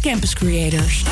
Campus 0.02 0.34
Creators. 0.34 1.04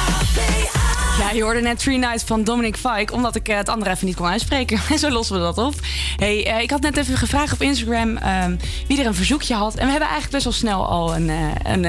Ja, 1.20 1.32
je 1.32 1.44
hoorde 1.44 1.62
net 1.62 1.80
Three 1.80 1.98
Nights 1.98 2.24
van 2.24 2.44
Dominic 2.44 2.76
Fike, 2.76 3.14
omdat 3.14 3.36
ik 3.36 3.48
eh, 3.48 3.58
het 3.58 3.70
andere 3.70 3.92
even 3.92 4.06
niet 4.06 4.16
kon 4.16 4.26
uitspreken. 4.26 4.80
En 4.90 5.00
zo 5.04 5.10
lossen 5.10 5.36
we 5.36 5.42
dat 5.42 5.58
op. 5.58 5.74
Hey, 6.16 6.46
eh, 6.46 6.62
ik 6.62 6.70
had 6.70 6.82
net 6.82 6.98
even 6.98 7.18
gevraagd 7.18 7.54
op 7.54 7.62
Instagram 7.62 8.18
ehm, 8.18 8.56
wie 8.88 9.00
er 9.00 9.06
een 9.06 9.16
verzoekje 9.16 9.54
had. 9.54 9.76
En 9.76 9.86
we 9.86 9.92
hebben 9.92 10.10
eigenlijk 10.10 10.32
best 10.32 10.44
wel 10.44 10.54
snel 10.54 10.88
al 10.88 11.16
een, 11.16 11.30
eh, 11.30 11.74
een, 11.74 11.86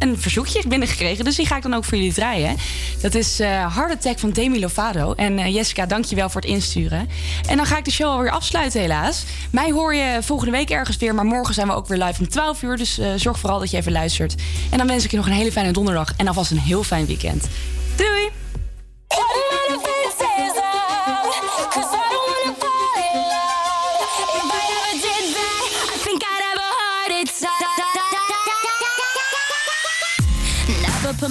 een 0.00 0.18
verzoekje 0.20 0.62
binnengekregen. 0.68 1.24
Dus 1.24 1.36
die 1.36 1.46
ga 1.46 1.56
ik 1.56 1.62
dan 1.62 1.74
ook 1.74 1.84
voor 1.84 1.98
jullie 1.98 2.12
draaien. 2.12 2.56
Dat 3.00 3.14
is 3.14 3.40
eh 3.40 3.74
Hard 3.74 3.92
Attack 3.92 4.18
van 4.18 4.30
Demi 4.30 4.60
Lovato. 4.60 5.12
En 5.12 5.38
eh, 5.38 5.54
Jessica, 5.54 5.86
dank 5.86 6.04
je 6.04 6.16
wel 6.16 6.30
voor 6.30 6.40
het 6.40 6.50
insturen. 6.50 7.08
En 7.48 7.56
dan 7.56 7.66
ga 7.66 7.78
ik 7.78 7.84
de 7.84 7.90
show 7.90 8.08
alweer 8.08 8.30
afsluiten 8.30 8.80
helaas. 8.80 9.24
Mij 9.50 9.70
hoor 9.70 9.94
je 9.94 10.18
volgende 10.20 10.52
week 10.52 10.70
ergens 10.70 10.96
weer. 10.96 11.14
Maar 11.14 11.24
morgen 11.24 11.54
zijn 11.54 11.66
we 11.66 11.74
ook 11.74 11.88
weer 11.88 11.98
live 11.98 12.20
om 12.20 12.28
12 12.28 12.62
uur. 12.62 12.76
Dus 12.76 12.98
eh, 12.98 13.08
zorg 13.16 13.38
vooral 13.38 13.58
dat 13.58 13.70
je 13.70 13.76
even 13.76 13.92
luistert. 13.92 14.34
En 14.70 14.78
dan 14.78 14.86
wens 14.86 15.04
ik 15.04 15.10
je 15.10 15.16
nog 15.16 15.26
een 15.26 15.32
hele 15.32 15.52
fijne 15.52 15.72
donderdag. 15.72 16.12
En 16.16 16.28
alvast 16.28 16.50
een 16.50 16.58
heel 16.58 16.82
fijn 16.82 17.06
weekend. 17.06 17.48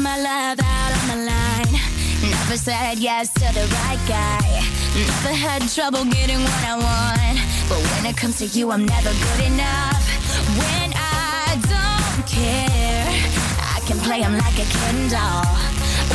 My 0.10 0.18
love 0.18 0.60
out 0.60 0.91
on 0.98 1.06
the 1.11 1.19
line. 1.31 1.73
Never 2.31 2.57
said 2.57 2.98
yes 2.98 3.31
to 3.34 3.48
the 3.53 3.65
right 3.77 4.02
guy. 4.07 4.49
Never 4.95 5.36
had 5.45 5.61
trouble 5.69 6.03
getting 6.06 6.41
what 6.41 6.64
I 6.72 6.76
want. 6.88 7.38
But 7.69 7.80
when 7.91 8.07
it 8.11 8.18
comes 8.18 8.38
to 8.40 8.48
you, 8.48 8.72
I'm 8.72 8.86
never 8.86 9.11
good 9.26 9.41
enough. 9.52 10.02
When 10.61 10.90
I 10.95 11.61
don't 11.73 12.26
care, 12.26 13.07
I 13.76 13.80
can 13.88 13.99
play 14.07 14.22
'em 14.23 14.36
like 14.45 14.57
a 14.65 14.68
Ken 14.76 14.98
doll. 15.15 15.45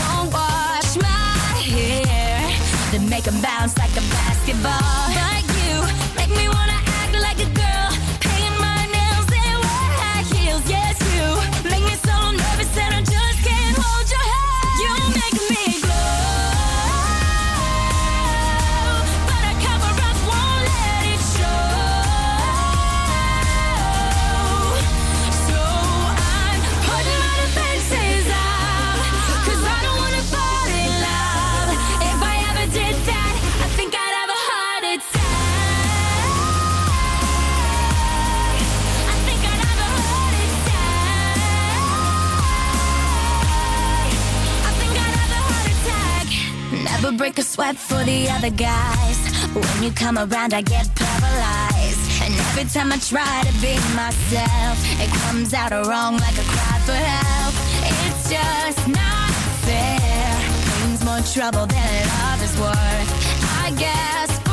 Won't 0.00 0.32
wash 0.38 0.92
my 1.08 1.54
hair, 1.72 2.40
then 2.90 3.08
make 3.08 3.26
'em 3.28 3.38
bounce 3.40 3.74
like 3.82 3.94
a 4.02 4.04
basketball. 4.16 5.02
But 5.18 5.44
you 5.60 5.74
make 6.18 6.32
me 6.40 6.48
wanna 6.48 6.63
break 47.24 47.38
a 47.38 47.42
sweat 47.42 47.74
for 47.74 48.04
the 48.04 48.28
other 48.28 48.50
guys. 48.50 49.18
When 49.54 49.82
you 49.82 49.90
come 49.92 50.18
around, 50.18 50.52
I 50.52 50.60
get 50.60 50.86
paralyzed. 50.94 52.04
And 52.22 52.34
every 52.34 52.64
time 52.64 52.92
I 52.92 52.98
try 52.98 53.36
to 53.48 53.54
be 53.64 53.74
myself, 53.96 54.76
it 55.00 55.08
comes 55.22 55.54
out 55.54 55.72
wrong 55.72 56.18
like 56.18 56.36
a 56.36 56.46
cry 56.52 56.78
for 56.84 56.92
help. 56.92 57.54
It's 58.04 58.28
just 58.28 58.86
not 58.88 59.30
fair. 59.64 60.36
Brings 60.80 61.02
more 61.02 61.22
trouble 61.32 61.64
than 61.64 61.92
love 62.20 62.42
is 62.42 62.54
worth. 62.60 63.10
I 63.64 63.72
guess 63.78 64.43